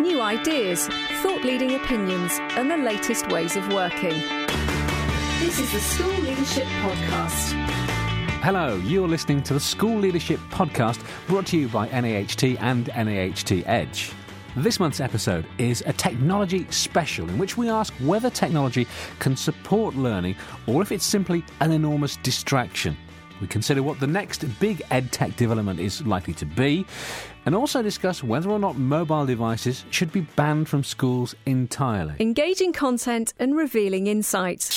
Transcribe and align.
New 0.00 0.20
ideas, 0.20 0.88
thought 1.22 1.42
leading 1.42 1.74
opinions, 1.74 2.38
and 2.38 2.70
the 2.70 2.76
latest 2.76 3.28
ways 3.28 3.56
of 3.56 3.66
working. 3.72 4.12
This 5.40 5.58
is 5.58 5.72
the 5.72 5.80
School 5.80 6.12
Leadership 6.22 6.64
Podcast. 6.64 7.52
Hello, 8.42 8.76
you're 8.84 9.08
listening 9.08 9.42
to 9.44 9.54
the 9.54 9.60
School 9.60 9.98
Leadership 9.98 10.38
Podcast 10.50 11.02
brought 11.26 11.46
to 11.46 11.56
you 11.56 11.68
by 11.68 11.88
NAHT 11.88 12.58
and 12.60 12.88
NAHT 12.88 13.66
Edge. 13.66 14.12
This 14.54 14.78
month's 14.78 15.00
episode 15.00 15.46
is 15.56 15.82
a 15.86 15.94
technology 15.94 16.66
special 16.68 17.26
in 17.30 17.38
which 17.38 17.56
we 17.56 17.70
ask 17.70 17.94
whether 17.94 18.28
technology 18.28 18.86
can 19.18 19.34
support 19.34 19.94
learning 19.94 20.36
or 20.66 20.82
if 20.82 20.92
it's 20.92 21.06
simply 21.06 21.42
an 21.60 21.72
enormous 21.72 22.16
distraction. 22.18 22.98
We 23.40 23.46
consider 23.46 23.82
what 23.82 24.00
the 24.00 24.06
next 24.06 24.44
big 24.60 24.82
ed 24.90 25.12
tech 25.12 25.36
development 25.36 25.80
is 25.80 26.06
likely 26.06 26.34
to 26.34 26.46
be, 26.46 26.86
and 27.46 27.54
also 27.54 27.80
discuss 27.80 28.22
whether 28.22 28.50
or 28.50 28.58
not 28.58 28.76
mobile 28.76 29.24
devices 29.24 29.84
should 29.90 30.12
be 30.12 30.20
banned 30.20 30.68
from 30.68 30.84
schools 30.84 31.34
entirely. 31.46 32.14
Engaging 32.20 32.72
content 32.72 33.32
and 33.38 33.56
revealing 33.56 34.08
insights. 34.08 34.74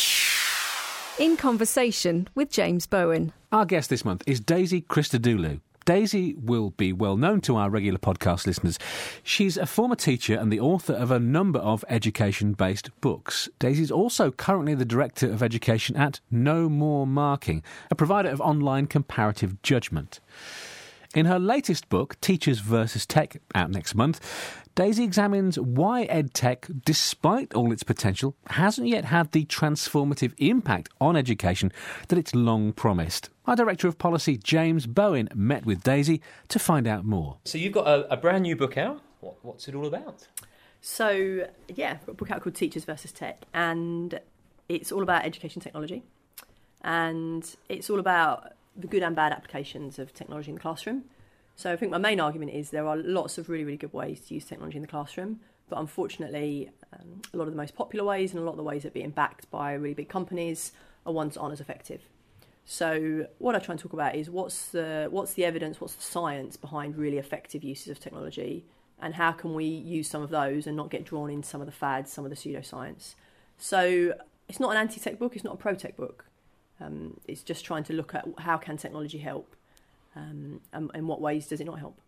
In 1.17 1.35
conversation 1.35 2.29
with 2.33 2.49
James 2.49 2.87
Bowen. 2.87 3.33
Our 3.51 3.65
guest 3.65 3.89
this 3.89 4.05
month 4.05 4.23
is 4.25 4.39
Daisy 4.39 4.81
Christodoulou. 4.81 5.59
Daisy 5.89 6.35
will 6.35 6.69
be 6.69 6.93
well 6.93 7.17
known 7.17 7.41
to 7.41 7.55
our 7.55 7.67
regular 7.67 7.97
podcast 7.97 8.45
listeners. 8.45 8.77
She's 9.23 9.57
a 9.57 9.65
former 9.65 9.95
teacher 9.95 10.35
and 10.35 10.53
the 10.53 10.59
author 10.59 10.93
of 10.93 11.09
a 11.09 11.19
number 11.19 11.57
of 11.57 11.83
education 11.89 12.53
based 12.53 12.91
books. 13.01 13.49
Daisy 13.57 13.81
is 13.81 13.89
also 13.91 14.29
currently 14.29 14.75
the 14.75 14.85
Director 14.85 15.31
of 15.31 15.41
Education 15.41 15.95
at 15.95 16.19
No 16.29 16.69
More 16.69 17.07
Marking, 17.07 17.63
a 17.89 17.95
provider 17.95 18.29
of 18.29 18.39
online 18.39 18.85
comparative 18.85 19.59
judgment. 19.63 20.19
In 21.15 21.25
her 21.25 21.39
latest 21.39 21.89
book, 21.89 22.21
Teachers 22.21 22.59
versus 22.59 23.03
Tech, 23.03 23.41
out 23.55 23.71
next 23.71 23.95
month, 23.95 24.19
Daisy 24.75 25.03
examines 25.03 25.57
why 25.57 26.05
EdTech, 26.05 26.83
despite 26.85 27.51
all 27.55 27.71
its 27.71 27.81
potential, 27.81 28.35
hasn't 28.51 28.87
yet 28.87 29.05
had 29.05 29.31
the 29.31 29.45
transformative 29.45 30.33
impact 30.37 30.89
on 31.01 31.15
education 31.15 31.71
that 32.09 32.19
it's 32.19 32.35
long 32.35 32.73
promised. 32.73 33.31
Our 33.47 33.55
Director 33.55 33.87
of 33.87 33.97
Policy, 33.97 34.37
James 34.37 34.85
Bowen, 34.85 35.29
met 35.33 35.65
with 35.65 35.81
Daisy 35.81 36.21
to 36.49 36.59
find 36.59 36.85
out 36.85 37.05
more. 37.05 37.37
So 37.45 37.57
you've 37.57 37.73
got 37.73 37.87
a, 37.87 38.13
a 38.13 38.15
brand 38.15 38.43
new 38.43 38.55
book 38.55 38.77
out. 38.77 39.01
What, 39.21 39.43
what's 39.43 39.67
it 39.67 39.73
all 39.73 39.87
about? 39.87 40.27
So 40.79 41.47
yeah, 41.69 41.93
I've 41.93 42.05
got 42.05 42.11
a 42.11 42.15
book 42.15 42.29
out 42.29 42.43
called 42.43 42.55
Teachers 42.55 42.85
versus 42.85 43.11
Tech, 43.11 43.45
and 43.51 44.19
it's 44.69 44.91
all 44.91 45.01
about 45.01 45.25
education 45.25 45.59
technology, 45.59 46.03
and 46.83 47.55
it's 47.67 47.89
all 47.89 47.99
about 47.99 48.53
the 48.75 48.87
good 48.87 49.03
and 49.03 49.15
bad 49.15 49.31
applications 49.31 49.99
of 49.99 50.13
technology 50.13 50.49
in 50.49 50.55
the 50.55 50.61
classroom. 50.61 51.03
So 51.55 51.73
I 51.73 51.75
think 51.75 51.91
my 51.91 51.97
main 51.97 52.19
argument 52.19 52.51
is 52.51 52.69
there 52.69 52.87
are 52.87 52.95
lots 52.95 53.37
of 53.37 53.49
really, 53.49 53.65
really 53.65 53.77
good 53.77 53.93
ways 53.93 54.21
to 54.27 54.33
use 54.33 54.45
technology 54.45 54.77
in 54.77 54.81
the 54.81 54.87
classroom, 54.87 55.41
but 55.67 55.77
unfortunately, 55.79 56.69
um, 56.93 57.21
a 57.33 57.37
lot 57.37 57.45
of 57.45 57.51
the 57.51 57.57
most 57.57 57.75
popular 57.75 58.05
ways 58.05 58.31
and 58.31 58.41
a 58.41 58.45
lot 58.45 58.51
of 58.51 58.57
the 58.57 58.63
ways 58.63 58.83
that 58.83 58.89
are 58.89 58.91
being 58.91 59.09
backed 59.09 59.49
by 59.51 59.73
really 59.73 59.93
big 59.93 60.09
companies 60.09 60.71
are 61.05 61.11
ones 61.11 61.33
that 61.33 61.41
aren't 61.41 61.53
as 61.53 61.59
effective. 61.59 62.01
So 62.65 63.27
what 63.39 63.55
I 63.55 63.59
try 63.59 63.73
and 63.73 63.79
talk 63.79 63.93
about 63.93 64.15
is 64.15 64.29
what's 64.29 64.67
the 64.67 65.07
what's 65.09 65.33
the 65.33 65.43
evidence, 65.43 65.81
what's 65.81 65.95
the 65.95 66.03
science 66.03 66.55
behind 66.55 66.95
really 66.95 67.17
effective 67.17 67.63
uses 67.63 67.87
of 67.89 67.99
technology, 67.99 68.63
and 69.01 69.15
how 69.15 69.31
can 69.31 69.53
we 69.53 69.65
use 69.65 70.07
some 70.07 70.21
of 70.21 70.29
those 70.29 70.67
and 70.67 70.77
not 70.77 70.89
get 70.89 71.03
drawn 71.03 71.29
into 71.29 71.47
some 71.47 71.61
of 71.61 71.67
the 71.67 71.73
fads, 71.73 72.11
some 72.11 72.25
of 72.25 72.29
the 72.29 72.37
pseudoscience. 72.37 73.15
So 73.57 74.13
it's 74.47 74.59
not 74.59 74.71
an 74.71 74.77
anti-tech 74.77 75.17
book, 75.17 75.35
it's 75.35 75.43
not 75.43 75.55
a 75.55 75.57
pro-tech 75.57 75.97
book. 75.97 76.25
Um, 76.81 77.19
it's 77.27 77.43
just 77.43 77.65
trying 77.65 77.83
to 77.85 77.93
look 77.93 78.15
at 78.15 78.27
how 78.39 78.57
can 78.57 78.77
technology 78.77 79.17
help, 79.17 79.55
um, 80.15 80.61
and 80.71 80.89
in 80.93 81.07
what 81.07 81.19
ways 81.21 81.47
does 81.47 81.59
it 81.59 81.65
not 81.65 81.79
help. 81.79 81.99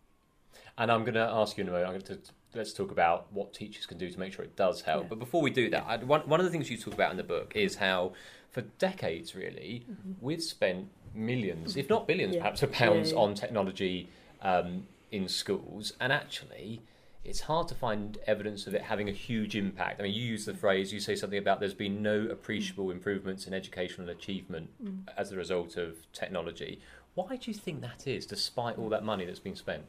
And 0.78 0.92
I'm 0.92 1.02
going 1.02 1.16
to 1.16 1.30
ask 1.42 1.58
you 1.58 1.64
in 1.64 1.68
a 1.68 1.72
moment. 1.72 1.90
I'm 1.90 2.00
going 2.00 2.22
to 2.22 2.32
let's 2.54 2.74
talk 2.74 2.92
about 2.92 3.28
what 3.32 3.54
teachers 3.54 3.86
can 3.86 3.98
do 3.98 4.10
to 4.10 4.20
make 4.20 4.34
sure 4.34 4.44
it 4.44 4.56
does 4.56 4.82
help. 4.82 5.04
Yeah. 5.04 5.10
But 5.10 5.20
before 5.20 5.42
we 5.42 5.50
do 5.52 5.70
that, 5.70 5.86
I, 5.88 5.98
one 5.98 6.22
one 6.22 6.40
of 6.40 6.46
the 6.46 6.52
things 6.52 6.70
you 6.70 6.78
talk 6.78 6.94
about 6.94 7.12
in 7.12 7.18
the 7.18 7.24
book 7.24 7.54
is 7.56 7.76
how, 7.76 8.14
for 8.50 8.62
decades, 8.80 9.36
really, 9.36 9.86
we've 10.22 10.44
spent 10.44 10.88
millions, 11.14 11.76
if 11.78 11.90
not 11.90 12.08
billions, 12.08 12.32
Mm-hmm. 12.32 12.38
Yeah. 12.38 12.42
perhaps, 12.44 12.64
of 12.64 12.72
pounds 12.72 13.12
yeah. 13.12 13.18
on 13.18 13.36
technology 13.36 14.10
um, 14.42 14.88
in 15.12 15.28
schools, 15.28 15.94
and 16.00 16.14
actually. 16.14 16.82
It's 17.24 17.42
hard 17.42 17.68
to 17.68 17.76
find 17.76 18.18
evidence 18.26 18.66
of 18.66 18.74
it 18.74 18.82
having 18.82 19.08
a 19.08 19.12
huge 19.12 19.56
impact. 19.56 20.00
I 20.00 20.04
mean, 20.04 20.14
you 20.14 20.24
use 20.24 20.46
the 20.46 20.56
phrase, 20.56 20.92
you 20.92 21.00
say 21.00 21.16
something 21.16 21.38
about 21.38 21.60
there's 21.60 21.74
been 21.76 22.02
no 22.02 22.24
appreciable 22.24 22.90
improvements 22.90 23.46
in 23.46 23.54
educational 23.54 24.10
achievement 24.10 24.70
Mm. 24.84 25.04
as 25.16 25.32
a 25.32 25.38
result 25.38 25.78
of 25.78 26.12
technology. 26.14 26.80
Why 27.14 27.36
do 27.36 27.52
you 27.52 27.54
think 27.54 27.82
that 27.82 28.08
is, 28.08 28.26
despite 28.26 28.78
all 28.80 28.90
that 28.90 29.04
money 29.04 29.26
that's 29.26 29.40
been 29.40 29.56
spent? 29.56 29.84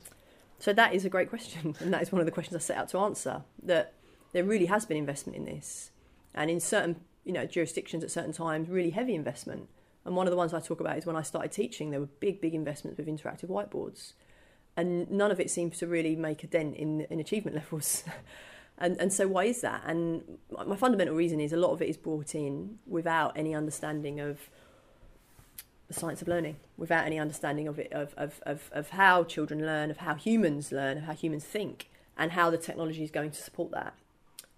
So 0.59 0.72
that 0.75 0.94
is 0.94 1.04
a 1.04 1.09
great 1.09 1.31
question, 1.31 1.75
and 1.81 1.92
that 1.92 2.03
is 2.03 2.12
one 2.12 2.21
of 2.21 2.26
the 2.26 2.32
questions 2.32 2.56
I 2.56 2.60
set 2.60 2.76
out 2.76 2.88
to 2.91 2.98
answer. 2.98 3.42
That 3.62 3.94
there 4.32 4.44
really 4.44 4.66
has 4.66 4.84
been 4.84 4.97
investment 4.97 5.37
in 5.37 5.44
this, 5.44 5.91
and 6.34 6.50
in 6.50 6.60
certain 6.60 6.97
you 7.25 7.32
know 7.32 7.47
jurisdictions 7.47 8.04
at 8.04 8.10
certain 8.10 8.32
times, 8.32 8.69
really 8.69 8.91
heavy 8.91 9.15
investment. 9.15 9.69
And 10.04 10.16
one 10.16 10.26
of 10.26 10.32
the 10.32 10.37
ones 10.37 10.53
I 10.53 10.59
talk 10.60 10.81
about 10.81 10.98
is 10.98 11.06
when 11.06 11.15
I 11.16 11.22
started 11.22 11.53
teaching, 11.53 11.91
there 11.91 12.00
were 12.00 12.09
big, 12.19 12.41
big 12.41 12.54
investments 12.54 12.98
with 12.98 13.06
interactive 13.06 13.47
whiteboards, 13.47 14.15
and 14.77 15.10
none 15.10 15.31
of 15.31 15.38
it 15.38 15.50
seems 15.50 15.78
to 15.78 15.87
really 15.87 16.16
make 16.16 16.44
a 16.44 16.47
dent 16.47 16.77
in 16.77 17.03
in 17.03 17.21
achievement 17.21 17.56
levels. 17.62 18.05
and 18.78 19.00
and 19.00 19.12
so 19.12 19.28
why 19.28 19.44
is 19.44 19.60
that? 19.60 19.83
And 19.87 20.38
my 20.66 20.77
fundamental 20.77 21.15
reason 21.15 21.41
is 21.41 21.53
a 21.53 21.56
lot 21.56 21.72
of 21.72 21.83
it 21.83 21.88
is 21.88 21.97
brought 21.97 22.34
in 22.34 22.78
without 22.87 23.37
any 23.37 23.55
understanding 23.55 24.21
of 24.21 24.50
the 25.88 25.94
science 25.94 26.22
of 26.22 26.28
learning 26.28 26.56
without 26.83 27.06
any 27.06 27.19
understanding 27.19 27.69
of 27.69 27.78
it 27.78 27.93
of, 27.93 28.12
of, 28.16 28.41
of, 28.44 28.71
of 28.72 28.91
how 28.91 29.22
children 29.22 29.65
learn, 29.65 29.88
of 29.88 29.99
how 29.99 30.15
humans 30.15 30.72
learn, 30.72 30.99
of 30.99 31.04
how 31.04 31.12
humans 31.12 31.44
think, 31.44 31.89
and 32.16 32.33
how 32.33 32.50
the 32.50 32.59
technology 32.59 33.04
is 33.04 33.10
going 33.12 33.31
to 33.31 33.41
support 33.41 33.71
that. 33.71 33.94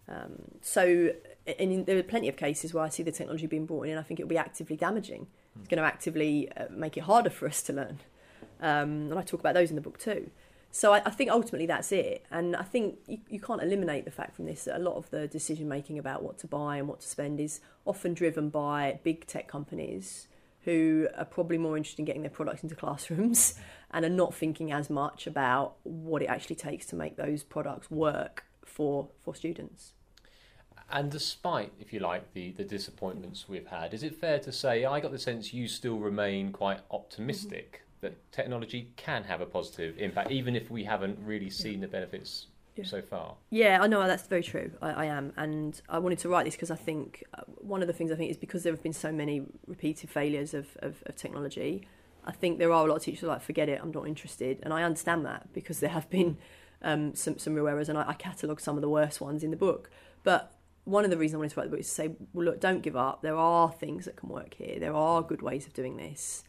Um, 0.09 0.37
so, 0.63 1.13
and 1.59 1.85
there 1.85 1.99
are 1.99 2.03
plenty 2.03 2.29
of 2.29 2.37
cases 2.37 2.73
where 2.73 2.83
I 2.83 2.89
see 2.89 3.03
the 3.03 3.13
technology 3.13 3.47
being 3.47 3.67
brought 3.67 3.83
in, 3.83 3.91
and 3.91 4.01
I 4.01 4.03
think 4.03 4.21
it 4.21 4.23
will 4.23 4.31
be 4.31 4.39
actively 4.39 4.77
damaging. 4.77 5.27
It's 5.59 5.69
going 5.69 5.83
to 5.83 5.87
actively 5.87 6.51
uh, 6.57 6.65
make 6.71 6.97
it 6.97 7.03
harder 7.03 7.31
for 7.31 7.47
us 7.47 7.63
to 7.65 7.75
learn, 7.75 8.01
um, 8.61 9.11
and 9.11 9.15
I 9.15 9.23
talk 9.23 9.41
about 9.41 9.55
those 9.55 9.71
in 9.71 9.77
the 9.77 9.83
book 9.83 9.99
too. 9.99 10.31
So 10.71 10.93
I, 10.93 11.03
I 11.07 11.11
think 11.11 11.31
ultimately 11.31 11.67
that's 11.67 11.93
it, 11.93 12.27
and 12.33 12.57
I 12.57 12.65
think 12.65 12.99
you, 13.07 13.19
you 13.29 13.39
can't 13.39 13.63
eliminate 13.63 14.05
the 14.05 14.11
fact 14.11 14.35
from 14.35 14.47
this 14.47 14.65
that 14.65 14.77
a 14.77 14.83
lot 14.83 14.97
of 14.97 15.09
the 15.11 15.29
decision 15.29 15.69
making 15.69 15.99
about 15.99 16.23
what 16.23 16.39
to 16.39 16.49
buy 16.49 16.79
and 16.79 16.89
what 16.89 17.01
to 17.01 17.07
spend 17.07 17.39
is 17.39 17.61
often 17.85 18.13
driven 18.13 18.49
by 18.49 18.99
big 19.05 19.27
tech 19.27 19.47
companies 19.47 20.27
who 20.65 21.07
are 21.17 21.27
probably 21.27 21.59
more 21.59 21.77
interested 21.77 22.01
in 22.01 22.07
getting 22.07 22.23
their 22.23 22.31
products 22.31 22.63
into 22.63 22.75
classrooms 22.75 23.55
and 23.93 24.05
are 24.05 24.11
not 24.11 24.35
thinking 24.35 24.73
as 24.73 24.91
much 24.91 25.27
about 25.27 25.75
what 25.85 26.23
it 26.23 26.27
actually 26.27 26.57
takes 26.57 26.87
to 26.87 26.97
make 26.97 27.17
those 27.17 27.43
products 27.45 27.91
work 27.91 28.45
for 28.65 29.09
for 29.23 29.35
students. 29.35 29.93
And 30.91 31.11
despite, 31.11 31.73
if 31.81 31.93
you 31.93 32.01
like, 32.01 32.35
the, 32.35 32.53
the 32.53 32.65
disappointments 32.65 33.49
we've 33.49 33.67
had, 33.67 33.95
is 33.95 34.03
it 34.03 34.21
fair 34.21 34.39
to 34.41 34.53
say 34.53 34.85
I 34.85 35.01
got 35.01 35.13
the 35.13 35.19
sense 35.19 35.55
you 35.55 35.67
still 35.67 35.99
remain 35.99 36.53
quite 36.53 36.81
optimistic 36.91 37.83
that 38.05 38.15
technology 38.33 38.81
can 38.97 39.25
have 39.25 39.41
a 39.41 39.47
positive 39.47 39.99
impact, 39.99 40.31
even 40.31 40.55
if 40.55 40.71
we 40.71 40.85
haven't 40.85 41.19
really 41.33 41.51
seen 41.51 41.81
the 41.81 41.89
benefits 41.89 42.47
Yeah. 42.77 42.85
so 42.85 43.01
far? 43.03 43.27
Yeah, 43.51 43.75
I 43.85 43.87
know 43.87 44.01
that's 44.07 44.27
very 44.27 44.43
true. 44.43 44.71
I, 44.81 44.91
I 45.05 45.07
am, 45.19 45.33
and 45.37 45.81
I 45.89 45.99
wanted 46.05 46.19
to 46.21 46.29
write 46.29 46.45
this 46.45 46.55
because 46.59 46.71
I 46.71 46.81
think 46.89 47.23
uh, 47.35 47.43
one 47.75 47.81
of 47.83 47.89
the 47.89 47.97
things 47.99 48.11
I 48.11 48.17
think 48.17 48.31
is 48.31 48.37
because 48.47 48.63
there 48.65 48.73
have 48.73 48.83
been 48.89 48.93
so 49.07 49.11
many 49.23 49.37
repeated 49.67 50.09
failures 50.11 50.55
of, 50.55 50.67
of, 50.87 50.93
of 51.07 51.15
technology. 51.17 51.73
I 52.25 52.33
think 52.33 52.59
there 52.59 52.73
are 52.73 52.85
a 52.87 52.89
lot 52.91 52.97
of 52.97 53.03
teachers 53.03 53.25
like, 53.25 53.43
forget 53.43 53.69
it, 53.69 53.79
I'm 53.83 53.93
not 53.93 54.07
interested, 54.09 54.55
and 54.63 54.73
I 54.73 54.83
understand 54.83 55.25
that 55.27 55.53
because 55.53 55.81
there 55.81 55.91
have 55.99 56.09
been 56.19 56.31
um, 56.83 57.15
some 57.15 57.39
some 57.39 57.55
real 57.55 57.69
errors, 57.69 57.89
and 57.89 57.97
I, 57.99 58.05
I 58.09 58.15
catalogue 58.15 58.61
some 58.61 58.77
of 58.79 58.83
the 58.83 58.89
worst 58.99 59.21
ones 59.21 59.43
in 59.45 59.51
the 59.51 59.57
book. 59.69 59.91
But 60.23 60.43
one 60.85 61.05
of 61.05 61.11
the 61.11 61.17
reasons 61.17 61.35
I 61.37 61.39
wanted 61.39 61.53
to 61.55 61.61
write 61.61 61.67
the 61.71 61.77
book 61.77 61.81
is 61.81 61.89
to 61.89 61.95
say, 61.95 62.09
well, 62.35 62.45
look, 62.47 62.61
don't 62.61 62.83
give 62.83 62.97
up. 62.97 63.23
There 63.23 63.37
are 63.37 63.73
things 63.73 64.05
that 64.07 64.17
can 64.17 64.29
work 64.29 64.53
here. 64.55 64.79
There 64.81 64.95
are 64.95 65.23
good 65.23 65.41
ways 65.43 65.67
of 65.67 65.73
doing 65.73 65.97
this, 65.97 66.45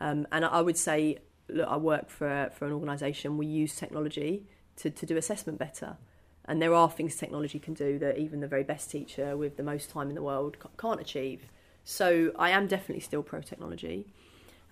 um, 0.00 0.26
and 0.32 0.44
I, 0.44 0.60
would 0.60 0.76
say, 0.76 1.18
look, 1.48 1.68
I 1.68 1.76
work 1.76 2.10
for 2.10 2.50
for 2.54 2.66
an 2.66 2.72
organisation. 2.72 3.36
We 3.36 3.46
use 3.46 3.76
technology 3.76 4.46
to, 4.76 4.90
to 4.90 5.06
do 5.06 5.16
assessment 5.16 5.58
better. 5.58 5.98
And 6.46 6.60
there 6.60 6.74
are 6.74 6.90
things 6.90 7.16
technology 7.16 7.58
can 7.58 7.74
do 7.74 7.98
that 7.98 8.18
even 8.18 8.40
the 8.40 8.48
very 8.48 8.64
best 8.64 8.90
teacher 8.90 9.36
with 9.36 9.56
the 9.56 9.62
most 9.62 9.90
time 9.90 10.08
in 10.08 10.14
the 10.14 10.22
world 10.22 10.56
can't 10.78 11.00
achieve. 11.00 11.42
So 11.84 12.32
I 12.38 12.50
am 12.50 12.66
definitely 12.66 13.00
still 13.00 13.22
pro 13.22 13.40
technology. 13.40 14.06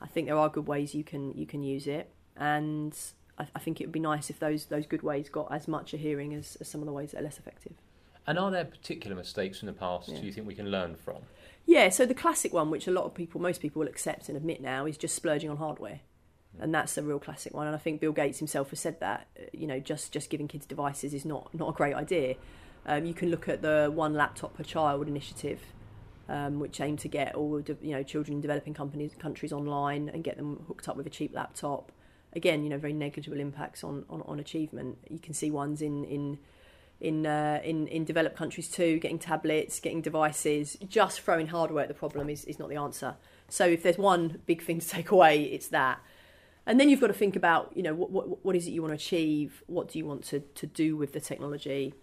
I 0.00 0.06
think 0.06 0.26
there 0.26 0.36
are 0.36 0.48
good 0.48 0.66
ways 0.66 0.94
you 0.94 1.04
can 1.04 1.36
you 1.36 1.46
can 1.46 1.62
use 1.62 1.86
it, 1.86 2.10
and 2.36 2.96
I, 3.38 3.46
I 3.54 3.58
think 3.58 3.80
it 3.80 3.86
would 3.86 3.92
be 3.92 4.00
nice 4.00 4.30
if 4.30 4.38
those 4.38 4.66
those 4.66 4.86
good 4.86 5.02
ways 5.02 5.28
got 5.28 5.52
as 5.52 5.68
much 5.68 5.92
a 5.92 5.96
hearing 5.96 6.34
as, 6.34 6.56
as 6.60 6.68
some 6.68 6.80
of 6.80 6.86
the 6.86 6.92
ways 6.92 7.12
that 7.12 7.20
are 7.20 7.24
less 7.24 7.38
effective. 7.38 7.72
And 8.26 8.38
are 8.38 8.50
there 8.50 8.64
particular 8.64 9.16
mistakes 9.16 9.58
from 9.58 9.66
the 9.66 9.72
past 9.72 10.08
Yeah. 10.08 10.20
do 10.20 10.26
you 10.26 10.32
think 10.32 10.46
we 10.46 10.54
can 10.54 10.70
learn 10.70 10.96
from? 10.96 11.22
Yeah, 11.68 11.90
so 11.90 12.06
the 12.06 12.14
classic 12.14 12.54
one, 12.54 12.70
which 12.70 12.86
a 12.86 12.90
lot 12.90 13.04
of 13.04 13.12
people, 13.12 13.42
most 13.42 13.60
people 13.60 13.80
will 13.80 13.88
accept 13.88 14.30
and 14.30 14.38
admit 14.38 14.62
now, 14.62 14.86
is 14.86 14.96
just 14.96 15.14
splurging 15.14 15.50
on 15.50 15.58
hardware. 15.58 16.00
And 16.58 16.74
that's 16.74 16.96
a 16.96 17.02
real 17.02 17.18
classic 17.18 17.52
one. 17.52 17.66
And 17.66 17.76
I 17.76 17.78
think 17.78 18.00
Bill 18.00 18.10
Gates 18.10 18.38
himself 18.38 18.70
has 18.70 18.80
said 18.80 18.98
that, 19.00 19.26
uh, 19.38 19.44
you 19.52 19.66
know, 19.66 19.78
just, 19.78 20.10
just 20.10 20.30
giving 20.30 20.48
kids 20.48 20.64
devices 20.64 21.12
is 21.12 21.26
not, 21.26 21.52
not 21.52 21.68
a 21.68 21.72
great 21.74 21.94
idea. 21.94 22.36
Um, 22.86 23.04
you 23.04 23.12
can 23.12 23.30
look 23.30 23.50
at 23.50 23.60
the 23.60 23.92
one 23.94 24.14
laptop 24.14 24.56
per 24.56 24.64
child 24.64 25.08
initiative, 25.08 25.60
um, 26.30 26.58
which 26.58 26.80
aim 26.80 26.96
to 26.96 27.08
get 27.08 27.34
all 27.34 27.60
de- 27.60 27.76
you 27.82 27.92
know 27.92 28.02
children 28.02 28.36
in 28.36 28.40
developing 28.40 28.72
companies, 28.72 29.12
countries 29.18 29.52
online 29.52 30.08
and 30.08 30.24
get 30.24 30.38
them 30.38 30.64
hooked 30.68 30.88
up 30.88 30.96
with 30.96 31.06
a 31.06 31.10
cheap 31.10 31.34
laptop. 31.34 31.92
Again, 32.32 32.64
you 32.64 32.70
know, 32.70 32.78
very 32.78 32.94
negligible 32.94 33.40
impacts 33.40 33.84
on, 33.84 34.06
on, 34.08 34.22
on 34.22 34.40
achievement. 34.40 34.96
You 35.10 35.18
can 35.18 35.34
see 35.34 35.50
ones 35.50 35.82
in, 35.82 36.06
in 36.06 36.38
in 37.00 37.26
uh, 37.26 37.60
in 37.64 37.86
in 37.88 38.04
developed 38.04 38.36
countries 38.36 38.68
too, 38.68 38.98
getting 38.98 39.18
tablets, 39.18 39.80
getting 39.80 40.02
devices. 40.02 40.76
Just 40.88 41.20
throwing 41.20 41.48
hardware 41.48 41.82
at 41.82 41.88
the 41.88 41.94
problem 41.94 42.28
is, 42.28 42.44
is 42.44 42.58
not 42.58 42.68
the 42.68 42.76
answer. 42.76 43.16
So 43.48 43.66
if 43.66 43.82
there's 43.82 43.98
one 43.98 44.40
big 44.46 44.62
thing 44.62 44.80
to 44.80 44.88
take 44.88 45.10
away, 45.10 45.44
it's 45.44 45.68
that. 45.68 46.00
And 46.66 46.78
then 46.78 46.90
you've 46.90 47.00
got 47.00 47.06
to 47.06 47.14
think 47.14 47.34
about, 47.34 47.72
you 47.74 47.82
know, 47.82 47.94
what 47.94 48.10
what, 48.10 48.44
what 48.44 48.56
is 48.56 48.66
it 48.66 48.72
you 48.72 48.82
want 48.82 48.92
to 48.92 48.96
achieve? 48.96 49.62
What 49.66 49.88
do 49.88 49.98
you 49.98 50.06
want 50.06 50.24
to, 50.24 50.40
to 50.40 50.66
do 50.66 50.96
with 50.96 51.12
the 51.12 51.20
technology? 51.20 51.94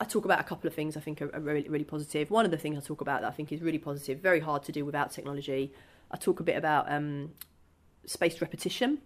I 0.00 0.04
talk 0.04 0.24
about 0.24 0.40
a 0.40 0.44
couple 0.44 0.66
of 0.66 0.74
things 0.74 0.96
I 0.96 1.00
think 1.00 1.22
are, 1.22 1.34
are 1.34 1.40
really, 1.40 1.68
really 1.68 1.84
positive. 1.84 2.30
One 2.30 2.44
of 2.44 2.50
the 2.50 2.56
things 2.56 2.76
I 2.76 2.80
talk 2.80 3.00
about 3.00 3.20
that 3.22 3.28
I 3.28 3.30
think 3.30 3.52
is 3.52 3.60
really 3.60 3.78
positive, 3.78 4.20
very 4.20 4.40
hard 4.40 4.62
to 4.64 4.72
do 4.72 4.84
without 4.84 5.12
technology. 5.12 5.72
I 6.10 6.16
talk 6.16 6.40
a 6.40 6.42
bit 6.42 6.56
about 6.56 6.90
um, 6.90 7.32
spaced 8.06 8.40
repetition 8.40 8.98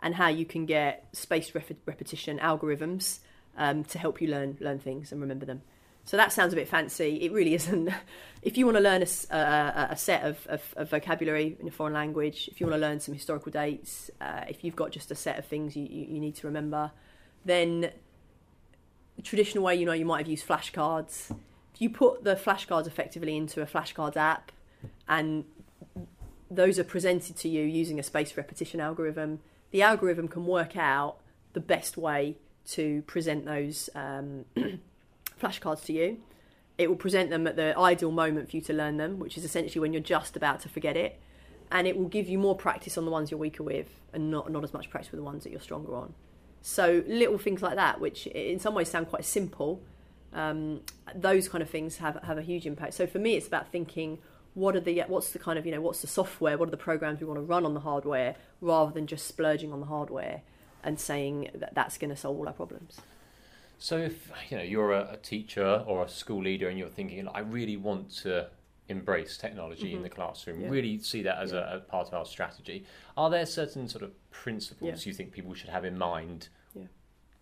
and 0.00 0.14
how 0.14 0.28
you 0.28 0.44
can 0.44 0.64
get 0.64 1.08
spaced 1.12 1.54
rep- 1.54 1.86
repetition 1.86 2.38
algorithms 2.38 3.20
um, 3.58 3.84
to 3.84 3.98
help 3.98 4.22
you 4.22 4.28
learn 4.28 4.56
learn 4.60 4.78
things 4.78 5.12
and 5.12 5.20
remember 5.20 5.44
them. 5.44 5.60
So 6.04 6.16
that 6.16 6.32
sounds 6.32 6.54
a 6.54 6.56
bit 6.56 6.68
fancy. 6.68 7.16
It 7.16 7.32
really 7.32 7.52
isn't. 7.60 7.90
If 8.40 8.56
you 8.56 8.64
want 8.64 8.78
to 8.78 8.82
learn 8.82 9.02
a, 9.02 9.36
a, 9.36 9.88
a 9.90 9.96
set 9.96 10.22
of, 10.24 10.46
of, 10.46 10.62
of, 10.76 10.88
vocabulary 10.88 11.58
in 11.60 11.68
a 11.68 11.70
foreign 11.70 11.92
language, 11.92 12.48
if 12.50 12.60
you 12.60 12.66
want 12.66 12.80
to 12.80 12.80
learn 12.80 12.98
some 13.00 13.12
historical 13.12 13.52
dates, 13.52 14.10
uh, 14.20 14.44
if 14.48 14.64
you've 14.64 14.76
got 14.76 14.90
just 14.90 15.10
a 15.10 15.14
set 15.14 15.38
of 15.38 15.44
things 15.44 15.76
you, 15.76 15.84
you, 15.84 16.06
you, 16.14 16.20
need 16.20 16.34
to 16.36 16.46
remember, 16.46 16.92
then 17.44 17.90
the 19.16 19.22
traditional 19.22 19.64
way, 19.64 19.74
you 19.74 19.84
know, 19.84 19.92
you 19.92 20.06
might 20.06 20.20
have 20.20 20.28
used 20.28 20.46
flashcards. 20.46 21.36
If 21.74 21.82
you 21.82 21.90
put 21.90 22.24
the 22.24 22.36
flashcards 22.36 22.86
effectively 22.86 23.36
into 23.36 23.60
a 23.60 23.66
flashcards 23.66 24.16
app 24.16 24.50
and 25.08 25.44
those 26.50 26.78
are 26.78 26.84
presented 26.84 27.36
to 27.36 27.48
you 27.48 27.64
using 27.64 27.98
a 27.98 28.02
spaced 28.02 28.36
repetition 28.36 28.80
algorithm, 28.80 29.40
the 29.72 29.82
algorithm 29.82 30.28
can 30.28 30.46
work 30.46 30.76
out 30.76 31.18
the 31.52 31.60
best 31.60 31.98
way 31.98 32.36
to 32.72 33.02
present 33.02 33.44
those 33.44 33.88
um, 33.94 34.44
flashcards 35.40 35.84
to 35.86 35.92
you. 35.92 36.18
It 36.76 36.88
will 36.88 36.96
present 36.96 37.30
them 37.30 37.46
at 37.46 37.56
the 37.56 37.76
ideal 37.76 38.12
moment 38.12 38.50
for 38.50 38.56
you 38.56 38.62
to 38.62 38.72
learn 38.72 38.98
them, 38.98 39.18
which 39.18 39.36
is 39.36 39.44
essentially 39.44 39.80
when 39.80 39.92
you're 39.92 40.02
just 40.02 40.36
about 40.36 40.60
to 40.60 40.68
forget 40.68 40.96
it. 40.96 41.20
And 41.70 41.86
it 41.86 41.96
will 41.96 42.08
give 42.08 42.28
you 42.28 42.38
more 42.38 42.56
practice 42.56 42.96
on 42.96 43.04
the 43.04 43.10
ones 43.10 43.30
you're 43.30 43.40
weaker 43.40 43.62
with 43.62 43.88
and 44.12 44.30
not, 44.30 44.50
not 44.50 44.64
as 44.64 44.72
much 44.72 44.88
practice 44.90 45.10
with 45.10 45.18
the 45.18 45.24
ones 45.24 45.44
that 45.44 45.50
you're 45.50 45.60
stronger 45.60 45.94
on. 45.96 46.14
So 46.62 47.02
little 47.06 47.38
things 47.38 47.62
like 47.62 47.76
that, 47.76 48.00
which 48.00 48.26
in 48.28 48.58
some 48.58 48.74
ways 48.74 48.90
sound 48.90 49.08
quite 49.08 49.24
simple, 49.24 49.82
um, 50.32 50.80
those 51.14 51.48
kind 51.48 51.62
of 51.62 51.70
things 51.70 51.98
have, 51.98 52.22
have 52.22 52.38
a 52.38 52.42
huge 52.42 52.66
impact. 52.66 52.94
So 52.94 53.06
for 53.06 53.18
me, 53.18 53.34
it's 53.34 53.46
about 53.46 53.70
thinking 53.70 54.18
what 54.54 54.74
are 54.74 54.80
the 54.80 55.04
what's 55.06 55.30
the 55.30 55.38
kind 55.38 55.58
of 55.58 55.66
you 55.66 55.72
know 55.72 55.80
what's 55.80 56.00
the 56.00 56.06
software, 56.06 56.58
what 56.58 56.68
are 56.68 56.70
the 56.70 56.76
programs 56.76 57.20
we 57.20 57.26
want 57.26 57.38
to 57.38 57.42
run 57.42 57.64
on 57.64 57.74
the 57.74 57.80
hardware, 57.80 58.34
rather 58.60 58.90
than 58.90 59.06
just 59.06 59.26
splurging 59.26 59.72
on 59.72 59.80
the 59.80 59.86
hardware 59.86 60.42
and 60.84 60.98
saying 60.98 61.50
that 61.54 61.74
that's 61.74 61.98
going 61.98 62.10
to 62.10 62.16
solve 62.16 62.38
all 62.38 62.46
our 62.46 62.54
problems. 62.54 63.00
So 63.78 63.96
if 63.96 64.30
you 64.50 64.56
know 64.56 64.62
you're 64.62 64.92
a, 64.92 65.12
a, 65.12 65.16
teacher 65.16 65.84
or 65.86 66.04
a 66.04 66.08
school 66.08 66.42
leader 66.42 66.68
and 66.68 66.78
you're 66.78 66.88
thinking, 66.88 67.28
I 67.28 67.40
really 67.40 67.76
want 67.76 68.10
to 68.22 68.48
embrace 68.88 69.36
technology 69.36 69.88
mm-hmm. 69.88 69.98
in 69.98 70.02
the 70.02 70.08
classroom, 70.08 70.62
yeah. 70.62 70.68
really 70.68 70.98
see 70.98 71.22
that 71.22 71.38
as 71.38 71.52
yeah. 71.52 71.74
a, 71.74 71.76
a, 71.76 71.80
part 71.80 72.08
of 72.08 72.14
our 72.14 72.24
strategy. 72.24 72.84
Are 73.16 73.30
there 73.30 73.46
certain 73.46 73.88
sort 73.88 74.02
of 74.02 74.10
principles 74.30 75.04
yeah. 75.06 75.10
you 75.10 75.14
think 75.14 75.32
people 75.32 75.54
should 75.54 75.70
have 75.70 75.84
in 75.84 75.96
mind 75.96 76.48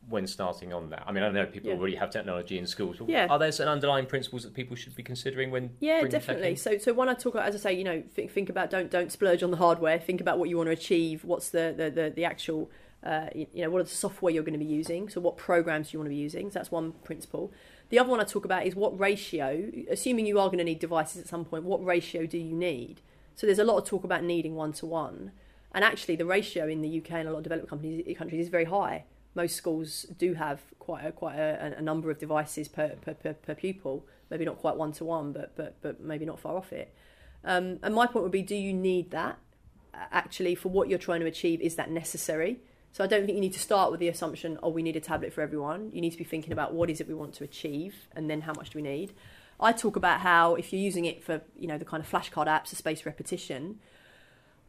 when 0.09 0.27
starting 0.27 0.73
on 0.73 0.91
that? 0.91 1.03
I 1.07 1.13
mean, 1.13 1.25
I 1.25 1.31
know 1.31 1.47
people 1.47 1.73
already 1.73 1.97
have 1.97 2.11
technology 2.11 2.59
in 2.59 2.67
schools. 2.67 2.99
But 2.99 3.09
yeah. 3.09 3.27
Are 3.29 3.39
there 3.39 3.51
certain 3.53 3.73
underlying 3.73 4.07
principles 4.07 4.43
that 4.45 4.55
people 4.55 4.77
should 4.77 4.95
be 4.95 5.03
considering 5.03 5.51
when? 5.51 5.71
Yeah, 5.81 6.03
definitely. 6.03 6.57
So, 6.57 6.79
so 6.79 6.93
when 6.93 7.09
I 7.09 7.15
talk 7.15 7.35
about, 7.35 7.49
as 7.49 7.55
I 7.55 7.59
say, 7.59 7.73
you 7.75 7.85
know, 7.85 8.03
think, 8.15 8.31
think, 8.31 8.49
about 8.49 8.71
don't 8.71 8.91
don't 8.91 9.11
splurge 9.11 9.43
on 9.43 9.51
the 9.51 9.57
hardware. 9.57 9.99
Think 9.99 10.21
about 10.21 10.39
what 10.39 10.49
you 10.49 10.57
want 10.57 10.69
to 10.69 10.73
achieve. 10.73 11.25
What's 11.25 11.51
the 11.51 11.75
the 11.77 11.91
the, 11.91 12.13
the 12.15 12.25
actual 12.25 12.71
uh, 13.07 13.29
you 13.35 13.63
know, 13.63 13.71
what 13.71 13.81
are 13.81 13.85
the 13.85 13.91
software 13.91 14.33
you're 14.33 14.43
going 14.43 14.59
to 14.59 14.65
be 14.65 14.71
using? 14.71 15.09
So, 15.09 15.21
what 15.21 15.37
programs 15.37 15.93
you 15.93 15.99
want 15.99 16.07
to 16.07 16.11
be 16.11 16.17
using? 16.17 16.51
So, 16.51 16.59
that's 16.59 16.71
one 16.71 16.93
principle. 17.05 17.53
The 17.89 17.99
other 17.99 18.11
one 18.11 18.21
I 18.21 18.25
talk 18.25 18.45
about 18.45 18.67
is 18.67 18.75
what 18.75 18.99
ratio, 18.99 19.71
assuming 19.91 20.27
you 20.27 20.39
are 20.41 20.49
going 20.49 20.59
to 20.59 20.65
need 20.65 20.81
devices 20.81 21.21
at 21.21 21.29
some 21.29 21.45
point, 21.45 21.65
what 21.65 21.85
ratio 21.85 22.27
do 22.27 22.39
you 22.39 22.55
need? 22.55 23.01
So, 23.37 23.47
there's 23.47 23.59
a 23.59 23.65
lot 23.65 23.79
of 23.79 23.85
talk 23.85 24.05
about 24.05 24.25
needing 24.25 24.55
one 24.55 24.73
to 24.75 24.87
one. 24.87 25.33
And 25.73 25.85
actually, 25.85 26.17
the 26.17 26.27
ratio 26.27 26.67
in 26.69 26.83
the 26.83 26.99
UK 26.99 27.13
and 27.13 27.29
a 27.29 27.33
lot 27.33 27.39
of 27.39 27.45
developed 27.45 27.69
companies, 27.69 28.17
countries 28.17 28.41
is 28.41 28.49
very 28.49 28.65
high 28.65 29.05
most 29.37 29.55
schools 29.55 30.07
do 30.19 30.35
have 30.35 30.63
quite 30.79 31.05
a, 31.05 31.13
quite 31.13 31.37
a, 31.37 31.75
a 31.77 31.83
number 31.83 32.11
of 32.11 32.19
devices 32.19 32.67
per, 32.67 32.97
per, 33.03 33.15
per, 33.15 33.35
per, 33.35 33.55
pupil. 33.55 34.07
Maybe 34.31 34.47
not 34.47 34.57
quite 34.57 34.77
one 34.77 34.93
to 34.93 35.05
one, 35.05 35.33
but 35.33 35.55
but 35.55 35.77
but 35.83 36.01
maybe 36.01 36.25
not 36.25 36.41
far 36.41 36.57
off 36.57 36.73
it. 36.73 36.93
Um, 37.45 37.79
and 37.83 37.95
my 37.95 38.07
point 38.07 38.25
would 38.25 38.33
be: 38.33 38.43
Do 38.43 38.57
you 38.57 38.73
need 38.73 39.11
that? 39.13 39.39
Actually, 39.95 40.55
for 40.55 40.71
what 40.71 40.89
you're 40.89 40.99
trying 40.99 41.21
to 41.21 41.27
achieve, 41.27 41.61
is 41.61 41.77
that 41.77 41.91
necessary? 41.91 42.59
So 42.93 43.05
I 43.05 43.07
don't 43.07 43.27
think 43.27 43.37
you 43.37 43.41
need 43.41 43.53
to 43.53 43.61
start 43.61 43.91
with 43.91 44.01
the 44.01 44.09
assumption, 44.09 44.59
oh, 44.63 44.71
we 44.71 44.83
need 44.83 44.97
a 44.97 45.01
tablet 45.01 45.33
for 45.33 45.43
everyone. 45.43 45.91
You 45.93 46.01
need 46.01 46.13
to 46.13 46.19
be 46.19 46.25
thinking 46.25 46.53
about 46.53 46.73
what 46.73 46.89
is 46.89 47.01
it 47.01 47.09
we 47.09 47.15
want 47.15 47.35
to 47.35 47.45
achieve, 47.45 48.09
and 48.15 48.31
then 48.31 48.43
how 48.43 48.55
much 48.55 48.71
do 48.71 48.79
we 48.79 48.83
need. 48.83 49.13
I 49.61 49.73
talk 49.73 49.97
about 49.97 50.21
how 50.21 50.55
if 50.55 50.73
you're 50.73 50.83
using 50.83 51.05
it 51.05 51.23
for 51.23 51.43
you 51.59 51.69
know 51.69 51.79
the 51.79 51.85
kind 51.85 52.03
of 52.03 52.11
flashcard 52.11 52.47
apps, 52.47 52.71
the 52.71 52.77
spaced 52.77 53.05
repetition, 53.07 53.81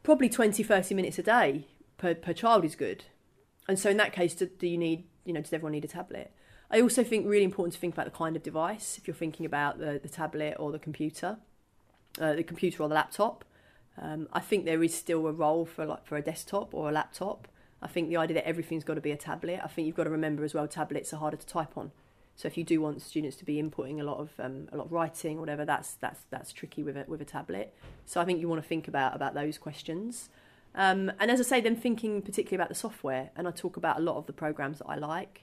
probably 0.04 0.30
20, 0.30 0.64
30 0.64 0.96
minutes 0.96 1.20
a 1.20 1.24
day 1.24 1.68
per, 1.98 2.16
per 2.16 2.34
child 2.34 2.66
is 2.66 2.76
good 2.76 3.06
and 3.68 3.78
so 3.78 3.90
in 3.90 3.98
that 3.98 4.14
case, 4.14 4.34
do, 4.34 4.46
do 4.46 4.68
you 4.68 4.78
need, 4.78 5.04
you 5.26 5.34
know, 5.34 5.42
does 5.42 5.54
everyone 5.54 5.74
need 5.74 5.86
a 5.86 5.90
tablet? 5.90 6.32
I 6.72 6.82
also 6.82 7.04
think 7.04 7.28
really 7.28 7.44
important 7.44 7.74
to 7.74 7.80
think 7.80 7.94
about 7.94 8.06
the 8.06 8.12
kind 8.12 8.36
of 8.36 8.44
device. 8.44 8.98
If 8.98 9.08
you're 9.08 9.16
thinking 9.16 9.46
about 9.46 9.80
the, 9.80 10.00
the 10.02 10.10
tablet 10.10 10.56
or 10.60 10.72
the 10.72 10.80
computer, 10.80 11.38
uh, 12.20 12.34
the 12.34 12.44
computer 12.44 12.84
or 12.84 12.90
the 12.90 12.96
laptop, 12.96 13.46
um, 14.02 14.28
I 14.32 14.40
think 14.40 14.66
there 14.66 14.84
is 14.84 14.94
still 14.94 15.28
a 15.28 15.32
role 15.32 15.66
for 15.66 15.86
like 15.86 16.06
for 16.06 16.18
a 16.18 16.22
desktop 16.22 16.74
or 16.74 16.90
a 16.90 16.92
laptop. 16.92 17.48
I 17.82 17.88
think 17.88 18.10
the 18.10 18.18
idea 18.18 18.36
that 18.36 18.48
everything's 18.48 18.84
got 18.84 18.96
to 18.96 19.02
be 19.02 19.12
a 19.12 19.18
tablet. 19.18 19.60
I 19.64 19.68
think 19.68 19.86
you've 19.86 19.96
got 19.96 20.06
to 20.06 20.10
remember 20.10 20.44
as 20.44 20.54
well, 20.54 20.68
tablets 20.68 21.14
are 21.14 21.18
harder 21.18 21.38
to 21.38 21.46
type 21.46 21.78
on. 21.78 21.92
So 22.36 22.48
if 22.48 22.58
you 22.58 22.64
do 22.64 22.82
want 22.82 23.02
students 23.02 23.36
to 23.38 23.46
be 23.46 23.62
inputting 23.62 24.00
a 24.00 24.04
lot 24.04 24.20
of 24.20 24.30
um, 24.40 24.70
a 24.72 24.78
lot 24.78 24.86
of 24.86 24.92
writing 24.92 25.40
whatever, 25.40 25.66
that's 25.66 25.96
that's 25.96 26.22
that's 26.30 26.54
tricky 26.54 26.84
with 26.84 26.96
a 26.96 27.06
with 27.08 27.20
a 27.22 27.26
tablet. 27.26 27.74
So 28.06 28.22
I 28.22 28.26
think 28.26 28.40
you 28.40 28.48
want 28.48 28.62
to 28.62 28.68
think 28.68 28.88
about 28.88 29.16
about 29.16 29.34
those 29.34 29.58
questions. 29.58 30.30
Um, 30.76 31.12
and 31.20 31.32
as 31.32 31.40
I 31.40 31.44
say, 31.44 31.62
then 31.62 31.76
thinking 31.76 32.22
particularly 32.22 32.58
about 32.58 32.70
the 32.70 32.76
software, 32.76 33.32
and 33.36 33.48
I 33.48 33.52
talk 33.52 33.78
about 33.78 33.98
a 33.98 34.02
lot 34.02 34.18
of 34.18 34.28
the 34.28 34.34
programs 34.34 34.78
that 34.78 34.86
I 34.86 34.96
like. 34.96 35.42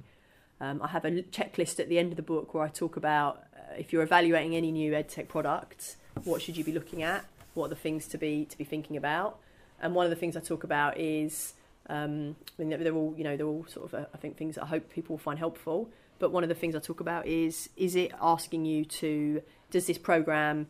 Um, 0.60 0.80
I 0.80 0.88
have 0.88 1.04
a 1.04 1.10
checklist 1.10 1.80
at 1.80 1.88
the 1.88 1.98
end 1.98 2.12
of 2.12 2.16
the 2.16 2.22
book 2.22 2.54
where 2.54 2.62
I 2.62 2.68
talk 2.68 2.96
about 2.96 3.42
uh, 3.56 3.74
if 3.76 3.92
you're 3.92 4.04
evaluating 4.04 4.54
any 4.54 4.70
new 4.70 4.92
edtech 4.92 5.26
products, 5.26 5.96
what 6.22 6.40
should 6.40 6.56
you 6.56 6.62
be 6.62 6.70
looking 6.70 7.02
at? 7.02 7.24
What 7.54 7.66
are 7.66 7.70
the 7.70 7.74
things 7.74 8.06
to 8.08 8.18
be 8.18 8.44
to 8.44 8.56
be 8.56 8.62
thinking 8.62 8.96
about? 8.96 9.40
And 9.80 9.96
one 9.96 10.06
of 10.06 10.10
the 10.10 10.16
things 10.16 10.36
I 10.36 10.40
talk 10.40 10.62
about 10.62 10.96
is, 10.96 11.54
um, 11.88 12.36
I 12.58 12.62
mean, 12.62 12.82
they're 12.82 12.94
all 12.94 13.14
you 13.16 13.24
know 13.24 13.36
they're 13.36 13.46
all 13.46 13.66
sort 13.68 13.92
of 13.92 13.94
uh, 13.94 14.06
I 14.14 14.16
think 14.18 14.36
things 14.36 14.56
that 14.56 14.64
I 14.64 14.66
hope 14.66 14.90
people 14.90 15.14
will 15.14 15.22
find 15.22 15.38
helpful. 15.38 15.90
But 16.18 16.30
one 16.30 16.44
of 16.44 16.48
the 16.48 16.54
things 16.54 16.74
I 16.74 16.78
talk 16.78 17.00
about 17.00 17.26
is 17.26 17.68
is 17.76 17.96
it 17.96 18.12
asking 18.20 18.64
you 18.64 18.84
to 18.84 19.42
does 19.70 19.86
this 19.86 19.98
program 19.98 20.68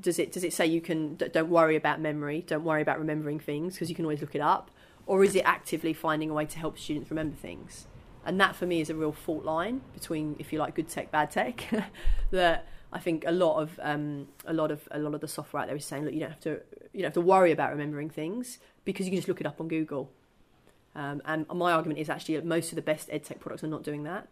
does 0.00 0.18
it 0.18 0.32
does 0.32 0.44
it 0.44 0.52
say 0.52 0.66
you 0.66 0.80
can 0.80 1.16
don't 1.16 1.48
worry 1.48 1.76
about 1.76 2.00
memory, 2.00 2.44
don't 2.46 2.64
worry 2.64 2.82
about 2.82 2.98
remembering 2.98 3.38
things 3.38 3.74
because 3.74 3.88
you 3.88 3.94
can 3.94 4.04
always 4.04 4.20
look 4.20 4.34
it 4.34 4.40
up, 4.40 4.70
or 5.06 5.24
is 5.24 5.34
it 5.34 5.42
actively 5.44 5.92
finding 5.92 6.30
a 6.30 6.34
way 6.34 6.46
to 6.46 6.58
help 6.58 6.78
students 6.78 7.10
remember 7.10 7.36
things? 7.36 7.86
And 8.24 8.40
that 8.40 8.56
for 8.56 8.66
me 8.66 8.80
is 8.80 8.90
a 8.90 8.94
real 8.94 9.12
fault 9.12 9.44
line 9.44 9.80
between, 9.94 10.36
if 10.38 10.52
you 10.52 10.58
like, 10.58 10.74
good 10.74 10.88
tech, 10.88 11.10
bad 11.10 11.30
tech. 11.30 11.64
that 12.30 12.68
I 12.92 12.98
think 12.98 13.24
a 13.26 13.32
lot 13.32 13.62
of 13.62 13.80
um, 13.82 14.28
a 14.44 14.52
lot 14.52 14.70
of 14.70 14.86
a 14.90 14.98
lot 14.98 15.14
of 15.14 15.20
the 15.20 15.28
software 15.28 15.62
out 15.62 15.66
there 15.66 15.76
is 15.76 15.84
saying, 15.84 16.04
look, 16.04 16.14
you 16.14 16.20
don't 16.20 16.30
have 16.30 16.40
to 16.40 16.60
you 16.92 17.00
don't 17.00 17.04
have 17.04 17.14
to 17.14 17.20
worry 17.20 17.52
about 17.52 17.70
remembering 17.70 18.10
things 18.10 18.58
because 18.84 19.06
you 19.06 19.12
can 19.12 19.18
just 19.18 19.28
look 19.28 19.40
it 19.40 19.46
up 19.46 19.60
on 19.60 19.68
Google. 19.68 20.10
Um, 20.94 21.22
and 21.24 21.46
my 21.48 21.72
argument 21.72 22.00
is 22.00 22.10
actually 22.10 22.36
that 22.36 22.44
most 22.44 22.72
of 22.72 22.76
the 22.76 22.82
best 22.82 23.08
edtech 23.08 23.40
products 23.40 23.62
are 23.62 23.68
not 23.68 23.82
doing 23.82 24.04
that. 24.04 24.28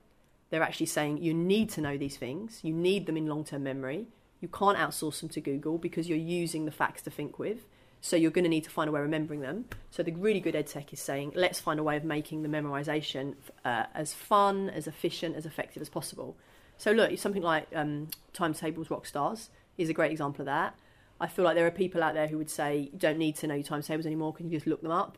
They're 0.50 0.62
actually 0.62 0.86
saying 0.86 1.18
you 1.18 1.34
need 1.34 1.70
to 1.70 1.80
know 1.80 1.96
these 1.96 2.16
things, 2.16 2.60
you 2.62 2.72
need 2.72 3.06
them 3.06 3.16
in 3.16 3.26
long 3.26 3.44
term 3.44 3.62
memory, 3.62 4.06
you 4.40 4.48
can't 4.48 4.78
outsource 4.78 5.20
them 5.20 5.28
to 5.30 5.40
Google 5.40 5.78
because 5.78 6.08
you're 6.08 6.18
using 6.18 6.64
the 6.64 6.70
facts 6.70 7.02
to 7.02 7.10
think 7.10 7.38
with. 7.38 7.66
So 8.00 8.14
you're 8.14 8.30
going 8.30 8.44
to 8.44 8.50
need 8.50 8.64
to 8.64 8.70
find 8.70 8.88
a 8.88 8.92
way 8.92 9.00
of 9.00 9.04
remembering 9.04 9.40
them. 9.40 9.64
So 9.90 10.02
the 10.02 10.12
really 10.12 10.38
good 10.38 10.54
EdTech 10.54 10.92
is 10.92 11.00
saying, 11.00 11.32
let's 11.34 11.58
find 11.58 11.80
a 11.80 11.82
way 11.82 11.96
of 11.96 12.04
making 12.04 12.42
the 12.42 12.48
memorization 12.48 13.34
uh, 13.64 13.84
as 13.94 14.12
fun, 14.12 14.70
as 14.70 14.86
efficient, 14.86 15.34
as 15.34 15.46
effective 15.46 15.82
as 15.82 15.88
possible. 15.88 16.36
So 16.78 16.92
look, 16.92 17.18
something 17.18 17.42
like 17.42 17.66
um, 17.74 18.08
timetables, 18.32 18.90
rock 18.90 19.06
stars 19.06 19.50
is 19.78 19.88
a 19.88 19.94
great 19.94 20.12
example 20.12 20.42
of 20.42 20.46
that. 20.46 20.74
I 21.20 21.26
feel 21.26 21.44
like 21.44 21.54
there 21.56 21.66
are 21.66 21.70
people 21.70 22.02
out 22.02 22.14
there 22.14 22.28
who 22.28 22.36
would 22.38 22.50
say 22.50 22.90
you 22.92 22.98
don't 22.98 23.18
need 23.18 23.36
to 23.36 23.46
know 23.46 23.54
your 23.54 23.64
timetables 23.64 24.06
anymore. 24.06 24.34
Can 24.34 24.50
you 24.50 24.56
just 24.56 24.66
look 24.66 24.82
them 24.82 24.92
up? 24.92 25.16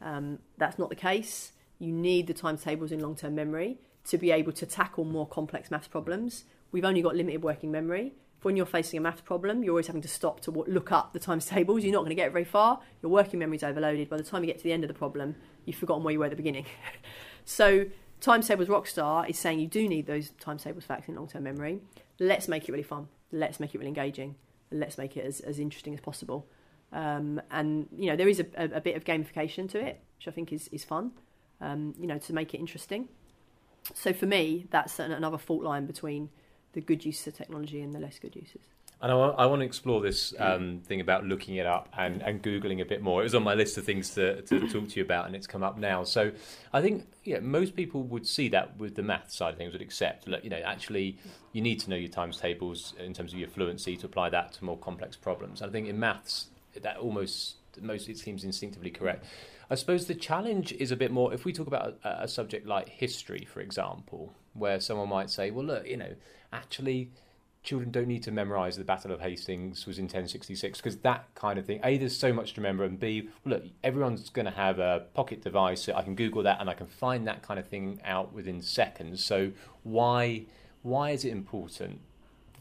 Um, 0.00 0.38
that's 0.58 0.78
not 0.78 0.88
the 0.88 0.96
case. 0.96 1.52
You 1.78 1.92
need 1.92 2.26
the 2.26 2.34
timetables 2.34 2.92
in 2.92 3.00
long-term 3.00 3.34
memory 3.34 3.78
to 4.04 4.18
be 4.18 4.30
able 4.30 4.52
to 4.52 4.66
tackle 4.66 5.04
more 5.04 5.26
complex 5.26 5.70
maths 5.70 5.88
problems. 5.88 6.44
We've 6.72 6.84
only 6.84 7.02
got 7.02 7.16
limited 7.16 7.42
working 7.42 7.70
memory, 7.70 8.12
when 8.42 8.56
you're 8.56 8.66
facing 8.66 8.98
a 8.98 9.00
math 9.00 9.24
problem, 9.24 9.62
you're 9.62 9.72
always 9.72 9.86
having 9.86 10.02
to 10.02 10.08
stop 10.08 10.40
to 10.40 10.50
look 10.50 10.92
up 10.92 11.12
the 11.12 11.18
times 11.18 11.46
tables. 11.46 11.84
You're 11.84 11.92
not 11.92 12.00
going 12.00 12.10
to 12.10 12.14
get 12.14 12.32
very 12.32 12.44
far. 12.44 12.80
Your 13.02 13.12
working 13.12 13.38
memory's 13.38 13.62
overloaded. 13.62 14.08
By 14.08 14.16
the 14.16 14.22
time 14.22 14.42
you 14.42 14.46
get 14.46 14.58
to 14.58 14.64
the 14.64 14.72
end 14.72 14.84
of 14.84 14.88
the 14.88 14.94
problem, 14.94 15.36
you've 15.64 15.76
forgotten 15.76 16.02
where 16.02 16.12
you 16.12 16.18
were 16.18 16.24
at 16.24 16.30
the 16.30 16.36
beginning. 16.36 16.66
so, 17.44 17.86
times 18.20 18.48
tables 18.48 18.68
rockstar 18.68 19.28
is 19.28 19.38
saying 19.38 19.60
you 19.60 19.66
do 19.66 19.88
need 19.88 20.06
those 20.06 20.30
times 20.40 20.62
tables 20.62 20.84
facts 20.84 21.08
in 21.08 21.16
long 21.16 21.28
term 21.28 21.42
memory. 21.42 21.80
Let's 22.18 22.48
make 22.48 22.68
it 22.68 22.72
really 22.72 22.82
fun. 22.82 23.08
Let's 23.30 23.60
make 23.60 23.74
it 23.74 23.78
really 23.78 23.88
engaging. 23.88 24.36
Let's 24.70 24.96
make 24.96 25.16
it 25.16 25.24
as, 25.24 25.40
as 25.40 25.58
interesting 25.58 25.94
as 25.94 26.00
possible. 26.00 26.46
Um, 26.92 27.40
and 27.50 27.86
you 27.96 28.10
know 28.10 28.16
there 28.16 28.28
is 28.28 28.40
a, 28.40 28.46
a, 28.56 28.76
a, 28.76 28.80
bit 28.80 28.96
of 28.96 29.04
gamification 29.04 29.68
to 29.70 29.78
it, 29.78 30.00
which 30.18 30.26
I 30.26 30.30
think 30.32 30.52
is 30.52 30.68
is 30.68 30.84
fun. 30.84 31.12
Um, 31.60 31.94
you 31.98 32.06
know 32.06 32.18
to 32.18 32.32
make 32.32 32.52
it 32.54 32.58
interesting. 32.58 33.08
So 33.94 34.12
for 34.12 34.26
me, 34.26 34.66
that's 34.70 34.98
an- 34.98 35.12
another 35.12 35.38
fault 35.38 35.62
line 35.62 35.86
between 35.86 36.30
the 36.72 36.80
good 36.80 37.04
uses 37.04 37.26
of 37.28 37.36
technology 37.36 37.80
and 37.80 37.94
the 37.94 38.00
less 38.00 38.18
good 38.18 38.36
uses. 38.36 38.62
And 39.02 39.10
I 39.10 39.14
want, 39.14 39.38
I 39.38 39.46
want 39.46 39.60
to 39.60 39.66
explore 39.66 40.02
this 40.02 40.34
um, 40.38 40.82
thing 40.84 41.00
about 41.00 41.24
looking 41.24 41.54
it 41.54 41.64
up 41.64 41.88
and, 41.96 42.22
and 42.22 42.42
Googling 42.42 42.82
a 42.82 42.84
bit 42.84 43.00
more. 43.00 43.22
It 43.22 43.24
was 43.24 43.34
on 43.34 43.42
my 43.42 43.54
list 43.54 43.78
of 43.78 43.84
things 43.84 44.10
to, 44.10 44.42
to 44.42 44.68
talk 44.72 44.90
to 44.90 44.96
you 44.96 45.02
about, 45.02 45.26
and 45.26 45.34
it's 45.34 45.46
come 45.46 45.62
up 45.62 45.78
now. 45.78 46.04
So 46.04 46.32
I 46.74 46.82
think 46.82 47.06
yeah, 47.24 47.40
most 47.40 47.74
people 47.74 48.02
would 48.04 48.26
see 48.26 48.48
that 48.50 48.76
with 48.76 48.96
the 48.96 49.02
math 49.02 49.32
side 49.32 49.52
of 49.54 49.58
things, 49.58 49.72
would 49.72 49.80
accept, 49.80 50.28
look, 50.28 50.44
you 50.44 50.50
know, 50.50 50.60
actually 50.64 51.16
you 51.52 51.62
need 51.62 51.80
to 51.80 51.90
know 51.90 51.96
your 51.96 52.10
times 52.10 52.36
tables 52.36 52.92
in 52.98 53.14
terms 53.14 53.32
of 53.32 53.38
your 53.38 53.48
fluency 53.48 53.96
to 53.96 54.06
apply 54.06 54.28
that 54.30 54.52
to 54.54 54.64
more 54.66 54.76
complex 54.76 55.16
problems. 55.16 55.62
I 55.62 55.70
think 55.70 55.88
in 55.88 55.98
maths, 55.98 56.48
that 56.74 56.96
almost, 56.96 57.56
most 57.80 58.08
it 58.08 58.18
seems 58.18 58.44
instinctively 58.44 58.90
correct. 58.90 59.24
I 59.70 59.76
suppose 59.76 60.06
the 60.06 60.14
challenge 60.14 60.72
is 60.72 60.90
a 60.90 60.96
bit 60.96 61.12
more 61.12 61.32
if 61.32 61.44
we 61.44 61.52
talk 61.52 61.66
about 61.66 61.98
a, 62.02 62.24
a 62.24 62.28
subject 62.28 62.66
like 62.66 62.88
history, 62.88 63.46
for 63.50 63.60
example, 63.60 64.32
where 64.54 64.80
someone 64.80 65.08
might 65.08 65.30
say, 65.30 65.50
well, 65.50 65.64
look, 65.64 65.86
you 65.86 65.96
know, 65.96 66.14
actually 66.52 67.10
children 67.62 67.90
don't 67.90 68.08
need 68.08 68.22
to 68.22 68.30
memorize 68.30 68.76
the 68.76 68.84
Battle 68.84 69.12
of 69.12 69.20
Hastings 69.20 69.86
was 69.86 69.98
in 69.98 70.04
1066 70.04 70.78
because 70.78 70.96
that 70.98 71.26
kind 71.34 71.58
of 71.58 71.66
thing. 71.66 71.80
A, 71.84 71.98
there's 71.98 72.18
so 72.18 72.32
much 72.32 72.54
to 72.54 72.60
remember, 72.60 72.84
and 72.84 72.98
B, 72.98 73.28
look, 73.44 73.64
everyone's 73.84 74.30
going 74.30 74.46
to 74.46 74.52
have 74.52 74.78
a 74.78 75.06
pocket 75.14 75.42
device. 75.42 75.82
So 75.82 75.94
I 75.94 76.02
can 76.02 76.14
Google 76.14 76.42
that 76.44 76.60
and 76.60 76.70
I 76.70 76.74
can 76.74 76.86
find 76.86 77.26
that 77.26 77.42
kind 77.42 77.60
of 77.60 77.66
thing 77.66 78.00
out 78.04 78.32
within 78.32 78.62
seconds. 78.62 79.24
So 79.24 79.52
why 79.82 80.46
why 80.82 81.10
is 81.10 81.26
it 81.26 81.30
important 81.30 82.00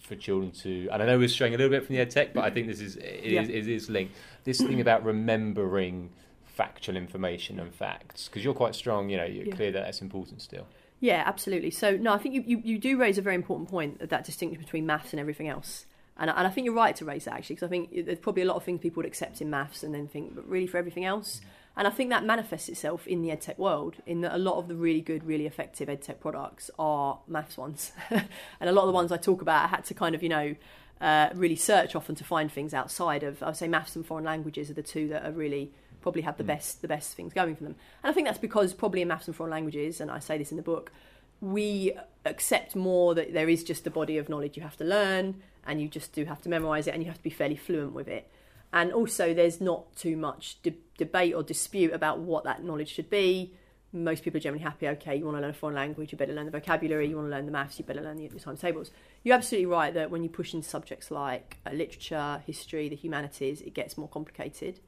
for 0.10 0.16
children 0.16 0.51
to? 0.51 0.89
And 0.92 1.01
I 1.01 1.06
know 1.06 1.18
we're 1.18 1.28
straying 1.30 1.54
a 1.54 1.58
little 1.58 1.70
bit 1.72 1.86
from 1.86 1.96
the 1.96 2.01
ed 2.01 2.10
tech, 2.10 2.34
but 2.34 2.44
I 2.44 2.50
think 2.50 2.68
this 2.68 2.82
is 2.82 2.98
it, 2.98 3.24
Yeah. 3.24 3.42
is, 3.44 3.50
it 3.50 3.68
is 3.70 3.89
linked. 3.89 4.13
This 4.44 4.58
thing 4.58 4.82
about 4.82 5.06
remembering 5.06 6.10
factual 6.46 6.98
information 6.98 7.60
and 7.60 7.74
facts 7.74 8.28
because 8.28 8.44
you're 8.44 8.54
quite 8.56 8.75
strong. 8.75 9.10
You 9.10 9.18
know, 9.18 9.25
you're 9.25 9.46
Yeah. 9.46 9.56
clear 9.56 9.72
that 9.72 9.84
that's 9.84 10.01
important 10.01 10.42
still. 10.42 10.68
Yeah, 11.00 11.24
absolutely. 11.25 11.70
So 11.72 11.96
no, 11.96 12.12
I 12.12 12.18
think 12.18 12.36
you, 12.36 12.44
you, 12.46 12.62
you 12.66 12.78
do 12.78 12.98
raise 12.98 13.18
a 13.18 13.22
very 13.22 13.36
important 13.36 13.70
point 13.70 14.00
that, 14.00 14.10
that 14.10 14.25
distinction 14.25 14.62
between 14.62 14.86
maths 14.86 15.13
and 15.13 15.20
everything 15.20 15.48
else. 15.48 15.86
And, 16.18 16.30
I- 16.30 16.34
and 16.34 16.46
I 16.48 16.50
think 16.50 16.66
you're 16.66 16.74
right 16.74 16.94
to 16.98 17.06
raise 17.06 17.24
that 17.25 17.36
actually, 17.36 17.56
because 17.56 17.68
I 17.68 17.70
think 17.70 17.92
eh, 17.96 18.01
there's 18.06 18.20
probably 18.20 18.42
a 18.42 18.46
lot 18.46 18.58
of 18.58 18.63
things 18.63 18.82
people 18.82 18.98
would 19.01 19.06
accept 19.06 19.39
in 19.39 19.50
maths 19.50 19.84
and 19.84 19.94
then 19.94 20.08
think, 20.10 20.36
but 20.36 20.46
really 20.50 20.68
for 20.68 20.78
everything 20.78 21.06
else. 21.06 21.39
And 21.79 21.88
I 21.88 21.91
think 21.91 22.09
that 22.09 22.25
manifests 22.25 22.67
itself 22.67 23.07
in 23.07 23.21
the 23.21 23.29
edtech 23.29 23.57
world, 23.57 23.95
in 24.05 24.19
that 24.19 24.36
a 24.36 24.38
lot 24.38 24.57
of 24.57 24.67
the 24.67 24.75
really 24.75 25.00
good, 25.00 25.24
really 25.24 25.45
effective 25.45 25.88
edtech 25.88 26.19
products 26.19 26.69
are 26.77 27.19
maths 27.25 27.57
ones. 27.57 27.93
and 28.09 28.27
a 28.59 28.74
lot 28.74 28.81
of 28.81 28.88
the 28.88 28.93
ones 28.93 29.13
I 29.13 29.17
talk 29.17 29.41
about, 29.41 29.63
I 29.63 29.67
had 29.69 29.86
to 29.86 29.93
kind 29.93 30.13
of, 30.13 30.21
you 30.21 30.27
know, 30.27 30.55
uh, 31.00 31.29
really 31.33 31.55
search 31.55 31.95
often 31.95 32.15
to 32.15 32.25
find 32.25 32.51
things 32.51 32.74
outside 32.74 33.24
of, 33.24 33.41
I 33.41 33.45
would 33.45 33.55
say 33.55 33.69
maths 33.69 33.95
and 33.95 34.05
foreign 34.05 34.25
languages 34.25 34.69
are 34.69 34.74
the 34.74 34.83
two 34.83 35.07
that 35.07 35.25
are 35.25 35.31
really 35.31 35.71
probably 36.01 36.21
have 36.24 36.36
the 36.36 36.43
best 36.43 36.81
the 36.81 36.89
best 36.89 37.13
things 37.13 37.33
going 37.33 37.55
for 37.55 37.63
them. 37.63 37.75
And 38.03 38.12
I 38.12 38.13
think 38.13 38.27
that's 38.27 38.39
because 38.39 38.74
probably 38.74 39.01
in 39.01 39.07
maths 39.07 39.27
and 39.27 39.36
foreign 39.36 39.51
languages, 39.51 40.01
and 40.01 40.12
I 40.12 40.19
say 40.19 40.38
this 40.38 40.51
in 40.51 40.57
the 40.57 40.63
book, 40.63 40.91
we 41.39 41.93
accept 42.25 42.75
more 42.75 43.15
that 43.15 43.31
there 43.31 43.48
is 43.48 43.63
just 43.63 43.88
a 43.88 43.89
body 43.89 44.17
of 44.17 44.27
knowledge 44.27 44.57
you 44.57 44.63
have 44.63 44.75
to 44.77 44.83
learn 44.83 45.41
and 45.65 45.81
you 45.81 45.88
just 45.88 46.12
do 46.12 46.25
have 46.25 46.41
to 46.41 46.50
memorize 46.50 46.88
it 46.88 46.93
and 46.93 47.01
you 47.01 47.07
have 47.07 47.19
to 47.19 47.24
be 47.24 47.29
fairly 47.29 47.55
fluent 47.55 47.93
with 47.93 48.09
it. 48.09 48.29
And 48.71 48.93
also, 48.93 49.33
there's 49.33 49.59
not 49.59 49.95
too 49.95 50.15
much 50.15 50.61
de- 50.61 50.77
debate 50.97 51.33
or 51.33 51.43
dispute 51.43 51.91
about 51.93 52.19
what 52.19 52.43
that 52.43 52.63
knowledge 52.63 52.89
should 52.89 53.09
be. 53.09 53.55
Most 53.91 54.23
people 54.23 54.38
are 54.38 54.41
generally 54.41 54.63
happy. 54.63 54.88
Okay, 54.88 55.15
you 55.15 55.25
want 55.25 55.38
to 55.38 55.41
learn 55.41 55.49
a 55.49 55.53
foreign 55.53 55.75
language, 55.75 56.11
you 56.11 56.17
better 56.19 56.33
learn 56.33 56.45
the 56.45 56.51
vocabulary. 56.51 57.07
You 57.09 57.15
want 57.15 57.27
to 57.27 57.31
learn 57.31 57.47
the 57.47 57.51
maths, 57.51 57.79
you 57.79 57.85
better 57.85 58.01
learn 58.01 58.17
the, 58.17 58.27
the 58.27 58.39
timetables. 58.39 58.91
You're 59.23 59.35
absolutely 59.35 59.65
right 59.65 59.91
that 59.95 60.11
when 60.11 60.21
you 60.21 60.29
push 60.29 60.53
into 60.53 60.69
subjects 60.69 61.09
like 61.09 61.57
uh, 61.65 61.71
literature, 61.71 62.43
history, 62.45 62.88
the 62.89 62.95
humanities, 62.95 63.61
it 63.61 63.73
gets 63.73 63.97
more 63.97 64.07
complicated. 64.07 64.79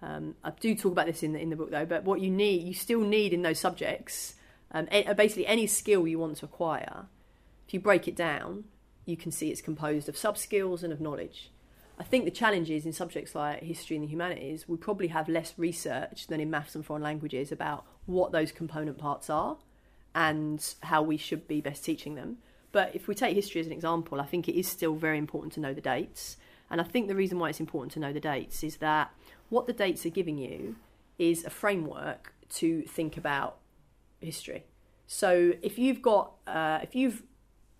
Um, 0.00 0.36
I 0.44 0.50
do 0.50 0.76
talk 0.76 0.92
about 0.92 1.06
this 1.06 1.24
in 1.24 1.32
the, 1.32 1.40
in 1.40 1.50
the 1.50 1.56
book 1.56 1.72
though, 1.72 1.86
but 1.86 2.04
what 2.04 2.20
you 2.20 2.30
need, 2.30 2.62
you 2.62 2.74
still 2.74 3.00
need 3.00 3.32
in 3.32 3.42
those 3.42 3.58
subjects, 3.58 4.34
um, 4.70 4.86
a- 4.92 5.12
basically 5.14 5.48
any 5.48 5.66
skill 5.66 6.06
you 6.06 6.20
want 6.20 6.36
to 6.36 6.44
acquire, 6.44 7.06
if 7.66 7.74
you 7.74 7.80
break 7.80 8.06
it 8.06 8.14
down, 8.14 8.64
you 9.06 9.16
can 9.16 9.32
see 9.32 9.50
it's 9.50 9.60
composed 9.60 10.08
of 10.08 10.16
sub 10.16 10.38
skills 10.38 10.84
and 10.84 10.92
of 10.92 11.00
knowledge. 11.00 11.50
I 11.98 12.04
think 12.04 12.24
the 12.24 12.30
challenge 12.30 12.70
is 12.70 12.84
in 12.84 12.92
subjects 12.92 13.34
like 13.34 13.62
history 13.62 13.96
and 13.96 14.04
the 14.04 14.10
humanities, 14.10 14.68
we 14.68 14.76
probably 14.76 15.08
have 15.08 15.28
less 15.28 15.54
research 15.56 16.26
than 16.26 16.40
in 16.40 16.50
maths 16.50 16.74
and 16.74 16.84
foreign 16.84 17.02
languages 17.02 17.50
about 17.50 17.84
what 18.04 18.32
those 18.32 18.52
component 18.52 18.98
parts 18.98 19.30
are 19.30 19.56
and 20.14 20.74
how 20.82 21.02
we 21.02 21.16
should 21.16 21.48
be 21.48 21.60
best 21.60 21.84
teaching 21.84 22.14
them. 22.14 22.38
But 22.72 22.94
if 22.94 23.08
we 23.08 23.14
take 23.14 23.34
history 23.34 23.60
as 23.60 23.66
an 23.66 23.72
example, 23.72 24.20
I 24.20 24.26
think 24.26 24.48
it 24.48 24.58
is 24.58 24.68
still 24.68 24.94
very 24.94 25.16
important 25.16 25.54
to 25.54 25.60
know 25.60 25.72
the 25.72 25.80
dates. 25.80 26.36
And 26.70 26.80
I 26.80 26.84
think 26.84 27.08
the 27.08 27.14
reason 27.14 27.38
why 27.38 27.48
it's 27.48 27.60
important 27.60 27.92
to 27.92 28.00
know 28.00 28.12
the 28.12 28.20
dates 28.20 28.62
is 28.62 28.76
that 28.76 29.10
what 29.48 29.66
the 29.66 29.72
dates 29.72 30.04
are 30.04 30.10
giving 30.10 30.36
you 30.36 30.76
is 31.18 31.44
a 31.44 31.50
framework 31.50 32.34
to 32.56 32.82
think 32.82 33.16
about 33.16 33.56
history. 34.20 34.64
So 35.06 35.52
if 35.62 35.78
you've 35.78 36.02
got 36.02 36.32
uh, 36.46 36.80
if 36.82 36.94
you've 36.94 37.22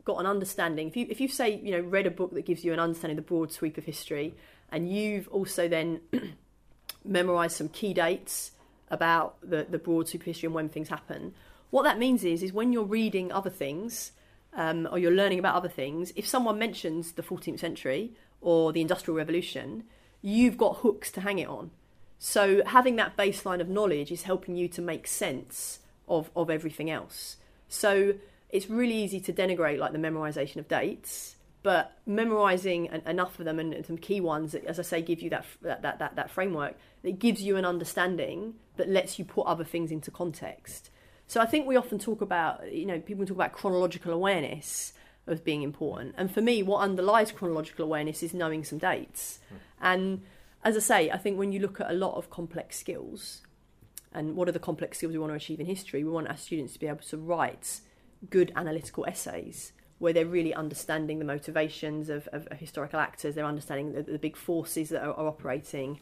got 0.06 0.18
an 0.18 0.26
understanding, 0.26 0.88
if 0.88 0.96
you 0.96 1.06
if 1.10 1.20
you 1.20 1.28
say 1.28 1.60
you 1.62 1.72
know 1.72 1.80
read 1.80 2.06
a 2.06 2.10
book 2.10 2.32
that 2.32 2.46
gives 2.46 2.64
you 2.64 2.72
an 2.72 2.80
understanding 2.80 3.18
of 3.18 3.24
the 3.24 3.28
broad 3.28 3.52
sweep 3.52 3.76
of 3.76 3.84
history, 3.84 4.34
and 4.72 4.90
you've 4.90 5.28
also 5.28 5.68
then 5.68 6.00
memorized 7.04 7.56
some 7.56 7.68
key 7.68 7.92
dates 7.92 8.52
about 8.88 9.36
the 9.42 9.66
the 9.68 9.78
broad 9.78 10.08
sweep 10.08 10.22
of 10.22 10.26
history 10.26 10.46
and 10.46 10.54
when 10.54 10.70
things 10.70 10.88
happen, 10.88 11.34
what 11.70 11.82
that 11.82 11.98
means 11.98 12.24
is 12.24 12.42
is 12.42 12.52
when 12.52 12.72
you're 12.72 12.84
reading 12.84 13.30
other 13.30 13.50
things 13.50 14.12
um, 14.54 14.88
or 14.90 14.98
you're 14.98 15.12
learning 15.12 15.38
about 15.38 15.54
other 15.54 15.68
things, 15.68 16.12
if 16.16 16.26
someone 16.26 16.58
mentions 16.58 17.12
the 17.12 17.22
14th 17.22 17.58
century 17.58 18.12
or 18.40 18.72
the 18.72 18.80
Industrial 18.80 19.16
Revolution, 19.16 19.84
you've 20.22 20.56
got 20.56 20.78
hooks 20.78 21.10
to 21.12 21.20
hang 21.20 21.38
it 21.38 21.48
on. 21.48 21.70
So 22.18 22.64
having 22.64 22.96
that 22.96 23.16
baseline 23.16 23.60
of 23.60 23.68
knowledge 23.68 24.10
is 24.10 24.22
helping 24.22 24.56
you 24.56 24.68
to 24.68 24.80
make 24.80 25.06
sense 25.06 25.80
of, 26.08 26.30
of 26.34 26.48
everything 26.48 26.90
else. 26.90 27.36
So 27.68 28.14
it's 28.50 28.68
really 28.70 28.94
easy 28.94 29.20
to 29.20 29.32
denigrate 29.32 29.78
like 29.78 29.92
the 29.92 29.98
memorization 29.98 30.56
of 30.56 30.68
dates, 30.68 31.36
but 31.62 31.98
memorizing 32.06 32.88
en- 32.90 33.02
enough 33.06 33.38
of 33.38 33.44
them 33.44 33.58
and 33.58 33.84
some 33.84 33.98
key 33.98 34.20
ones, 34.20 34.54
as 34.54 34.78
I 34.78 34.82
say, 34.82 35.02
give 35.02 35.20
you 35.20 35.30
that, 35.30 35.44
that, 35.62 35.82
that, 35.82 35.98
that, 35.98 36.16
that 36.16 36.30
framework 36.30 36.76
that 37.02 37.18
gives 37.18 37.42
you 37.42 37.56
an 37.56 37.64
understanding 37.64 38.54
that 38.76 38.88
lets 38.88 39.18
you 39.18 39.24
put 39.24 39.46
other 39.46 39.64
things 39.64 39.90
into 39.90 40.10
context. 40.10 40.90
So 41.26 41.40
I 41.40 41.46
think 41.46 41.66
we 41.66 41.76
often 41.76 41.98
talk 41.98 42.20
about, 42.20 42.72
you 42.72 42.86
know, 42.86 43.00
people 43.00 43.26
talk 43.26 43.36
about 43.36 43.52
chronological 43.52 44.12
awareness 44.12 44.92
as 45.26 45.40
being 45.40 45.62
important. 45.62 46.14
And 46.16 46.32
for 46.32 46.40
me, 46.40 46.62
what 46.62 46.80
underlies 46.82 47.32
chronological 47.32 47.84
awareness 47.84 48.22
is 48.22 48.32
knowing 48.32 48.62
some 48.62 48.78
dates. 48.78 49.40
Hmm. 49.48 49.56
And 49.80 50.22
as 50.62 50.76
I 50.76 50.80
say, 50.80 51.10
I 51.10 51.18
think 51.18 51.38
when 51.38 51.52
you 51.52 51.60
look 51.60 51.80
at 51.80 51.90
a 51.90 51.94
lot 51.94 52.14
of 52.14 52.30
complex 52.30 52.78
skills, 52.78 53.42
and 54.12 54.36
what 54.36 54.48
are 54.48 54.52
the 54.52 54.58
complex 54.58 54.98
skills 54.98 55.12
we 55.12 55.18
want 55.18 55.32
to 55.32 55.36
achieve 55.36 55.58
in 55.58 55.66
history, 55.66 56.04
we 56.04 56.10
want 56.10 56.28
our 56.28 56.36
students 56.36 56.74
to 56.74 56.78
be 56.78 56.86
able 56.86 56.98
to 56.98 57.16
write 57.16 57.80
good 58.30 58.52
analytical 58.56 59.04
essays 59.06 59.72
where 59.98 60.12
they're 60.12 60.26
really 60.26 60.52
understanding 60.52 61.18
the 61.18 61.24
motivations 61.24 62.08
of, 62.10 62.28
of, 62.28 62.46
of 62.48 62.58
historical 62.58 63.00
actors, 63.00 63.34
they're 63.34 63.46
understanding 63.46 63.92
the, 63.92 64.02
the 64.02 64.18
big 64.18 64.36
forces 64.36 64.90
that 64.90 65.02
are, 65.02 65.14
are 65.14 65.26
operating. 65.26 65.98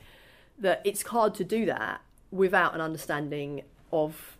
That 0.59 0.81
it's 0.85 1.02
hard 1.02 1.35
to 1.37 1.45
do 1.45 1.64
that 1.66 2.00
without 2.31 2.75
an 2.75 2.81
understanding 2.81 3.62
of 3.93 4.37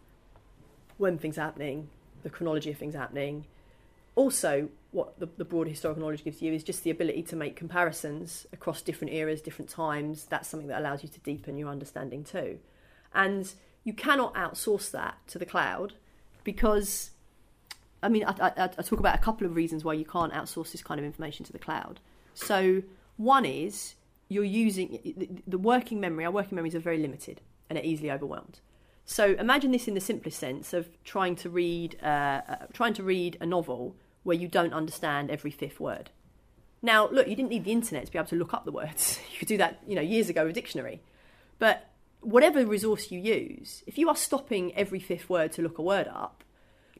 when 0.99 1.19
things 1.19 1.39
are 1.39 1.43
happening, 1.43 1.89
the 2.23 2.31
chronology 2.31 2.71
of 2.71 2.79
things 2.79 2.95
happening. 2.95 3.47
Also, 4.17 4.69
what 4.91 5.19
the, 5.19 5.29
the 5.37 5.45
broad 5.45 5.69
historical 5.69 6.01
knowledge 6.01 6.25
gives 6.25 6.41
you 6.41 6.53
is 6.53 6.63
just 6.63 6.85
the 6.85 6.91
ability 6.91 7.23
to 7.23 7.37
make 7.37 7.57
comparisons 7.57 8.47
across 8.53 8.81
different 8.81 9.13
eras, 9.13 9.41
different 9.41 9.69
times. 9.69 10.25
That's 10.27 10.49
something 10.49 10.69
that 10.69 10.81
allows 10.81 11.03
you 11.03 11.09
to 11.09 11.21
deepen 11.21 11.57
your 11.57 11.69
understanding 11.69 12.23
too. 12.23 12.59
And 13.13 13.53
you 13.83 13.93
cannot 13.93 14.35
outsource 14.35 14.91
that 14.93 15.19
to 15.29 15.39
the 15.39 15.47
cloud 15.47 15.95
because, 16.45 17.11
I 18.05 18.09
mean, 18.09 18.25
I, 18.25 18.35
I, 18.41 18.65
I 18.65 18.83
talk 18.83 19.01
about 19.01 19.15
a 19.15 19.19
couple 19.19 19.47
of 19.47 19.57
reasons 19.57 19.85
why 19.85 19.95
you 19.95 20.05
can't 20.05 20.33
outsource 20.33 20.73
this 20.73 20.83
kind 20.83 21.01
of 21.01 21.05
information 21.05 21.45
to 21.47 21.53
the 21.53 21.59
cloud. 21.59 22.01
So, 22.35 22.83
one 23.17 23.45
is 23.45 23.95
you're 24.29 24.45
using 24.45 25.43
the, 25.47 25.59
working 25.59 26.01
memory, 26.01 26.25
our 26.25 26.31
working 26.31 26.57
memories 26.57 26.75
are 26.75 26.81
very 26.81 26.99
limited 26.99 27.41
and 27.69 27.79
are 27.79 27.83
easily 27.83 28.11
overwhelmed. 28.11 28.61
So 29.05 29.35
imagine 29.39 29.71
this 29.71 29.87
in 29.87 29.95
the 29.95 30.01
simplest 30.01 30.39
sense 30.39 30.73
of 30.73 30.89
trying 31.05 31.37
to 31.37 31.51
read 31.51 31.99
uh, 32.03 32.41
uh, 32.49 32.57
trying 32.73 32.95
to 32.95 33.03
read 33.03 33.37
a 33.41 33.47
novel 33.47 33.97
where 34.23 34.37
you 34.37 34.49
don't 34.49 34.73
understand 34.73 35.31
every 35.31 35.51
fifth 35.51 35.79
word. 35.79 36.11
Now, 36.81 37.09
look, 37.09 37.29
you 37.29 37.37
didn't 37.37 37.51
need 37.51 37.65
the 37.65 37.73
internet 37.73 38.07
to 38.07 38.13
be 38.13 38.19
able 38.19 38.29
to 38.29 38.37
look 38.37 38.55
up 38.55 38.65
the 38.65 38.73
words. 38.73 39.19
You 39.33 39.39
could 39.39 39.49
do 39.49 39.57
that, 39.59 39.81
you 39.87 39.97
know, 39.97 40.01
years 40.01 40.29
ago 40.29 40.43
with 40.43 40.53
a 40.53 40.55
dictionary. 40.55 41.03
But 41.59 41.91
whatever 42.21 42.65
resource 42.65 43.11
you 43.11 43.19
use, 43.19 43.83
if 43.87 43.99
you 43.99 44.09
are 44.09 44.15
stopping 44.17 44.73
every 44.75 45.01
fifth 45.01 45.29
word 45.29 45.51
to 45.53 45.63
look 45.63 45.79
a 45.79 45.83
word 45.83 46.07
up, 46.09 46.44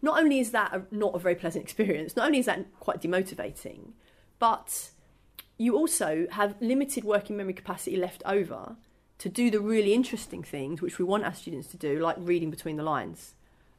not 0.05 0.21
only 0.21 0.39
is 0.39 0.51
that 0.51 0.73
a, 0.75 0.83
not 0.95 1.15
a 1.15 1.19
very 1.19 1.35
pleasant 1.35 1.65
experience, 1.65 2.15
not 2.15 2.27
only 2.27 2.39
is 2.39 2.47
that 2.47 2.79
quite 2.79 3.01
demotivating, 3.01 3.93
but 4.39 4.91
you 5.57 5.77
also 5.77 6.27
have 6.33 6.55
limited 6.61 7.05
working 7.05 7.37
memory 7.37 7.55
capacity 7.55 7.97
left 7.97 8.23
over 8.27 8.77
to 9.19 9.29
do 9.31 9.51
the 9.51 9.61
really 9.61 9.95
interesting 9.95 10.43
things 10.43 10.83
which 10.83 10.99
we 10.99 11.05
want 11.05 11.25
our 11.25 11.33
students 11.33 11.69
to 11.69 11.79
do, 11.79 11.99
like 11.99 12.17
reading 12.19 12.51
between 12.51 12.77
the 12.77 12.83
lines, 12.83 13.35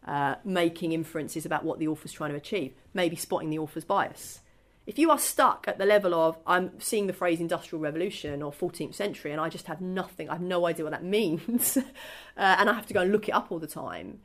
uh, 0.08 0.36
making 0.44 0.94
inferences 0.94 1.46
about 1.46 1.64
what 1.64 1.78
the 1.78 1.88
author's 1.88 2.12
trying 2.12 2.32
to 2.32 2.38
achieve, 2.38 2.74
maybe 2.94 3.16
spotting 3.16 3.52
the 3.52 3.60
author's 3.60 3.86
bias. 3.86 4.40
If 4.88 4.98
you 4.98 5.12
are 5.12 5.20
stuck 5.20 5.68
at 5.68 5.78
the 5.78 5.86
level 5.86 6.16
of 6.16 6.38
I'm 6.48 6.80
seeing 6.80 7.06
the 7.06 7.14
phrase 7.14 7.40
industrial 7.40 7.82
revolution 7.82 8.42
or 8.42 8.52
14th 8.52 8.96
century 8.96 9.32
and 9.32 9.40
I 9.40 9.50
just 9.50 9.68
have 9.68 9.82
nothing, 9.82 10.30
I 10.30 10.34
have 10.34 10.42
no 10.42 10.66
idea 10.66 10.86
what 10.86 10.92
that 10.92 11.04
means, 11.20 11.78
uh, 11.78 11.82
and 12.36 12.68
I 12.68 12.74
have 12.74 12.88
to 12.88 12.96
go 12.96 13.02
and 13.02 13.12
look 13.12 13.30
it 13.30 13.34
up 13.34 13.52
all 13.52 13.60
the 13.60 13.68
time, 13.68 14.22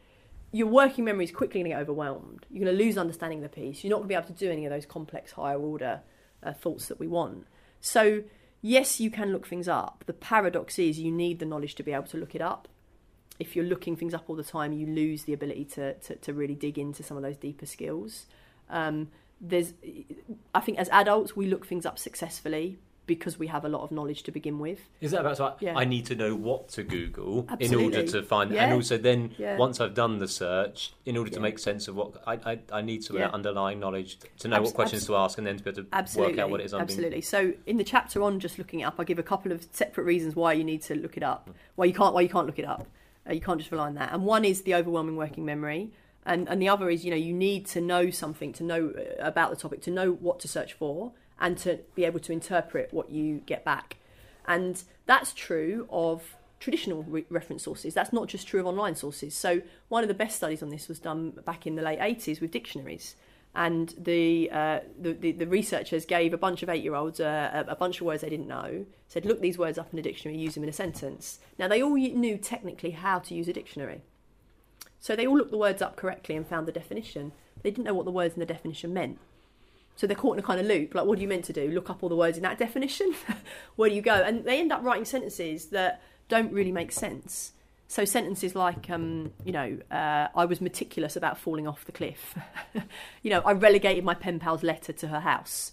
your 0.53 0.67
working 0.67 1.05
memory 1.05 1.25
is 1.25 1.31
quickly 1.31 1.61
going 1.61 1.71
to 1.71 1.77
get 1.77 1.81
overwhelmed. 1.81 2.47
You're 2.51 2.65
going 2.65 2.77
to 2.77 2.85
lose 2.85 2.99
understanding 2.99 3.39
of 3.39 3.51
the 3.51 3.61
piece. 3.61 3.85
You're 3.85 3.91
not 3.91 3.99
going 3.99 4.09
to 4.09 4.09
be 4.09 4.15
able 4.15 4.27
to 4.27 4.33
do 4.33 4.51
any 4.51 4.67
of 4.67 4.71
those 4.71 4.87
complex 4.87 5.33
higher 5.33 5.59
order 5.59 6.01
uh, 6.43 6.53
thoughts 6.53 6.87
that 6.87 6.99
we 6.99 7.07
want. 7.07 7.47
So, 7.81 8.25
yes, 8.61 9.01
you 9.01 9.11
can 9.11 9.33
look 9.33 9.47
things 9.47 9.69
up. 9.69 10.05
The 10.07 10.13
paradox 10.13 10.79
is 10.79 10.99
you 10.99 11.13
need 11.13 11.39
the 11.39 11.47
knowledge 11.47 11.77
to 11.77 11.83
be 11.83 11.93
able 11.93 12.07
to 12.09 12.17
look 12.17 12.35
it 12.35 12.43
up. 12.43 12.69
If 13.39 13.55
you're 13.55 13.65
looking 13.65 13.97
things 13.97 14.13
up 14.13 14.25
all 14.29 14.37
the 14.37 14.45
time, 14.45 14.73
you 14.73 14.87
lose 14.87 15.25
the 15.25 15.33
ability 15.33 15.65
to, 15.67 15.95
to, 15.95 16.17
to 16.17 16.35
really 16.35 16.55
dig 16.55 16.79
into 16.79 17.03
some 17.03 17.17
of 17.17 17.23
those 17.23 17.37
deeper 17.37 17.65
skills. 17.65 18.27
Um, 18.69 19.09
there's, 19.41 19.73
I 20.55 20.61
think, 20.61 20.79
as 20.79 20.89
adults, 20.91 21.35
we 21.35 21.47
look 21.47 21.67
things 21.67 21.87
up 21.87 21.99
successfully 21.99 22.79
because 23.15 23.41
we 23.41 23.49
have 23.49 23.65
a 23.65 23.69
lot 23.69 23.83
of 23.83 23.91
knowledge 23.91 24.23
to 24.23 24.31
begin 24.31 24.61
with. 24.61 24.79
Is 25.01 25.11
that 25.11 25.21
about 25.23 25.37
so 25.37 25.45
I, 25.47 25.53
Yeah. 25.59 25.77
I 25.77 25.85
need 25.85 26.07
to 26.07 26.15
know 26.15 26.33
what 26.37 26.69
to 26.77 26.85
Google 26.85 27.49
in 27.59 27.75
order 27.75 28.03
to 28.07 28.23
find, 28.23 28.53
Yeah. 28.53 28.63
and 28.65 28.73
also 28.75 28.97
then 28.99 29.33
Yeah. 29.37 29.57
once 29.57 29.81
I've 29.81 29.95
done 29.95 30.19
the 30.19 30.29
search, 30.29 30.93
in 31.05 31.17
order 31.17 31.31
to 31.33 31.41
make 31.41 31.59
sense 31.59 31.89
of 31.89 31.97
what 31.97 32.11
I, 32.25 32.35
I, 32.53 32.59
I 32.79 32.81
need 32.83 33.03
some 33.03 33.17
Yeah. 33.17 33.25
that 33.27 33.35
underlying 33.35 33.81
knowledge 33.81 34.19
to 34.39 34.47
know 34.49 34.57
Abs- 34.59 34.67
what 34.67 34.75
questions 34.77 35.03
abs- 35.03 35.07
to 35.09 35.17
ask, 35.17 35.39
and 35.39 35.47
then 35.47 35.57
to 35.59 35.65
be 35.65 35.71
able 35.71 35.83
to 35.83 35.89
Absolutely, 35.93 36.35
work 36.35 36.41
out 36.45 36.51
what 36.51 36.61
it 36.61 36.67
is 36.67 36.73
I'm 36.73 36.79
being 36.87 36.89
absolutely. 36.91 37.21
So 37.23 37.53
in 37.67 37.77
the 37.79 37.85
chapter 37.85 38.23
on 38.23 38.39
just 38.39 38.57
looking 38.59 38.81
it 38.81 38.85
up, 38.85 38.95
I 39.01 39.05
give 39.05 39.19
a 39.19 39.25
couple 39.33 39.51
of 39.51 39.67
separate 39.73 40.05
reasons 40.05 40.37
why 40.37 40.53
you 40.53 40.63
need 40.63 40.83
to 40.83 40.95
look 40.95 41.17
it 41.17 41.25
up, 41.25 41.51
why 41.75 41.87
you 41.87 41.93
can't, 42.01 42.15
why 42.15 42.21
you 42.21 42.29
can't 42.29 42.47
look 42.47 42.61
it 42.61 42.65
up. 42.65 42.87
Uh, 43.29 43.33
you 43.33 43.41
can't 43.41 43.59
just 43.59 43.73
rely 43.73 43.87
on 43.89 43.95
that. 43.97 44.13
And 44.13 44.25
one 44.25 44.45
is 44.45 44.63
the 44.63 44.75
overwhelming 44.77 45.17
working 45.17 45.45
memory, 45.45 45.91
and 46.25 46.49
and 46.49 46.61
the 46.63 46.69
other 46.69 46.89
is 46.91 47.05
you 47.05 47.11
know 47.11 47.17
you 47.17 47.33
need 47.35 47.67
to 47.75 47.81
know 47.81 48.11
something 48.11 48.53
to 48.55 48.63
know 48.63 48.83
uh, 48.97 49.03
about 49.33 49.51
the 49.51 49.57
topic, 49.57 49.83
to 49.83 49.91
know 49.91 50.13
what 50.13 50.39
to 50.41 50.49
search 50.49 50.73
for, 50.75 51.13
and 51.41 51.57
to 51.59 51.81
be 51.95 52.05
able 52.05 52.21
to 52.21 52.33
interpret 52.33 52.93
what 52.93 53.11
you 53.11 53.39
get 53.47 53.65
back. 53.65 53.97
And 54.47 54.83
that's 55.07 55.33
true 55.33 55.87
of 55.91 56.37
traditional 56.59 57.03
re- 57.05 57.25
reference 57.31 57.63
sources. 57.63 57.95
That's 57.95 58.13
not 58.13 58.29
just 58.29 58.47
true 58.47 58.61
of 58.61 58.67
online 58.67 58.95
sources. 58.95 59.35
So 59.35 59.63
one 59.89 60.05
of 60.05 60.09
the 60.09 60.15
best 60.15 60.37
studies 60.37 60.63
on 60.63 60.69
this 60.69 60.89
was 60.89 60.99
done 60.99 61.31
back 61.45 61.67
in 61.67 61.75
the 61.75 61.83
late 61.83 61.99
80s 61.99 62.41
with 62.41 62.51
dictionaries. 62.51 63.17
And 63.55 63.93
the, 63.99 64.49
uh, 64.53 64.81
the, 65.01 65.13
the, 65.13 65.33
the 65.33 65.47
researchers 65.47 66.05
gave 66.05 66.33
a 66.33 66.39
bunch 66.39 66.63
of 66.63 66.69
eight 66.69 66.85
year 66.85 66.95
olds 66.95 67.19
uh, 67.19 67.65
a, 67.67 67.73
a 67.73 67.77
bunch 67.77 68.01
of 68.01 68.07
words 68.07 68.23
they 68.23 68.29
didn't 68.29 68.47
know, 68.47 68.87
said, 69.09 69.25
look 69.25 69.41
these 69.41 69.59
words 69.59 69.79
up 69.79 69.93
in 69.93 69.99
a 69.99 70.03
dictionary, 70.03 70.39
use 70.39 70.55
them 70.55 70.63
in 70.63 70.69
a 70.69 70.73
sentence. 70.73 71.41
Now, 71.59 71.67
they 71.67 71.83
all 71.83 71.95
knew 71.95 72.37
technically 72.37 72.93
how 72.93 73.19
to 73.21 73.35
use 73.35 73.49
a 73.49 73.53
dictionary. 73.53 74.03
So 75.01 75.17
they 75.17 75.27
all 75.27 75.37
looked 75.37 75.51
the 75.51 75.59
words 75.59 75.83
up 75.83 75.97
correctly 75.97 76.37
and 76.37 76.47
found 76.47 76.69
the 76.69 76.73
definition. 76.73 77.33
They 77.63 77.71
didn't 77.71 77.85
know 77.85 77.95
what 77.95 78.05
the 78.05 78.13
words 78.13 78.35
in 78.35 78.41
the 78.41 78.47
definition 78.47 78.93
meant. 78.93 79.19
So 80.01 80.07
they're 80.07 80.17
caught 80.17 80.39
in 80.39 80.39
a 80.39 80.43
kind 80.43 80.59
of 80.59 80.65
loop. 80.65 80.95
Like, 80.95 81.05
what 81.05 81.19
are 81.19 81.21
you 81.21 81.29
meant 81.29 81.45
to 81.45 81.53
do? 81.53 81.69
Look 81.69 81.91
up 81.91 82.03
all 82.03 82.09
the 82.09 82.17
words 82.17 82.39
in 82.39 82.43
that 82.45 82.57
definition? 82.57 83.15
Where 83.77 83.91
do 83.91 83.95
you 83.95 84.01
go? 84.01 84.15
And 84.15 84.47
they 84.47 84.59
end 84.59 84.73
up 84.73 84.83
writing 84.83 85.05
sentences 85.05 85.67
that 85.67 86.01
don't 86.31 86.51
really 86.55 86.73
make 86.73 86.91
sense. 86.91 87.53
So 87.87 88.07
sentences 88.07 88.55
like, 88.55 88.89
um, 88.89 89.35
you 89.45 89.53
know, 89.53 89.77
uh, 89.91 90.29
I 90.35 90.47
was 90.47 90.63
meticulous 90.63 91.17
about 91.17 91.37
falling 91.37 91.69
off 91.69 91.85
the 91.85 91.93
cliff. 91.93 92.35
you 93.23 93.29
know, 93.29 93.41
I 93.41 93.53
relegated 93.53 94.03
my 94.03 94.15
pen 94.15 94.39
pal's 94.39 94.63
letter 94.63 94.95
to 94.95 95.09
her 95.09 95.21
house. 95.21 95.73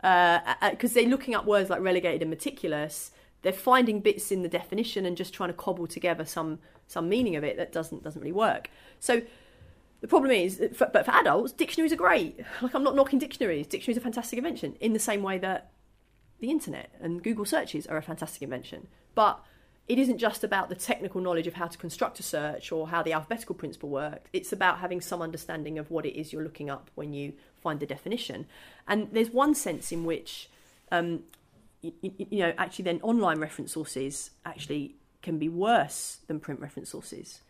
Because 0.00 0.94
they're 0.94 1.04
looking 1.04 1.34
up 1.34 1.44
words 1.44 1.68
like 1.68 1.82
relegated 1.82 2.22
and 2.22 2.30
meticulous. 2.30 3.10
They're 3.42 3.52
finding 3.52 4.00
bits 4.00 4.32
in 4.32 4.40
the 4.40 4.48
definition 4.48 5.04
and 5.04 5.18
just 5.18 5.34
trying 5.34 5.50
to 5.50 5.54
cobble 5.54 5.86
together 5.86 6.24
some 6.24 6.60
some 6.86 7.10
meaning 7.10 7.36
of 7.36 7.44
it 7.44 7.58
that 7.58 7.72
doesn't 7.72 8.02
doesn't 8.02 8.22
really 8.22 8.32
work. 8.32 8.70
So 9.00 9.20
the 10.00 10.08
problem 10.08 10.30
is, 10.30 10.62
for, 10.74 10.90
but 10.92 11.04
for 11.04 11.12
adults, 11.12 11.52
dictionaries 11.52 11.92
are 11.92 11.96
great. 11.96 12.40
Like 12.60 12.74
I'm 12.74 12.84
not 12.84 12.94
knocking 12.94 13.18
dictionaries. 13.18 13.66
Dictionaries 13.66 13.96
are 13.96 14.00
a 14.00 14.02
fantastic 14.02 14.36
invention 14.36 14.76
in 14.80 14.92
the 14.92 14.98
same 14.98 15.22
way 15.22 15.38
that 15.38 15.70
the 16.40 16.50
internet 16.50 16.90
and 17.00 17.22
Google 17.22 17.44
searches 17.44 17.86
are 17.86 17.96
a 17.96 18.02
fantastic 18.02 18.42
invention. 18.42 18.88
But 19.14 19.42
it 19.88 19.98
isn't 19.98 20.18
just 20.18 20.42
about 20.42 20.68
the 20.68 20.74
technical 20.74 21.20
knowledge 21.20 21.46
of 21.46 21.54
how 21.54 21.68
to 21.68 21.78
construct 21.78 22.18
a 22.18 22.22
search 22.22 22.72
or 22.72 22.88
how 22.88 23.02
the 23.02 23.12
alphabetical 23.12 23.54
principle 23.54 23.88
works. 23.88 24.28
It's 24.32 24.52
about 24.52 24.80
having 24.80 25.00
some 25.00 25.22
understanding 25.22 25.78
of 25.78 25.90
what 25.90 26.04
it 26.04 26.18
is 26.18 26.32
you're 26.32 26.42
looking 26.42 26.68
up 26.68 26.90
when 26.94 27.12
you 27.12 27.34
find 27.56 27.78
the 27.78 27.86
definition. 27.86 28.46
And 28.88 29.08
there's 29.12 29.30
one 29.30 29.54
sense 29.54 29.92
in 29.92 30.04
which, 30.04 30.50
um, 30.90 31.22
you, 31.82 31.92
you 32.02 32.38
know, 32.40 32.52
actually 32.58 32.84
then 32.84 33.00
online 33.02 33.38
reference 33.38 33.72
sources 33.72 34.30
actually 34.44 34.96
can 35.22 35.38
be 35.38 35.48
worse 35.48 36.18
than 36.26 36.40
print 36.40 36.60
reference 36.60 36.90
sources. 36.90 37.42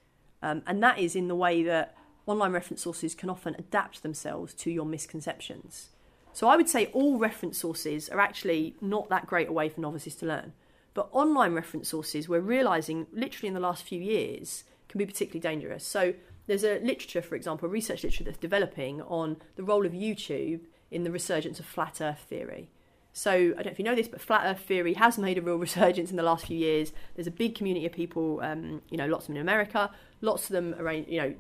Um, 0.43 0.63
and 0.67 0.83
that 0.83 0.99
is 0.99 1.17
in 1.17 1.29
the 1.29 1.35
way 1.35 1.63
that 1.63 1.97
online 2.27 2.53
reference 2.53 2.83
sources 2.83 3.15
can 3.15 3.31
often 3.31 3.55
adapt 3.59 4.03
themselves 4.03 4.53
to 4.55 4.71
your 4.71 4.85
misconceptions. 4.85 5.91
So 6.33 6.49
I 6.49 6.57
would 6.57 6.69
say 6.69 6.87
all 6.87 7.19
reference 7.19 7.57
sources 7.59 8.09
are 8.09 8.21
actually 8.21 8.77
not 8.81 9.09
that 9.09 9.27
great 9.27 9.49
a 9.49 9.53
way 9.53 9.69
for 9.69 9.81
novices 9.81 10.15
to 10.17 10.27
learn. 10.27 10.53
But 10.93 11.09
online 11.13 11.55
reference 11.55 11.89
sources, 11.89 12.29
we're 12.29 12.41
realizing 12.41 13.07
literally 13.13 13.49
in 13.49 13.55
the 13.55 13.61
last 13.61 13.85
few 13.85 14.01
years, 14.01 14.65
can 14.89 14.99
be 14.99 15.07
particularly 15.07 15.41
dangerous. 15.41 15.87
So 15.87 16.15
there's 16.47 16.65
a 16.65 16.79
literature, 16.81 17.23
for 17.23 17.37
example, 17.37 17.69
research 17.69 18.03
literature 18.03 18.25
that's 18.25 18.39
developing 18.39 19.03
on 19.03 19.37
the 19.57 19.63
role 19.63 19.87
of 19.87 19.93
YouTube 19.93 20.61
in 20.91 21.05
the 21.05 21.11
resurgence 21.11 21.59
of 21.59 21.67
flat 21.67 22.01
earth 22.01 22.25
theory. 22.29 22.71
So 23.17 23.31
I 23.31 23.63
don't 23.63 23.65
know 23.65 23.71
if 23.71 23.79
you 23.79 23.85
know 23.87 23.95
this, 23.95 24.09
but 24.09 24.21
flat 24.21 24.43
Earth 24.45 24.61
theory 24.61 24.93
has 24.93 25.17
made 25.17 25.39
a 25.39 25.41
real 25.41 25.57
resurgence 25.67 26.11
in 26.11 26.17
the 26.17 26.23
last 26.23 26.49
few 26.49 26.59
years. 26.59 26.93
There's 27.15 27.27
a 27.27 27.31
big 27.31 27.55
community 27.55 27.87
of 27.87 27.93
people, 27.93 28.41
um, 28.43 28.83
you 28.91 28.99
know, 28.99 29.07
lots 29.07 29.25
of 29.25 29.29
them 29.29 29.37
in 29.37 29.41
America, 29.41 29.91
lots 30.21 30.45
of 30.45 30.51
them 30.51 30.75
are, 30.79 30.93
you 30.93 31.23
know, 31.23 31.35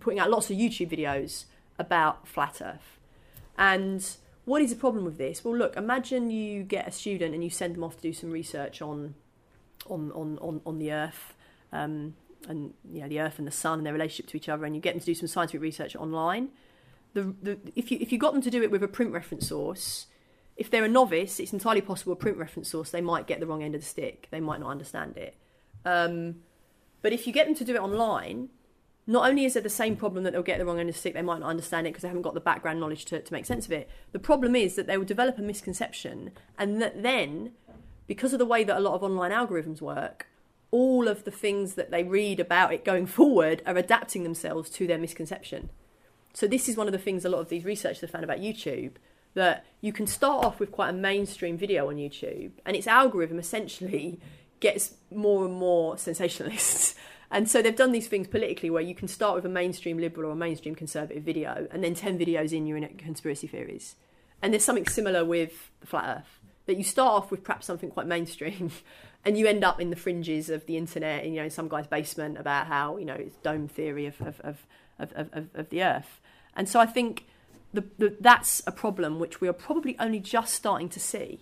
putting 0.00 0.18
out 0.18 0.30
lots 0.30 0.50
of 0.50 0.56
YouTube 0.56 0.90
videos 0.90 1.44
about 1.78 2.26
flat 2.26 2.60
Earth. 2.62 2.98
And 3.56 4.06
what 4.44 4.62
is 4.62 4.70
the 4.70 4.76
problem 4.76 5.04
with 5.04 5.18
this? 5.18 5.44
Well, 5.44 5.56
look, 5.56 5.76
imagine 5.76 6.30
you 6.30 6.62
get 6.62 6.88
a 6.88 6.90
student 6.90 7.34
and 7.34 7.42
you 7.42 7.50
send 7.50 7.74
them 7.74 7.84
off 7.84 7.96
to 7.96 8.02
do 8.02 8.12
some 8.12 8.30
research 8.30 8.82
on, 8.82 9.14
on, 9.88 10.12
on, 10.12 10.38
on, 10.40 10.60
on 10.66 10.78
the 10.78 10.92
Earth. 10.92 11.34
Um, 11.72 12.14
and 12.48 12.74
you 12.90 13.00
know 13.00 13.08
the 13.08 13.20
Earth 13.20 13.38
and 13.38 13.46
the 13.46 13.52
Sun 13.52 13.78
and 13.78 13.86
their 13.86 13.92
relationship 13.92 14.26
to 14.30 14.36
each 14.36 14.48
other, 14.48 14.64
and 14.64 14.74
you 14.74 14.80
get 14.80 14.92
them 14.92 15.00
to 15.00 15.06
do 15.06 15.14
some 15.14 15.28
scientific 15.28 15.60
research 15.60 15.96
online. 15.96 16.48
The, 17.14 17.34
the, 17.42 17.58
if 17.74 17.90
you 17.90 17.98
if 18.00 18.12
you 18.12 18.18
got 18.18 18.32
them 18.32 18.42
to 18.42 18.50
do 18.50 18.62
it 18.62 18.70
with 18.70 18.82
a 18.82 18.88
print 18.88 19.12
reference 19.12 19.48
source, 19.48 20.06
if 20.56 20.70
they're 20.70 20.84
a 20.84 20.88
novice, 20.88 21.40
it's 21.40 21.52
entirely 21.52 21.80
possible 21.80 22.12
a 22.12 22.16
print 22.16 22.36
reference 22.38 22.68
source 22.68 22.90
they 22.90 23.00
might 23.00 23.26
get 23.26 23.40
the 23.40 23.46
wrong 23.46 23.62
end 23.62 23.74
of 23.74 23.80
the 23.80 23.86
stick. 23.86 24.28
They 24.30 24.40
might 24.40 24.60
not 24.60 24.70
understand 24.70 25.16
it. 25.16 25.36
Um, 25.84 26.36
but 27.02 27.12
if 27.12 27.26
you 27.26 27.32
get 27.32 27.46
them 27.46 27.54
to 27.56 27.64
do 27.64 27.74
it 27.74 27.80
online, 27.80 28.48
not 29.06 29.28
only 29.28 29.44
is 29.44 29.54
there 29.54 29.62
the 29.62 29.68
same 29.68 29.96
problem 29.96 30.24
that 30.24 30.32
they'll 30.32 30.42
get 30.42 30.58
the 30.58 30.64
wrong 30.64 30.80
end 30.80 30.88
of 30.88 30.94
the 30.94 30.98
stick, 30.98 31.14
they 31.14 31.22
might 31.22 31.40
not 31.40 31.48
understand 31.48 31.86
it 31.86 31.90
because 31.90 32.02
they 32.02 32.08
haven't 32.08 32.22
got 32.22 32.34
the 32.34 32.40
background 32.40 32.80
knowledge 32.80 33.04
to, 33.06 33.20
to 33.20 33.32
make 33.32 33.44
sense 33.44 33.66
of 33.66 33.72
it. 33.72 33.88
The 34.12 34.18
problem 34.18 34.56
is 34.56 34.76
that 34.76 34.86
they 34.86 34.96
will 34.96 35.04
develop 35.04 35.38
a 35.38 35.42
misconception, 35.42 36.30
and 36.58 36.80
that 36.80 37.02
then, 37.02 37.52
because 38.06 38.32
of 38.32 38.38
the 38.38 38.46
way 38.46 38.64
that 38.64 38.76
a 38.76 38.80
lot 38.80 38.94
of 38.94 39.02
online 39.02 39.30
algorithms 39.30 39.80
work, 39.80 40.26
all 40.70 41.06
of 41.06 41.24
the 41.24 41.30
things 41.30 41.74
that 41.74 41.90
they 41.90 42.02
read 42.02 42.40
about 42.40 42.72
it 42.72 42.84
going 42.84 43.06
forward 43.06 43.62
are 43.66 43.76
adapting 43.76 44.24
themselves 44.24 44.68
to 44.70 44.86
their 44.86 44.98
misconception. 44.98 45.70
So 46.32 46.48
this 46.48 46.68
is 46.68 46.76
one 46.76 46.88
of 46.88 46.92
the 46.92 46.98
things 46.98 47.24
a 47.24 47.28
lot 47.28 47.40
of 47.40 47.48
these 47.48 47.64
researchers 47.64 48.00
have 48.00 48.10
found 48.10 48.24
about 48.24 48.40
YouTube 48.40 48.92
that 49.34 49.64
you 49.80 49.92
can 49.92 50.06
start 50.06 50.44
off 50.44 50.58
with 50.58 50.72
quite 50.72 50.90
a 50.90 50.92
mainstream 50.92 51.56
video 51.56 51.88
on 51.88 51.96
YouTube, 51.96 52.52
and 52.64 52.74
its 52.74 52.86
algorithm 52.86 53.38
essentially 53.38 54.18
gets 54.60 54.94
more 55.10 55.44
and 55.44 55.54
more 55.54 55.98
sensationalist. 55.98 56.93
And 57.34 57.50
so 57.50 57.60
they've 57.60 57.74
done 57.74 57.90
these 57.90 58.06
things 58.06 58.28
politically 58.28 58.70
where 58.70 58.80
you 58.80 58.94
can 58.94 59.08
start 59.08 59.34
with 59.34 59.44
a 59.44 59.48
mainstream 59.48 59.98
liberal 59.98 60.30
or 60.30 60.34
a 60.34 60.36
mainstream 60.36 60.76
conservative 60.76 61.24
video, 61.24 61.66
and 61.72 61.82
then 61.82 61.96
10 61.96 62.16
videos 62.16 62.52
in, 62.52 62.64
you're 62.64 62.76
in 62.76 62.86
conspiracy 62.96 63.48
theories. 63.48 63.96
And 64.40 64.52
there's 64.52 64.62
something 64.62 64.86
similar 64.86 65.24
with 65.24 65.72
the 65.80 65.88
flat 65.88 66.18
earth 66.18 66.40
that 66.66 66.76
you 66.76 66.84
start 66.84 67.10
off 67.10 67.32
with 67.32 67.42
perhaps 67.42 67.66
something 67.66 67.90
quite 67.90 68.06
mainstream, 68.06 68.70
and 69.24 69.36
you 69.36 69.48
end 69.48 69.64
up 69.64 69.80
in 69.80 69.90
the 69.90 69.96
fringes 69.96 70.48
of 70.48 70.64
the 70.66 70.76
internet, 70.76 71.24
in, 71.24 71.34
you 71.34 71.42
know, 71.42 71.48
some 71.48 71.68
guy's 71.68 71.88
basement 71.88 72.38
about 72.38 72.68
how, 72.68 72.98
you 72.98 73.04
know, 73.04 73.14
it's 73.14 73.34
dome 73.38 73.66
theory 73.66 74.06
of, 74.06 74.14
of, 74.20 74.40
of, 74.44 74.66
of, 75.00 75.28
of, 75.32 75.48
of 75.54 75.70
the 75.70 75.82
earth. 75.82 76.20
And 76.54 76.68
so 76.68 76.78
I 76.78 76.86
think 76.86 77.26
the, 77.72 77.84
the, 77.98 78.16
that's 78.20 78.62
a 78.64 78.72
problem 78.72 79.18
which 79.18 79.40
we 79.40 79.48
are 79.48 79.52
probably 79.52 79.96
only 79.98 80.20
just 80.20 80.54
starting 80.54 80.88
to 80.90 81.00
see. 81.00 81.40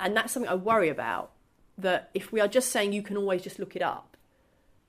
And 0.00 0.16
that's 0.16 0.32
something 0.32 0.50
I 0.50 0.56
worry 0.56 0.88
about. 0.88 1.30
That 1.78 2.10
if 2.12 2.32
we 2.32 2.40
are 2.40 2.48
just 2.48 2.70
saying 2.70 2.92
you 2.92 3.02
can 3.02 3.16
always 3.16 3.40
just 3.40 3.60
look 3.60 3.76
it 3.76 3.82
up, 3.82 4.09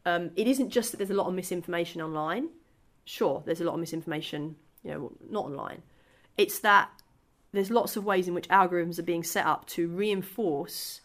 um, 0.05 0.31
it 0.35 0.47
isn't 0.47 0.69
just 0.69 0.91
that 0.91 0.97
there's 0.97 1.09
a 1.09 1.15
lot 1.15 1.27
of 1.27 1.33
misinformation 1.33 2.01
online. 2.01 2.49
Sure, 3.05 3.43
there's 3.45 3.61
a 3.61 3.63
lot 3.63 3.73
of 3.73 3.79
misinformation, 3.79 4.55
you 4.83 4.91
know, 4.91 5.11
not 5.29 5.45
online. 5.45 5.81
It's 6.37 6.59
that 6.59 6.89
there's 7.51 7.69
lots 7.69 7.97
of 7.97 8.05
ways 8.05 8.27
in 8.27 8.33
which 8.33 8.47
algorithms 8.49 8.99
are 8.99 9.03
being 9.03 9.23
set 9.23 9.45
up 9.45 9.67
to 9.67 9.87
reinforce 9.87 11.01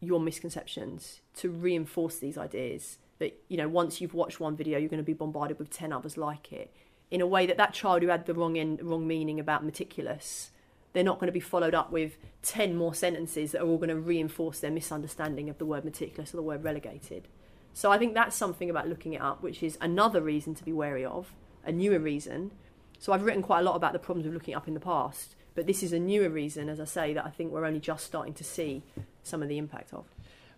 your 0.00 0.20
misconceptions, 0.20 1.20
to 1.34 1.50
reinforce 1.50 2.18
these 2.18 2.38
ideas 2.38 2.98
that 3.18 3.42
you 3.48 3.56
know 3.56 3.68
once 3.68 4.00
you've 4.00 4.14
watched 4.14 4.40
one 4.40 4.56
video, 4.56 4.78
you're 4.78 4.88
going 4.88 4.98
to 4.98 5.04
be 5.04 5.12
bombarded 5.12 5.58
with 5.58 5.70
ten 5.70 5.92
others 5.92 6.16
like 6.16 6.52
it. 6.52 6.72
In 7.10 7.20
a 7.20 7.26
way 7.26 7.46
that 7.46 7.56
that 7.56 7.72
child 7.72 8.02
who 8.02 8.08
had 8.08 8.26
the 8.26 8.34
wrong 8.34 8.58
end, 8.58 8.80
wrong 8.82 9.06
meaning 9.06 9.38
about 9.38 9.64
meticulous, 9.64 10.50
they're 10.92 11.04
not 11.04 11.18
going 11.18 11.28
to 11.28 11.32
be 11.32 11.40
followed 11.40 11.74
up 11.74 11.90
with 11.90 12.16
ten 12.42 12.76
more 12.76 12.94
sentences 12.94 13.52
that 13.52 13.62
are 13.62 13.66
all 13.66 13.78
going 13.78 13.88
to 13.88 13.96
reinforce 13.96 14.60
their 14.60 14.70
misunderstanding 14.70 15.48
of 15.48 15.58
the 15.58 15.66
word 15.66 15.84
meticulous 15.84 16.34
or 16.34 16.36
the 16.36 16.42
word 16.42 16.64
relegated. 16.64 17.28
So 17.76 17.92
I 17.92 17.98
think 17.98 18.14
that's 18.14 18.34
something 18.34 18.70
about 18.70 18.88
looking 18.88 19.12
it 19.12 19.20
up, 19.20 19.42
which 19.42 19.62
is 19.62 19.76
another 19.82 20.22
reason 20.22 20.54
to 20.54 20.64
be 20.64 20.72
wary 20.72 21.04
of, 21.04 21.34
a 21.62 21.70
newer 21.70 21.98
reason. 21.98 22.52
So 22.98 23.12
I've 23.12 23.22
written 23.22 23.42
quite 23.42 23.60
a 23.60 23.62
lot 23.64 23.76
about 23.76 23.92
the 23.92 23.98
problems 23.98 24.26
of 24.26 24.32
looking 24.32 24.52
it 24.52 24.56
up 24.56 24.66
in 24.66 24.72
the 24.72 24.80
past, 24.80 25.34
but 25.54 25.66
this 25.66 25.82
is 25.82 25.92
a 25.92 25.98
newer 25.98 26.30
reason, 26.30 26.70
as 26.70 26.80
I 26.80 26.86
say, 26.86 27.12
that 27.12 27.26
I 27.26 27.28
think 27.28 27.52
we're 27.52 27.66
only 27.66 27.78
just 27.78 28.06
starting 28.06 28.32
to 28.32 28.44
see 28.44 28.82
some 29.22 29.42
of 29.42 29.50
the 29.50 29.58
impact 29.58 29.92
of. 29.92 30.06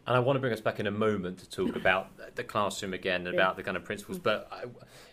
And 0.07 0.17
I 0.17 0.21
want 0.21 0.37
to 0.37 0.41
bring 0.41 0.53
us 0.53 0.61
back 0.61 0.79
in 0.79 0.87
a 0.87 0.93
moment 0.93 1.39
to 1.41 1.51
talk 1.51 1.75
about 1.75 2.37
the 2.37 2.45
classroom 2.45 2.95
again 2.95 3.27
and 3.27 3.35
Yeah. 3.35 3.43
about 3.43 3.57
the 3.57 3.65
kind 3.65 3.77
of 3.77 3.85
principles. 3.85 4.21
But 4.21 4.47
I, 4.53 4.67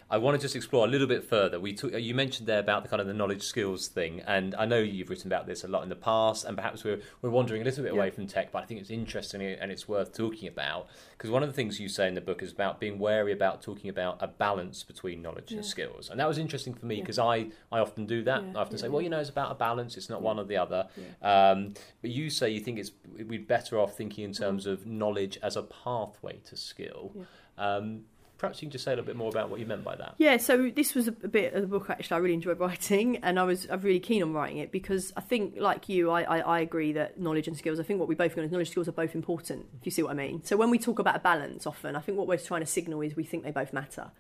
I 0.07 0.17
want 0.17 0.35
to 0.39 0.41
just 0.41 0.55
explore 0.55 0.85
a 0.85 0.89
little 0.89 1.07
bit 1.07 1.23
further. 1.23 1.59
We 1.59 1.73
took, 1.73 1.91
you 1.99 2.13
mentioned 2.13 2.47
there 2.47 2.59
about 2.59 2.83
the 2.83 2.89
kind 2.89 3.01
of 3.01 3.07
the 3.07 3.13
knowledge 3.13 3.41
skills 3.41 3.87
thing, 3.87 4.21
and 4.27 4.53
I 4.53 4.65
know 4.65 4.77
you've 4.77 5.09
written 5.09 5.27
about 5.27 5.47
this 5.47 5.63
a 5.63 5.67
lot 5.67 5.81
in 5.81 5.89
the 5.89 5.95
past, 5.95 6.45
and 6.45 6.55
perhaps 6.55 6.83
we're 6.83 6.99
we're 7.23 7.31
wandering 7.31 7.63
a 7.63 7.65
little 7.65 7.83
bit 7.83 7.91
Yeah. 7.93 7.97
away 7.99 8.11
from 8.11 8.27
tech, 8.27 8.51
but 8.51 8.61
I 8.61 8.65
think 8.65 8.79
it's 8.81 8.91
interesting 8.91 9.41
and 9.41 9.71
it's 9.71 9.87
worth 9.87 10.13
talking 10.13 10.47
about 10.47 10.87
because 11.17 11.31
one 11.31 11.41
of 11.41 11.49
the 11.49 11.53
things 11.53 11.79
you 11.79 11.89
say 11.89 12.07
in 12.07 12.13
the 12.13 12.21
book 12.21 12.43
is 12.43 12.51
about 12.51 12.79
being 12.79 12.99
wary 12.99 13.31
about 13.31 13.63
talking 13.63 13.89
about 13.89 14.21
a 14.21 14.27
balance 14.27 14.83
between 14.83 15.23
knowledge 15.23 15.51
and 15.51 15.65
skills, 15.65 16.09
and 16.11 16.19
that 16.19 16.27
was 16.27 16.37
interesting 16.37 16.75
for 16.75 16.85
me 16.85 16.95
Yeah. 16.97 17.01
because 17.01 17.17
I 17.17 17.47
I 17.71 17.79
often 17.79 18.05
do 18.05 18.23
that. 18.25 18.43
Yeah, 18.43 18.57
I 18.57 18.61
often 18.61 18.75
yeah, 18.77 18.81
say, 18.83 18.89
well, 18.89 19.01
you 19.01 19.09
know, 19.09 19.19
it's 19.19 19.31
about 19.31 19.51
a 19.51 19.55
balance. 19.55 19.97
It's 19.97 20.09
not 20.09 20.21
one 20.21 20.37
or 20.37 20.43
the 20.45 20.57
other. 20.57 20.87
Yeah. 21.21 21.49
Um, 21.51 21.73
but 22.03 22.11
you 22.11 22.29
say 22.29 22.51
you 22.51 22.59
think 22.59 22.77
it's 22.77 22.91
we're 23.17 23.39
better 23.39 23.79
off 23.79 23.97
thinking 23.97 24.23
in 24.23 24.33
terms 24.33 24.67
of 24.67 24.85
knowledge 24.85 25.39
as 25.41 25.55
a 25.55 25.63
pathway 25.63 26.41
to 26.45 26.55
skill. 26.55 27.11
Yeah. 27.15 27.23
Um, 27.57 28.01
perhaps 28.45 28.62
you 28.62 28.67
can 28.67 28.71
just 28.71 28.84
say 28.84 28.91
a 28.91 28.95
little 28.95 29.05
bit 29.05 29.15
more 29.15 29.29
about 29.29 29.49
what 29.49 29.60
you 29.60 29.65
meant 29.65 29.84
by 29.84 29.95
that. 29.95 30.15
Yeah, 30.17 30.38
so 30.38 30.69
this 30.69 30.95
was 30.95 31.08
a, 31.08 31.12
bit 31.12 31.53
of 31.53 31.62
the 31.62 31.67
book 31.67 31.89
actually 31.89 32.15
I 32.15 32.19
really 32.19 32.34
enjoyed 32.34 32.60
writing, 32.60 33.17
and 33.23 33.39
I 33.39 33.43
was 33.43 33.67
I'm 33.69 33.81
really 33.81 33.99
keen 33.99 34.23
on 34.23 34.34
writing 34.34 34.58
it 34.58 34.71
because 34.71 35.12
I 35.17 35.21
think, 35.21 35.55
like 35.58 35.89
you, 35.89 36.12
I, 36.12 36.23
I, 36.23 36.39
I 36.39 36.60
agree 36.60 36.93
that 36.93 37.19
knowledge 37.19 37.47
and 37.47 37.58
skills. 37.58 37.79
I 37.79 37.84
think 37.84 37.99
what 37.99 38.10
we 38.10 38.15
both 38.15 38.38
on 38.38 38.43
is 38.43 38.51
knowledge 38.51 38.71
skills 38.71 38.88
are 38.88 38.93
both 38.93 39.15
important. 39.15 39.65
If 39.79 39.86
you 39.86 39.91
see 39.91 40.03
what 40.03 40.12
I 40.12 40.15
mean. 40.15 40.43
So 40.43 40.58
when 40.58 40.69
we 40.69 40.77
talk 40.77 40.99
about 40.99 41.15
a 41.15 41.19
balance, 41.19 41.65
often 41.65 41.95
I 41.95 41.99
think 41.99 42.17
what 42.17 42.27
we're 42.27 42.38
trying 42.38 42.62
to 42.62 42.67
signal 42.67 43.01
is 43.01 43.15
we 43.15 43.23
think 43.23 43.43
they 43.43 43.51
both 43.51 43.73
matter, 43.73 44.12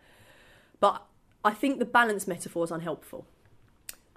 but 0.79 1.03
I 1.43 1.51
think 1.51 1.79
the 1.79 1.85
balance 1.85 2.27
metaphor 2.27 2.63
is 2.63 2.71
unhelpful. 2.71 3.25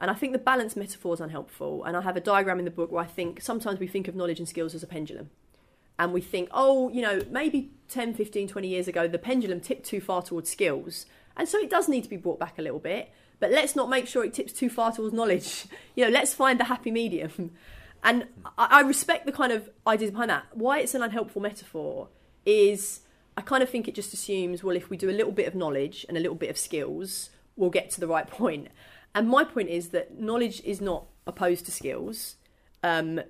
And 0.01 0.11
I 0.11 0.15
think 0.15 0.33
the 0.33 0.39
balance 0.39 0.77
metaphor 0.77 1.15
is 1.15 1.21
unhelpful. 1.21 1.85
And 1.85 1.97
I 1.97 2.03
have 2.03 2.17
a 2.17 2.21
diagram 2.21 2.59
in 2.61 2.65
the 2.65 2.71
book 2.71 2.93
where 2.93 3.03
I 3.03 3.07
think 3.07 3.43
sometimes 3.43 3.81
we 3.81 3.89
think 3.89 4.07
of 4.07 4.15
knowledge 4.15 4.39
and 4.39 4.49
skills 4.49 4.75
as 4.75 4.83
a 4.83 4.87
pendulum. 4.87 5.31
And 5.99 6.13
we 6.13 6.21
think, 6.21 6.49
oh, 6.53 6.89
you 6.91 7.03
know, 7.03 7.21
maybe 7.31 7.73
10, 7.89 8.15
15, 8.15 8.49
20 8.49 8.69
years 8.69 8.89
ago, 8.89 9.09
the 9.09 9.19
pendulum 9.19 9.61
tipped 9.61 9.85
too 9.85 10.01
far 10.01 10.23
towards 10.23 10.51
skills. 10.51 11.07
And 11.37 11.49
so 11.49 11.59
it 11.59 11.71
does 11.71 11.89
need 11.89 12.05
to 12.05 12.11
be 12.11 12.17
brought 12.17 12.39
back 12.39 12.59
a 12.59 12.63
little 12.63 12.79
bit. 12.79 13.11
But 13.41 13.51
let's 13.51 13.77
not 13.77 13.89
make 13.89 14.07
sure 14.07 14.25
it 14.25 14.35
tips 14.35 14.53
too 14.53 14.71
far 14.71 14.93
towards 14.93 15.15
knowledge. 15.15 15.67
You 15.95 16.05
know, 16.05 16.11
let's 16.11 16.33
find 16.33 16.61
the 16.61 16.65
happy 16.65 16.91
medium. 16.91 17.53
And 18.05 18.29
I, 18.57 18.83
respect 18.83 19.27
the 19.27 19.33
kind 19.33 19.51
of 19.51 19.69
ideas 19.85 20.13
behind 20.13 20.31
that. 20.31 20.45
Why 20.53 20.79
it's 20.79 20.95
an 20.95 21.03
unhelpful 21.03 21.43
metaphor 21.43 22.07
is 22.47 23.01
I 23.37 23.41
kind 23.41 23.61
of 23.61 23.69
think 23.69 23.89
it 23.89 23.95
just 23.97 24.15
assumes, 24.15 24.63
well, 24.63 24.77
if 24.77 24.89
we 24.89 24.97
do 24.97 25.11
a 25.11 25.13
little 25.13 25.33
bit 25.33 25.49
of 25.49 25.57
knowledge 25.57 26.07
and 26.09 26.17
a 26.17 26.21
little 26.21 26.37
bit 26.37 26.49
of 26.49 26.57
skills, 26.57 27.31
we'll 27.57 27.71
get 27.71 27.91
to 27.91 28.01
the 28.01 28.07
right 28.07 28.27
point. 28.31 28.69
And 29.17 29.29
my 29.29 29.43
point 29.43 29.69
is 29.69 29.89
that 29.89 30.19
knowledge 30.19 30.63
is 30.65 30.81
not 30.81 31.07
opposed 31.27 31.65
to 31.65 31.73
skills. 31.73 32.37
Um, 32.85 33.21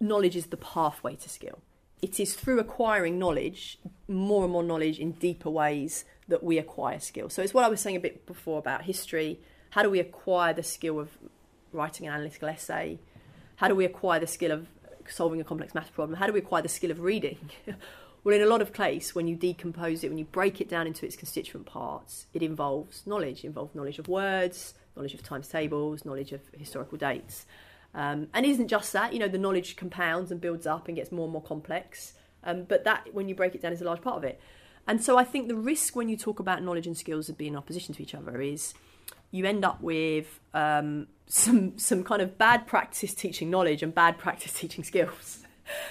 knowledge 0.00 0.36
is 0.36 0.46
the 0.46 0.56
pathway 0.56 1.16
to 1.16 1.28
skill. 1.28 1.58
It 2.04 2.20
is 2.20 2.34
through 2.34 2.58
acquiring 2.58 3.18
knowledge, 3.18 3.78
more 4.08 4.44
and 4.44 4.52
more 4.52 4.62
knowledge 4.62 4.98
in 4.98 5.12
deeper 5.12 5.48
ways, 5.48 6.04
that 6.28 6.44
we 6.44 6.58
acquire 6.58 7.00
skill. 7.00 7.30
So 7.30 7.40
it's 7.40 7.54
what 7.54 7.64
I 7.64 7.68
was 7.68 7.80
saying 7.80 7.96
a 7.96 8.00
bit 8.00 8.26
before 8.26 8.58
about 8.58 8.82
history. 8.82 9.40
How 9.70 9.82
do 9.82 9.88
we 9.88 10.00
acquire 10.00 10.52
the 10.52 10.62
skill 10.62 11.00
of 11.00 11.16
writing 11.72 12.06
an 12.06 12.12
analytical 12.12 12.50
essay? 12.50 12.98
How 13.56 13.68
do 13.68 13.74
we 13.74 13.86
acquire 13.86 14.20
the 14.20 14.26
skill 14.26 14.50
of 14.50 14.66
solving 15.08 15.40
a 15.40 15.44
complex 15.44 15.74
math 15.74 15.94
problem? 15.94 16.18
How 16.18 16.26
do 16.26 16.34
we 16.34 16.40
acquire 16.40 16.60
the 16.60 16.68
skill 16.68 16.90
of 16.90 17.00
reading? 17.00 17.38
well, 18.22 18.36
in 18.36 18.42
a 18.42 18.46
lot 18.46 18.60
of 18.60 18.74
case, 18.74 19.14
when 19.14 19.26
you 19.26 19.34
decompose 19.34 20.04
it, 20.04 20.10
when 20.10 20.18
you 20.18 20.26
break 20.26 20.60
it 20.60 20.68
down 20.68 20.86
into 20.86 21.06
its 21.06 21.16
constituent 21.16 21.64
parts, 21.64 22.26
it 22.34 22.42
involves 22.42 23.06
knowledge. 23.06 23.44
It 23.44 23.46
involves 23.46 23.74
knowledge 23.74 23.98
of 23.98 24.08
words, 24.08 24.74
knowledge 24.94 25.14
of 25.14 25.22
times 25.22 25.48
tables, 25.48 26.04
knowledge 26.04 26.32
of 26.32 26.42
historical 26.52 26.98
dates. 26.98 27.46
Um, 27.94 28.28
and 28.34 28.44
isn't 28.44 28.68
just 28.68 28.92
that, 28.92 29.12
you 29.12 29.18
know, 29.18 29.28
the 29.28 29.38
knowledge 29.38 29.76
compounds 29.76 30.32
and 30.32 30.40
builds 30.40 30.66
up 30.66 30.88
and 30.88 30.96
gets 30.96 31.12
more 31.12 31.24
and 31.24 31.32
more 31.32 31.42
complex. 31.42 32.14
Um, 32.42 32.64
but 32.64 32.84
that, 32.84 33.08
when 33.12 33.28
you 33.28 33.34
break 33.34 33.54
it 33.54 33.62
down, 33.62 33.72
is 33.72 33.80
a 33.80 33.84
large 33.84 34.02
part 34.02 34.16
of 34.16 34.24
it. 34.24 34.40
And 34.86 35.02
so 35.02 35.16
I 35.16 35.24
think 35.24 35.48
the 35.48 35.56
risk 35.56 35.96
when 35.96 36.08
you 36.08 36.16
talk 36.16 36.40
about 36.40 36.62
knowledge 36.62 36.86
and 36.86 36.96
skills 36.96 37.28
as 37.28 37.36
being 37.36 37.52
in 37.52 37.58
opposition 37.58 37.94
to 37.94 38.02
each 38.02 38.14
other 38.14 38.40
is 38.40 38.74
you 39.30 39.46
end 39.46 39.64
up 39.64 39.80
with 39.80 40.40
um, 40.52 41.06
some 41.26 41.78
some 41.78 42.04
kind 42.04 42.20
of 42.20 42.36
bad 42.36 42.66
practice 42.66 43.14
teaching 43.14 43.50
knowledge 43.50 43.82
and 43.82 43.94
bad 43.94 44.18
practice 44.18 44.52
teaching 44.60 44.84
skills. 44.84 45.40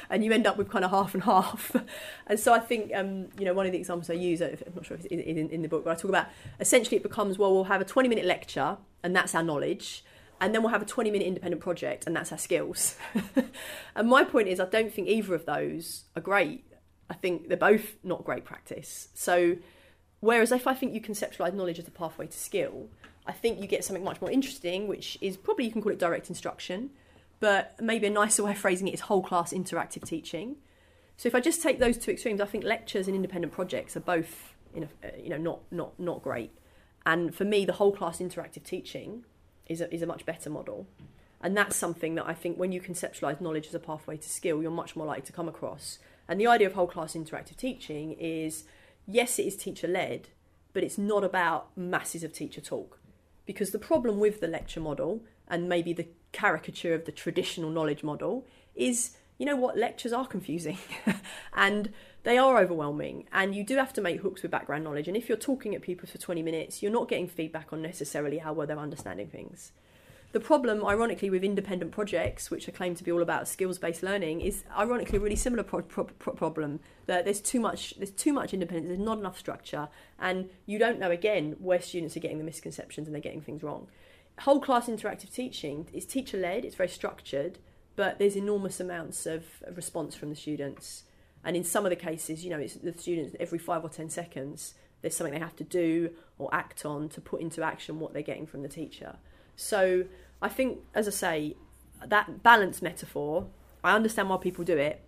And 0.10 0.24
you 0.24 0.32
end 0.32 0.46
up 0.46 0.58
with 0.58 0.70
kind 0.70 0.86
of 0.86 0.92
half 0.92 1.16
and 1.16 1.24
half. 1.24 1.76
And 2.28 2.40
so 2.40 2.54
I 2.54 2.60
think, 2.60 2.92
um, 2.94 3.28
you 3.38 3.44
know, 3.44 3.54
one 3.54 3.66
of 3.66 3.72
the 3.72 3.78
examples 3.78 4.10
I 4.10 4.14
use, 4.14 4.40
I'm 4.40 4.56
not 4.76 4.86
sure 4.86 4.96
if 4.96 5.06
it's 5.06 5.06
in, 5.08 5.20
in, 5.20 5.50
in 5.50 5.62
the 5.62 5.68
book, 5.68 5.84
but 5.84 5.92
I 5.92 5.96
talk 5.96 6.10
about 6.10 6.28
essentially 6.60 6.98
it 6.98 7.04
becomes, 7.04 7.38
well, 7.38 7.54
we'll 7.54 7.66
have 7.66 7.82
a 7.82 7.86
20 7.86 8.08
minute 8.08 8.24
lecture 8.24 8.78
and 9.04 9.16
that's 9.16 9.34
our 9.36 9.44
knowledge. 9.44 10.06
And 10.44 10.54
then 10.54 10.62
we'll 10.62 10.74
have 10.74 10.82
a 10.82 10.86
20 10.86 11.10
minute 11.10 11.26
independent 11.26 11.62
project 11.62 12.06
and 12.06 12.14
that's 12.14 12.34
our 12.34 12.38
skills. 12.38 12.98
and 13.96 14.10
my 14.10 14.26
point 14.26 14.50
is, 14.50 14.60
I 14.60 14.66
don't 14.66 14.94
think 14.94 15.08
either 15.08 15.34
of 15.34 15.46
those 15.46 16.04
are 16.18 16.22
great. 16.22 16.66
I 17.10 17.14
think 17.14 17.48
they're 17.48 17.56
both 17.56 17.96
not 18.04 18.26
great 18.26 18.44
practice. 18.44 19.08
So, 19.14 19.56
whereas 20.20 20.52
if 20.52 20.68
I 20.68 20.74
think 20.74 20.94
you 20.94 21.00
conceptualize 21.00 21.54
knowledge 21.54 21.80
as 21.80 21.88
a 21.88 21.92
pathway 21.92 22.28
to 22.28 22.38
skill, 22.38 22.90
I 23.26 23.32
think 23.32 23.62
you 23.62 23.68
get 23.68 23.86
something 23.86 24.04
much 24.04 24.20
more 24.20 24.30
interesting, 24.30 24.90
which 24.90 25.18
is 25.22 25.38
probably 25.38 25.64
you 25.64 25.72
can 25.72 25.82
call 25.82 25.94
it 25.94 25.98
direct 26.00 26.28
instruction, 26.28 26.90
but 27.40 27.82
maybe 27.82 28.08
a 28.08 28.10
nicer 28.10 28.44
way 28.44 28.52
of 28.52 28.58
phrasing 28.58 28.90
it 28.90 28.94
is 28.94 29.00
whole 29.00 29.24
class 29.24 29.54
interactive 29.54 30.04
teaching. 30.04 30.58
So 31.16 31.28
if 31.28 31.36
I 31.36 31.40
just 31.40 31.64
take 31.64 31.80
those 31.80 31.98
two 31.98 32.12
extremes, 32.12 32.42
I 32.42 32.46
think 32.48 32.66
lectures 32.66 33.08
and 33.08 33.16
independent 33.16 33.54
projects 33.54 33.96
are 33.96 34.02
both, 34.02 34.56
a, 34.76 34.82
uh, 34.82 34.88
you 35.18 35.30
know, 35.30 35.38
not 35.38 35.62
not 35.72 35.98
not 35.98 36.22
great. 36.22 36.52
And 37.06 37.34
for 37.34 37.46
me, 37.46 37.64
the 37.64 37.74
whole 37.74 37.94
class 37.94 38.20
interactive 38.20 38.64
teaching 38.64 39.24
is 39.68 39.82
a, 39.82 39.94
is 39.94 40.02
a 40.02 40.08
much 40.08 40.26
better 40.26 40.50
model. 40.50 40.88
And 41.42 41.58
that's 41.58 41.76
something 41.76 42.16
that 42.16 42.28
I 42.28 42.34
think 42.34 42.58
when 42.58 42.72
you 42.72 42.80
conceptualize 42.80 43.42
knowledge 43.42 43.68
as 43.68 43.76
a 43.76 43.80
pathway 43.80 44.18
to 44.18 44.30
skill, 44.30 44.62
you're 44.62 44.72
much 44.72 44.96
more 44.96 45.06
likely 45.06 45.24
to 45.24 45.34
come 45.34 45.50
across. 45.50 46.00
And 46.28 46.40
the 46.40 46.48
idea 46.48 46.68
of 46.68 46.74
whole 46.74 46.88
class 46.88 47.14
interactive 47.14 47.58
teaching 47.58 48.14
is 48.14 48.64
yes, 49.06 49.40
it 49.40 49.46
is 49.46 49.58
teacher 49.58 49.88
led, 49.88 50.30
but 50.72 50.84
it's 50.84 50.98
not 50.98 51.24
about 51.24 51.76
masses 51.78 52.24
of 52.24 52.32
teacher 52.32 52.62
talk. 52.62 53.00
Because 53.46 53.72
the 53.72 53.80
problem 53.80 54.20
with 54.20 54.40
the 54.40 54.48
lecture 54.48 54.80
model 54.80 55.22
and 55.50 55.68
maybe 55.68 55.92
the 55.92 56.08
caricature 56.32 56.94
of 56.94 57.06
the 57.06 57.12
traditional 57.12 57.70
knowledge 57.70 58.04
model 58.04 58.48
is 58.74 59.18
you 59.38 59.46
know 59.46 59.56
what? 59.56 59.78
Lectures 59.78 60.14
are 60.14 60.28
confusing 60.28 60.78
and 61.54 61.92
they 62.24 62.38
are 62.38 62.58
overwhelming 62.58 63.26
and 63.32 63.56
you 63.56 63.64
do 63.64 63.78
have 63.78 63.94
to 63.94 64.02
make 64.02 64.22
hooks 64.22 64.42
with 64.42 64.52
background 64.52 64.84
knowledge. 64.84 65.08
And 65.08 65.18
if 65.18 65.28
you're 65.28 65.38
talking 65.38 65.76
at 65.76 65.82
people 65.82 66.08
for 66.08 66.18
20 66.18 66.42
minutes 66.42 66.82
you're 66.82 66.92
not 66.92 67.10
getting 67.10 67.28
feedback 67.28 67.74
on 67.74 67.82
necessarily 67.82 68.38
how 68.40 68.54
well 68.54 68.68
they're 68.68 68.78
understanding 68.80 69.28
things. 69.28 69.72
The 70.34 70.40
problem 70.40 70.84
ironically 70.84 71.30
with 71.30 71.44
independent 71.44 71.92
projects 71.92 72.50
which 72.50 72.68
are 72.68 72.72
claimed 72.72 72.98
to 72.98 73.04
be 73.04 73.12
all 73.12 73.22
about 73.22 73.48
skills 73.48 73.78
based 73.78 74.02
learning 74.02 74.42
is 74.42 74.64
ironically 74.76 75.20
a 75.20 75.22
really 75.22 75.36
similar 75.36 75.62
pro- 75.62 75.84
pro- 75.84 76.06
pro- 76.06 76.34
problem 76.34 76.80
that 77.06 77.24
there's 77.24 77.40
too 77.40 77.60
much 77.60 77.94
there's 77.98 78.10
too 78.10 78.34
much 78.34 78.52
independence 78.52 78.88
there's 78.88 79.00
not 79.00 79.20
enough 79.20 79.38
structure 79.38 79.90
and 80.20 80.50
you 80.66 80.80
don't 80.80 80.98
know 80.98 81.12
again 81.12 81.56
where 81.60 81.80
students 81.80 82.18
are 82.18 82.20
getting 82.20 82.40
the 82.40 82.44
misconceptions 82.44 83.08
and 83.08 83.14
they're 83.14 83.22
getting 83.22 83.42
things 83.42 83.62
wrong. 83.62 83.88
Whole 84.40 84.60
class 84.60 84.88
interactive 84.88 85.32
teaching 85.32 85.88
is 85.94 86.04
teacher 86.04 86.40
led 86.40 86.66
it's 86.66 86.76
very 86.76 86.90
structured 86.90 87.60
but 87.96 88.20
there's 88.20 88.36
enormous 88.36 88.80
amounts 88.80 89.26
of 89.26 89.44
response 89.76 90.16
from 90.16 90.30
the 90.30 90.36
students. 90.36 91.04
And 91.46 91.56
in 91.58 91.64
some 91.64 91.86
of 91.86 91.90
the 91.90 91.96
cases 91.96 92.44
you 92.44 92.50
know 92.50 92.60
it's 92.60 92.76
the 92.76 92.94
students 92.94 93.36
every 93.40 93.60
five 93.60 93.84
or 93.84 93.90
ten 93.90 94.10
seconds 94.10 94.76
there's 95.02 95.16
something 95.16 95.34
they 95.34 95.40
have 95.40 95.56
to 95.58 95.66
do 95.66 96.12
or 96.40 96.50
act 96.54 96.86
on 96.86 97.10
to 97.10 97.20
put 97.20 97.42
into 97.42 97.62
action 97.62 98.00
what 98.00 98.14
they're 98.14 98.22
getting 98.22 98.48
from 98.48 98.64
the 98.64 98.70
teacher. 98.70 99.18
So 99.56 100.06
i 100.42 100.50
think 100.50 100.80
as 100.94 101.08
i 101.08 101.12
say 101.12 101.56
that 102.06 102.44
balance 102.44 102.82
metaphor 102.82 103.48
i 103.82 103.96
understand 103.96 104.30
why 104.30 104.36
people 104.38 104.66
do 104.66 104.78
it 104.78 105.02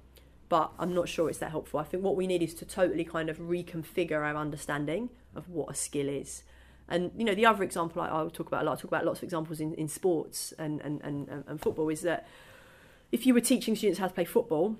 but 0.47 0.71
i'm 0.79 0.93
not 0.93 1.09
sure 1.09 1.29
it's 1.29 1.39
that 1.39 1.51
helpful. 1.51 1.79
I 1.79 1.83
think 1.83 2.03
what 2.03 2.15
we 2.15 2.27
need 2.27 2.43
is 2.43 2.53
to 2.55 2.65
totally 2.65 3.03
kind 3.03 3.29
of 3.29 3.37
reconfigure 3.39 4.19
our 4.19 4.35
understanding 4.35 5.09
of 5.35 5.49
what 5.49 5.69
a 5.69 5.73
skill 5.73 6.07
is. 6.07 6.43
And 6.87 7.11
you 7.17 7.25
know 7.25 7.33
the 7.33 7.45
other 7.45 7.63
example 7.63 8.01
I, 8.01 8.09
I'll 8.09 8.29
talk 8.29 8.47
about 8.47 8.61
a 8.61 8.65
lot 8.65 8.77
I 8.77 8.81
talk 8.81 8.91
about 8.91 9.05
lots 9.05 9.19
of 9.19 9.23
examples 9.23 9.59
in, 9.59 9.73
in 9.73 9.87
sports 9.87 10.53
and, 10.59 10.81
and, 10.81 11.01
and, 11.01 11.43
and 11.47 11.61
football 11.61 11.89
is 11.89 12.01
that 12.01 12.27
if 13.11 13.25
you 13.25 13.33
were 13.33 13.41
teaching 13.41 13.75
students 13.75 13.99
how 13.99 14.07
to 14.07 14.13
play 14.13 14.25
football, 14.25 14.77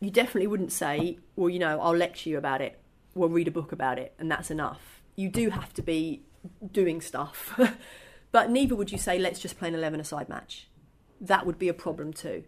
you 0.00 0.10
definitely 0.10 0.46
wouldn't 0.46 0.72
say, 0.72 1.18
well, 1.36 1.48
you 1.48 1.58
know, 1.58 1.80
I'll 1.80 1.96
lecture 1.96 2.30
you 2.30 2.38
about 2.38 2.60
it, 2.60 2.80
we'll 3.14 3.28
read 3.28 3.48
a 3.48 3.52
book 3.52 3.72
about 3.72 3.98
it, 3.98 4.14
and 4.18 4.30
that's 4.30 4.50
enough. 4.50 5.02
You 5.16 5.28
do 5.28 5.50
have 5.50 5.74
to 5.74 5.82
be 5.82 6.22
doing 6.72 7.00
stuff. 7.00 7.58
but 8.32 8.50
neither 8.50 8.76
would 8.76 8.92
you 8.92 8.98
say, 8.98 9.18
let's 9.18 9.40
just 9.40 9.58
play 9.58 9.68
an 9.68 9.74
11 9.74 10.00
a 10.00 10.04
side 10.04 10.28
match. 10.28 10.68
That 11.20 11.46
would 11.46 11.58
be 11.58 11.68
a 11.68 11.74
problem 11.74 12.12
too, 12.12 12.44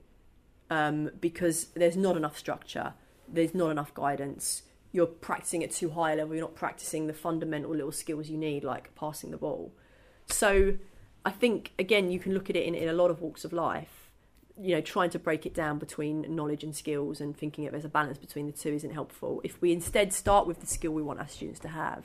um, 0.70 1.10
because 1.20 1.66
there's 1.74 1.96
not 1.96 2.16
enough 2.16 2.38
structure, 2.38 2.94
there's 3.26 3.54
not 3.54 3.70
enough 3.70 3.92
guidance. 3.94 4.62
You're 4.92 5.06
practicing 5.06 5.62
at 5.62 5.70
too 5.70 5.90
high 5.90 6.12
a 6.12 6.16
level, 6.16 6.34
you're 6.34 6.44
not 6.44 6.54
practicing 6.54 7.06
the 7.06 7.12
fundamental 7.12 7.70
little 7.70 7.92
skills 7.92 8.28
you 8.28 8.36
need, 8.36 8.64
like 8.64 8.94
passing 8.94 9.30
the 9.30 9.36
ball. 9.36 9.72
So 10.26 10.74
I 11.24 11.30
think, 11.30 11.72
again, 11.78 12.10
you 12.10 12.20
can 12.20 12.34
look 12.34 12.48
at 12.48 12.56
it 12.56 12.64
in, 12.64 12.74
in 12.76 12.88
a 12.88 12.92
lot 12.92 13.10
of 13.10 13.20
walks 13.20 13.44
of 13.44 13.52
life 13.52 13.99
you 14.60 14.74
know, 14.74 14.80
trying 14.80 15.10
to 15.10 15.18
break 15.18 15.46
it 15.46 15.54
down 15.54 15.78
between 15.78 16.34
knowledge 16.34 16.62
and 16.62 16.74
skills 16.76 17.20
and 17.20 17.36
thinking 17.36 17.66
of 17.66 17.72
there's 17.72 17.84
a 17.84 17.88
balance 17.88 18.18
between 18.18 18.46
the 18.46 18.52
two 18.52 18.70
isn't 18.70 18.92
helpful. 18.92 19.40
If 19.42 19.60
we 19.60 19.72
instead 19.72 20.12
start 20.12 20.46
with 20.46 20.60
the 20.60 20.66
skill 20.66 20.92
we 20.92 21.02
want 21.02 21.18
our 21.18 21.28
students 21.28 21.60
to 21.60 21.68
have 21.68 22.04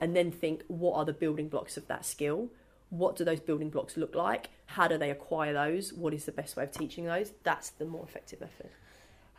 and 0.00 0.16
then 0.16 0.32
think 0.32 0.64
what 0.66 0.96
are 0.96 1.04
the 1.04 1.12
building 1.12 1.48
blocks 1.48 1.76
of 1.76 1.86
that 1.88 2.04
skill? 2.04 2.48
What 2.90 3.16
do 3.16 3.24
those 3.24 3.40
building 3.40 3.70
blocks 3.70 3.96
look 3.96 4.14
like? 4.14 4.50
How 4.66 4.88
do 4.88 4.98
they 4.98 5.10
acquire 5.10 5.52
those? 5.52 5.92
What 5.92 6.12
is 6.12 6.24
the 6.24 6.32
best 6.32 6.56
way 6.56 6.64
of 6.64 6.72
teaching 6.72 7.04
those? 7.04 7.32
That's 7.44 7.70
the 7.70 7.84
more 7.84 8.04
effective 8.04 8.40
method. 8.40 8.70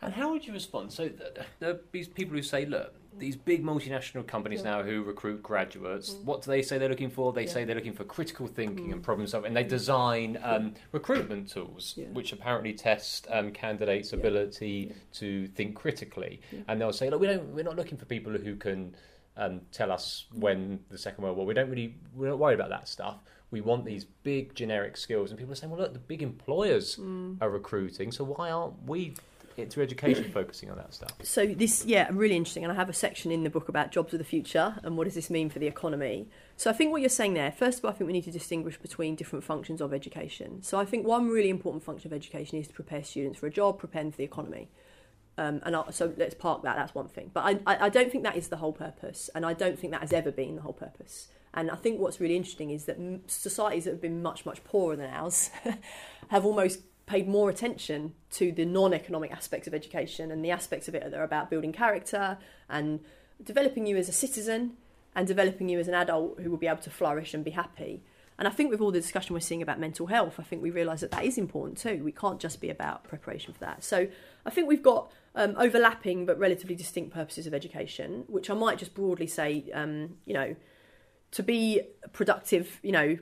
And 0.02 0.12
how 0.12 0.30
would 0.32 0.46
you 0.46 0.52
respond? 0.52 0.92
So 0.92 1.08
th- 1.08 1.38
there 1.60 1.70
are 1.70 1.80
these 1.92 2.08
people 2.08 2.36
who 2.36 2.42
say, 2.42 2.66
look, 2.66 2.94
these 3.16 3.36
big 3.36 3.62
multinational 3.64 4.26
companies 4.26 4.60
Yeah. 4.62 4.70
now 4.78 4.82
who 4.82 5.02
recruit 5.02 5.42
graduates, 5.42 6.14
Mm. 6.14 6.24
what 6.24 6.42
do 6.42 6.50
they 6.50 6.62
say 6.62 6.78
they're 6.78 6.88
looking 6.88 7.10
for? 7.10 7.32
They 7.32 7.44
Yeah. 7.44 7.50
say 7.52 7.64
they're 7.64 7.76
looking 7.76 7.92
for 7.94 8.04
critical 8.04 8.46
thinking 8.48 8.92
and 8.92 9.00
Mm. 9.00 9.04
problem 9.04 9.26
solving, 9.28 9.48
and 9.48 9.56
they 9.56 9.62
design 9.62 10.38
um, 10.42 10.74
recruitment 10.92 11.48
tools 11.48 11.94
Yeah. 11.96 12.06
which 12.08 12.32
apparently 12.32 12.72
test 12.74 13.26
um, 13.30 13.52
candidates' 13.52 14.12
ability 14.12 14.92
to 15.12 15.46
think 15.48 15.76
critically. 15.76 16.40
And 16.68 16.80
they'll 16.80 16.92
say, 16.92 17.08
look, 17.08 17.20
we 17.20 17.28
don't, 17.28 17.54
we're 17.54 17.64
not 17.64 17.76
looking 17.76 17.96
for 17.96 18.04
people 18.04 18.32
who 18.32 18.56
can 18.56 18.94
um, 19.36 19.62
tell 19.72 19.90
us 19.90 20.26
when 20.32 20.78
the 20.90 20.98
Second 20.98 21.24
World 21.24 21.36
War. 21.36 21.44
We 21.44 21.54
don't 21.54 21.68
really, 21.68 21.96
we're 22.14 22.28
not 22.28 22.38
worried 22.38 22.54
about 22.54 22.70
that 22.70 22.86
stuff. 22.86 23.18
We 23.50 23.60
want 23.60 23.84
these 23.84 24.04
big 24.04 24.54
generic 24.54 24.96
skills. 24.96 25.30
And 25.30 25.38
people 25.38 25.52
are 25.52 25.56
saying, 25.56 25.72
well, 25.72 25.80
look, 25.80 25.92
the 25.92 25.98
big 25.98 26.22
employers 26.22 26.94
Mm. 26.96 27.38
are 27.40 27.50
recruiting, 27.50 28.12
so 28.12 28.22
why 28.22 28.50
aren't 28.52 28.84
we, 28.88 29.14
through 29.54 29.82
education, 29.82 30.30
focusing 30.32 30.70
on 30.70 30.76
that 30.76 30.92
stuff? 30.92 31.12
So 31.22 31.46
this, 31.46 31.84
yeah, 31.84 32.08
really 32.10 32.36
interesting, 32.36 32.64
and 32.64 32.72
I 32.72 32.76
have 32.76 32.88
a 32.88 32.94
section 32.94 33.30
in 33.30 33.44
the 33.44 33.50
book 33.50 33.68
about 33.68 33.90
jobs 33.90 34.12
of 34.12 34.18
the 34.18 34.24
future 34.24 34.76
and 34.82 34.96
what 34.96 35.04
does 35.04 35.14
this 35.14 35.30
mean 35.30 35.50
for 35.50 35.58
the 35.58 35.66
economy. 35.66 36.28
So 36.56 36.70
I 36.70 36.72
think 36.72 36.92
what 36.92 37.00
you're 37.00 37.08
saying 37.08 37.34
there, 37.34 37.52
first 37.52 37.78
of 37.78 37.84
all, 37.84 37.90
I 37.90 37.94
think 37.94 38.06
we 38.06 38.12
need 38.12 38.24
to 38.24 38.30
distinguish 38.30 38.78
between 38.78 39.14
different 39.14 39.44
functions 39.44 39.80
of 39.80 39.92
education. 39.92 40.62
So 40.62 40.78
I 40.78 40.84
think 40.84 41.06
one 41.06 41.28
really 41.28 41.50
important 41.50 41.84
function 41.84 42.08
of 42.08 42.12
education 42.12 42.58
is 42.58 42.68
to 42.68 42.74
prepare 42.74 43.02
students 43.02 43.38
for 43.38 43.46
a 43.46 43.50
job, 43.50 43.78
prepare 43.78 44.02
them 44.02 44.12
for 44.12 44.18
the 44.18 44.24
economy. 44.24 44.68
Um, 45.36 45.60
and 45.64 45.74
I, 45.74 45.90
so 45.90 46.12
let's 46.16 46.34
park 46.34 46.62
that. 46.62 46.76
That's 46.76 46.94
one 46.94 47.08
thing, 47.08 47.30
but 47.34 47.60
I, 47.66 47.86
I 47.86 47.88
don't 47.88 48.10
think 48.10 48.22
that 48.22 48.36
is 48.36 48.48
the 48.48 48.58
whole 48.58 48.72
purpose, 48.72 49.30
and 49.34 49.44
I 49.44 49.52
don't 49.52 49.78
think 49.78 49.92
that 49.92 50.00
has 50.00 50.12
ever 50.12 50.30
been 50.30 50.54
the 50.54 50.62
whole 50.62 50.72
purpose. 50.72 51.28
And 51.54 51.70
I 51.70 51.76
think 51.76 52.00
what's 52.00 52.20
really 52.20 52.36
interesting 52.36 52.70
is 52.70 52.84
that 52.84 52.98
societies 53.26 53.84
that 53.84 53.92
have 53.92 54.00
been 54.00 54.22
much 54.22 54.44
much 54.46 54.62
poorer 54.64 54.96
than 54.96 55.10
ours 55.10 55.50
have 56.28 56.44
almost 56.44 56.80
paid 57.06 57.28
more 57.28 57.50
attention 57.50 58.14
to 58.30 58.50
the 58.52 58.64
non-economic 58.64 59.30
aspects 59.30 59.66
of 59.66 59.74
education 59.74 60.30
and 60.30 60.44
the 60.44 60.50
aspects 60.50 60.88
of 60.88 60.94
it 60.94 61.02
that 61.02 61.14
are 61.14 61.24
about 61.24 61.50
building 61.50 61.72
character 61.72 62.38
and 62.68 63.00
developing 63.42 63.86
you 63.86 63.96
as 63.96 64.08
a 64.08 64.12
citizen 64.12 64.72
and 65.14 65.26
developing 65.26 65.68
you 65.68 65.78
as 65.78 65.88
an 65.88 65.94
adult 65.94 66.40
who 66.40 66.50
will 66.50 66.56
be 66.56 66.66
able 66.66 66.82
to 66.82 66.90
flourish 66.90 67.34
and 67.34 67.44
be 67.44 67.50
happy. 67.50 68.02
And 68.38 68.48
I 68.48 68.50
think 68.50 68.70
with 68.70 68.80
all 68.80 68.90
the 68.90 69.00
discussion 69.00 69.34
we're 69.34 69.40
seeing 69.40 69.62
about 69.62 69.78
mental 69.78 70.06
health, 70.06 70.40
I 70.40 70.42
think 70.42 70.62
we 70.62 70.70
realise 70.70 71.02
that 71.02 71.12
that 71.12 71.24
is 71.24 71.38
important 71.38 71.78
too. 71.78 72.02
We 72.02 72.10
can't 72.10 72.40
just 72.40 72.60
be 72.60 72.68
about 72.68 73.04
preparation 73.04 73.52
for 73.52 73.60
that. 73.60 73.84
So 73.84 74.08
I 74.44 74.50
think 74.50 74.66
we've 74.66 74.82
got 74.82 75.12
um, 75.36 75.54
overlapping 75.56 76.26
but 76.26 76.38
relatively 76.38 76.74
distinct 76.74 77.12
purposes 77.12 77.46
of 77.46 77.54
education, 77.54 78.24
which 78.26 78.50
I 78.50 78.54
might 78.54 78.78
just 78.78 78.94
broadly 78.94 79.28
say, 79.28 79.66
um, 79.72 80.16
you 80.24 80.34
know, 80.34 80.56
to 81.34 81.42
be 81.42 81.82
productive, 82.12 82.78
you 82.82 82.92
know, 82.92 83.18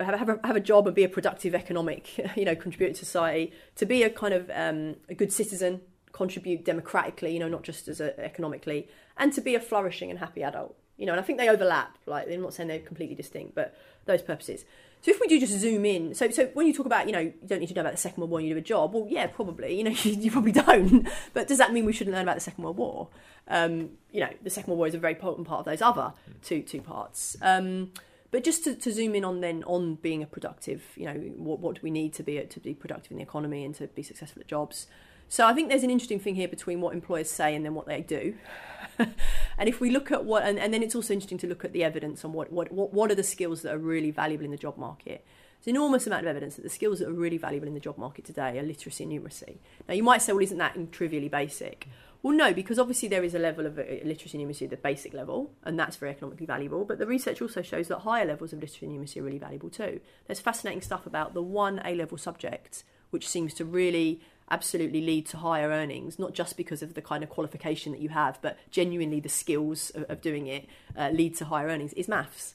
have, 0.00 0.28
a, 0.28 0.40
have 0.44 0.56
a 0.56 0.60
job 0.60 0.86
and 0.88 0.94
be 0.94 1.04
a 1.04 1.08
productive 1.08 1.54
economic, 1.54 2.18
you 2.36 2.44
know, 2.44 2.56
contributor 2.56 2.92
to 2.92 3.04
society, 3.04 3.52
to 3.76 3.86
be 3.86 4.02
a 4.02 4.10
kind 4.10 4.34
of 4.34 4.50
um, 4.52 4.96
a 5.08 5.14
good 5.14 5.32
citizen, 5.32 5.80
contribute 6.10 6.64
democratically, 6.64 7.32
you 7.32 7.38
know, 7.38 7.48
not 7.48 7.62
just 7.62 7.86
as 7.86 8.00
a, 8.00 8.18
economically, 8.18 8.88
and 9.16 9.32
to 9.32 9.40
be 9.40 9.54
a 9.54 9.60
flourishing 9.60 10.10
and 10.10 10.18
happy 10.18 10.42
adult, 10.42 10.76
you 10.96 11.06
know, 11.06 11.12
and 11.12 11.20
I 11.20 11.24
think 11.24 11.38
they 11.38 11.48
overlap. 11.48 11.96
Like, 12.06 12.28
I'm 12.30 12.42
not 12.42 12.54
saying 12.54 12.68
they're 12.68 12.78
completely 12.78 13.14
distinct, 13.14 13.54
but 13.54 13.76
those 14.06 14.22
purposes. 14.22 14.64
So 15.02 15.10
if 15.10 15.20
we 15.20 15.26
do 15.26 15.38
just 15.38 15.52
zoom 15.52 15.84
in, 15.84 16.14
so 16.14 16.30
so 16.30 16.46
when 16.54 16.66
you 16.66 16.72
talk 16.72 16.86
about, 16.86 17.06
you 17.06 17.12
know, 17.12 17.18
you 17.18 17.34
don't 17.46 17.60
need 17.60 17.68
to 17.68 17.74
know 17.74 17.82
about 17.82 17.92
the 17.92 17.98
Second 17.98 18.20
World 18.20 18.30
War 18.30 18.40
you 18.40 18.54
do 18.54 18.58
a 18.58 18.62
job, 18.62 18.94
well, 18.94 19.06
yeah, 19.08 19.26
probably, 19.26 19.76
you 19.76 19.84
know, 19.84 19.90
you, 20.02 20.12
you 20.12 20.30
probably 20.30 20.52
don't. 20.52 21.06
But 21.34 21.48
does 21.48 21.58
that 21.58 21.72
mean 21.72 21.84
we 21.84 21.92
shouldn't 21.92 22.14
learn 22.14 22.22
about 22.22 22.36
the 22.36 22.40
Second 22.40 22.64
World 22.64 22.78
War? 22.78 23.08
Um, 23.48 23.90
you 24.12 24.20
know, 24.20 24.30
the 24.42 24.50
Second 24.50 24.70
World 24.70 24.78
War 24.78 24.86
is 24.86 24.94
a 24.94 24.98
very 24.98 25.12
important 25.12 25.46
part 25.46 25.60
of 25.60 25.66
those 25.66 25.82
other 25.82 26.12
two 26.42 26.62
two 26.62 26.80
parts. 26.80 27.36
Um, 27.42 27.90
but 28.30 28.42
just 28.42 28.64
to, 28.64 28.74
to 28.74 28.90
zoom 28.90 29.14
in 29.14 29.24
on 29.24 29.42
then 29.42 29.62
on 29.64 29.96
being 29.96 30.22
a 30.22 30.26
productive, 30.26 30.82
you 30.96 31.04
know, 31.04 31.14
what, 31.36 31.60
what 31.60 31.76
do 31.76 31.80
we 31.84 31.90
need 31.90 32.14
to 32.14 32.22
be 32.22 32.40
to 32.40 32.60
be 32.60 32.74
productive 32.74 33.12
in 33.12 33.18
the 33.18 33.22
economy 33.22 33.64
and 33.64 33.74
to 33.76 33.86
be 33.88 34.02
successful 34.02 34.40
at 34.40 34.48
jobs? 34.48 34.86
So 35.28 35.46
I 35.46 35.52
think 35.52 35.68
there's 35.68 35.82
an 35.82 35.90
interesting 35.90 36.20
thing 36.20 36.34
here 36.34 36.48
between 36.48 36.80
what 36.80 36.94
employers 36.94 37.30
say 37.30 37.54
and 37.54 37.64
then 37.64 37.74
what 37.74 37.86
they 37.86 38.02
do. 38.02 38.34
and 38.98 39.68
if 39.68 39.80
we 39.80 39.90
look 39.90 40.12
at 40.12 40.24
what, 40.24 40.44
and, 40.44 40.58
and 40.58 40.72
then 40.72 40.82
it's 40.82 40.94
also 40.94 41.12
interesting 41.12 41.38
to 41.38 41.46
look 41.46 41.64
at 41.64 41.72
the 41.72 41.82
evidence 41.82 42.24
on 42.24 42.32
what, 42.32 42.52
what, 42.52 42.72
what, 42.72 43.10
are 43.10 43.14
the 43.14 43.22
skills 43.22 43.62
that 43.62 43.74
are 43.74 43.78
really 43.78 44.10
valuable 44.10 44.44
in 44.44 44.50
the 44.50 44.56
job 44.56 44.76
market. 44.76 45.24
There's 45.60 45.72
an 45.72 45.76
enormous 45.76 46.06
amount 46.06 46.22
of 46.22 46.28
evidence 46.28 46.56
that 46.56 46.62
the 46.62 46.68
skills 46.68 46.98
that 46.98 47.08
are 47.08 47.12
really 47.12 47.38
valuable 47.38 47.66
in 47.66 47.74
the 47.74 47.80
job 47.80 47.96
market 47.96 48.24
today 48.24 48.58
are 48.58 48.62
literacy 48.62 49.04
and 49.04 49.12
numeracy. 49.12 49.56
Now, 49.88 49.94
you 49.94 50.02
might 50.02 50.22
say, 50.22 50.32
well, 50.32 50.42
isn't 50.42 50.58
that 50.58 50.92
trivially 50.92 51.28
basic? 51.28 51.88
Well, 52.24 52.34
no, 52.34 52.54
because 52.54 52.78
obviously 52.78 53.08
there 53.08 53.22
is 53.22 53.34
a 53.34 53.38
level 53.38 53.66
of 53.66 53.78
uh, 53.78 53.82
literacy 54.02 54.38
and 54.38 54.50
numeracy 54.50 54.62
at 54.62 54.70
the 54.70 54.78
basic 54.78 55.12
level, 55.12 55.52
and 55.62 55.78
that's 55.78 55.96
very 55.96 56.10
economically 56.10 56.46
valuable. 56.46 56.84
But 56.86 56.98
the 56.98 57.06
research 57.06 57.42
also 57.42 57.60
shows 57.60 57.88
that 57.88 57.98
higher 57.98 58.24
levels 58.24 58.54
of 58.54 58.60
literacy 58.60 58.86
and 58.86 58.98
numeracy 58.98 59.18
are 59.18 59.22
really 59.22 59.38
valuable 59.38 59.68
too. 59.68 60.00
There's 60.26 60.40
fascinating 60.40 60.80
stuff 60.80 61.06
about 61.06 61.34
the 61.34 61.42
one 61.42 61.82
A 61.84 61.94
level 61.94 62.16
subject, 62.16 62.82
which 63.10 63.28
seems 63.28 63.52
to 63.54 63.66
really 63.66 64.22
absolutely 64.50 65.00
lead 65.00 65.26
to 65.26 65.38
higher 65.38 65.70
earnings, 65.70 66.18
not 66.18 66.34
just 66.34 66.56
because 66.56 66.82
of 66.82 66.94
the 66.94 67.02
kind 67.02 67.22
of 67.22 67.30
qualification 67.30 67.92
that 67.92 68.00
you 68.00 68.10
have, 68.10 68.38
but 68.42 68.58
genuinely 68.70 69.20
the 69.20 69.28
skills 69.28 69.90
of, 69.90 70.04
of 70.10 70.20
doing 70.20 70.46
it 70.46 70.66
uh, 70.96 71.10
lead 71.10 71.34
to 71.36 71.44
higher 71.46 71.68
earnings, 71.68 71.92
is 71.94 72.08
maths. 72.08 72.54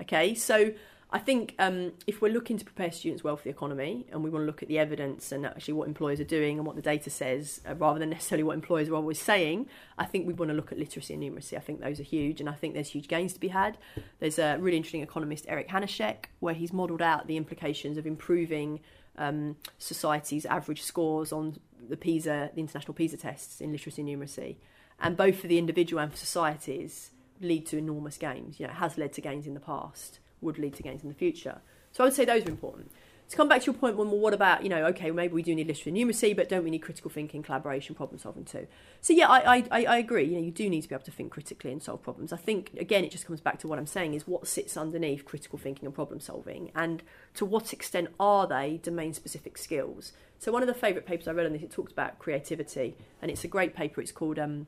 Okay, 0.00 0.34
so 0.34 0.72
I 1.14 1.18
think 1.18 1.54
um, 1.58 1.92
if 2.06 2.22
we're 2.22 2.32
looking 2.32 2.56
to 2.56 2.64
prepare 2.64 2.90
students 2.90 3.22
well 3.22 3.36
for 3.36 3.44
the 3.44 3.50
economy 3.50 4.06
and 4.10 4.24
we 4.24 4.30
want 4.30 4.42
to 4.42 4.46
look 4.46 4.62
at 4.62 4.68
the 4.68 4.78
evidence 4.78 5.30
and 5.30 5.44
actually 5.44 5.74
what 5.74 5.86
employers 5.86 6.20
are 6.20 6.24
doing 6.24 6.56
and 6.56 6.66
what 6.66 6.74
the 6.74 6.82
data 6.82 7.10
says, 7.10 7.60
uh, 7.68 7.74
rather 7.74 7.98
than 7.98 8.08
necessarily 8.08 8.42
what 8.42 8.54
employers 8.54 8.88
are 8.88 8.94
always 8.94 9.20
saying, 9.20 9.66
I 9.98 10.06
think 10.06 10.26
we 10.26 10.32
want 10.32 10.50
to 10.50 10.54
look 10.54 10.72
at 10.72 10.78
literacy 10.78 11.12
and 11.12 11.22
numeracy. 11.22 11.56
I 11.56 11.60
think 11.60 11.80
those 11.80 12.00
are 12.00 12.04
huge, 12.04 12.40
and 12.40 12.48
I 12.48 12.54
think 12.54 12.72
there's 12.72 12.88
huge 12.88 13.08
gains 13.08 13.34
to 13.34 13.40
be 13.40 13.48
had. 13.48 13.76
There's 14.20 14.38
a 14.38 14.56
really 14.58 14.78
interesting 14.78 15.02
economist, 15.02 15.44
Eric 15.48 15.68
Hanushek, 15.68 16.24
where 16.40 16.54
he's 16.54 16.72
modelled 16.72 17.02
out 17.02 17.26
the 17.26 17.36
implications 17.36 17.98
of 17.98 18.06
improving 18.06 18.80
um, 19.16 19.56
society's 19.78 20.46
average 20.46 20.82
scores 20.82 21.32
on 21.32 21.58
the 21.88 21.96
PISA, 21.96 22.50
the 22.54 22.60
international 22.60 22.94
PISA 22.94 23.16
tests 23.16 23.60
in 23.60 23.72
literacy 23.72 24.02
and 24.02 24.10
numeracy, 24.10 24.56
and 25.00 25.16
both 25.16 25.40
for 25.40 25.46
the 25.46 25.58
individual 25.58 26.02
and 26.02 26.10
for 26.10 26.18
societies 26.18 27.10
lead 27.40 27.66
to 27.66 27.78
enormous 27.78 28.16
gains. 28.16 28.60
You 28.60 28.66
know, 28.66 28.72
it 28.72 28.76
has 28.76 28.96
led 28.96 29.12
to 29.14 29.20
gains 29.20 29.46
in 29.46 29.54
the 29.54 29.60
past, 29.60 30.20
would 30.40 30.58
lead 30.58 30.74
to 30.74 30.82
gains 30.82 31.02
in 31.02 31.08
the 31.08 31.14
future. 31.14 31.60
So 31.92 32.04
I 32.04 32.06
would 32.06 32.14
say 32.14 32.24
those 32.24 32.46
are 32.46 32.50
important. 32.50 32.90
To 33.28 33.36
come 33.36 33.48
back 33.48 33.62
to 33.62 33.66
your 33.66 33.74
point, 33.74 33.96
well, 33.96 34.06
what 34.06 34.34
about, 34.34 34.62
you 34.62 34.68
know, 34.68 34.84
okay, 34.88 35.10
maybe 35.10 35.32
we 35.32 35.42
do 35.42 35.54
need 35.54 35.66
literacy 35.66 35.88
and 35.88 35.98
numeracy, 35.98 36.36
but 36.36 36.50
don't 36.50 36.64
we 36.64 36.70
need 36.70 36.80
critical 36.80 37.10
thinking, 37.10 37.42
collaboration, 37.42 37.94
problem 37.94 38.18
solving 38.18 38.44
too? 38.44 38.66
So 39.00 39.14
yeah, 39.14 39.26
I, 39.26 39.64
I, 39.70 39.84
I 39.84 39.96
agree. 39.96 40.24
You 40.24 40.34
know, 40.34 40.44
you 40.44 40.50
do 40.50 40.68
need 40.68 40.82
to 40.82 40.88
be 40.88 40.94
able 40.94 41.06
to 41.06 41.10
think 41.10 41.32
critically 41.32 41.72
and 41.72 41.82
solve 41.82 42.02
problems. 42.02 42.32
I 42.32 42.36
think, 42.36 42.72
again, 42.78 43.04
it 43.04 43.10
just 43.10 43.24
comes 43.24 43.40
back 43.40 43.58
to 43.60 43.68
what 43.68 43.78
I'm 43.78 43.86
saying 43.86 44.12
is 44.12 44.26
what 44.26 44.46
sits 44.46 44.76
underneath 44.76 45.24
critical 45.24 45.58
thinking 45.58 45.86
and 45.86 45.94
problem 45.94 46.20
solving 46.20 46.70
and 46.74 47.02
to 47.34 47.46
what 47.46 47.72
extent 47.72 48.08
are 48.20 48.46
they 48.46 48.80
domain 48.82 49.14
specific 49.14 49.56
skills? 49.56 50.12
So 50.38 50.52
one 50.52 50.62
of 50.62 50.66
the 50.68 50.74
favourite 50.74 51.06
papers 51.06 51.26
I 51.26 51.32
read 51.32 51.46
on 51.46 51.52
this, 51.52 51.62
it 51.62 51.70
talks 51.70 51.92
about 51.92 52.18
creativity 52.18 52.96
and 53.22 53.30
it's 53.30 53.44
a 53.44 53.48
great 53.48 53.74
paper. 53.74 54.02
It's 54.02 54.12
called 54.12 54.38
um, 54.38 54.66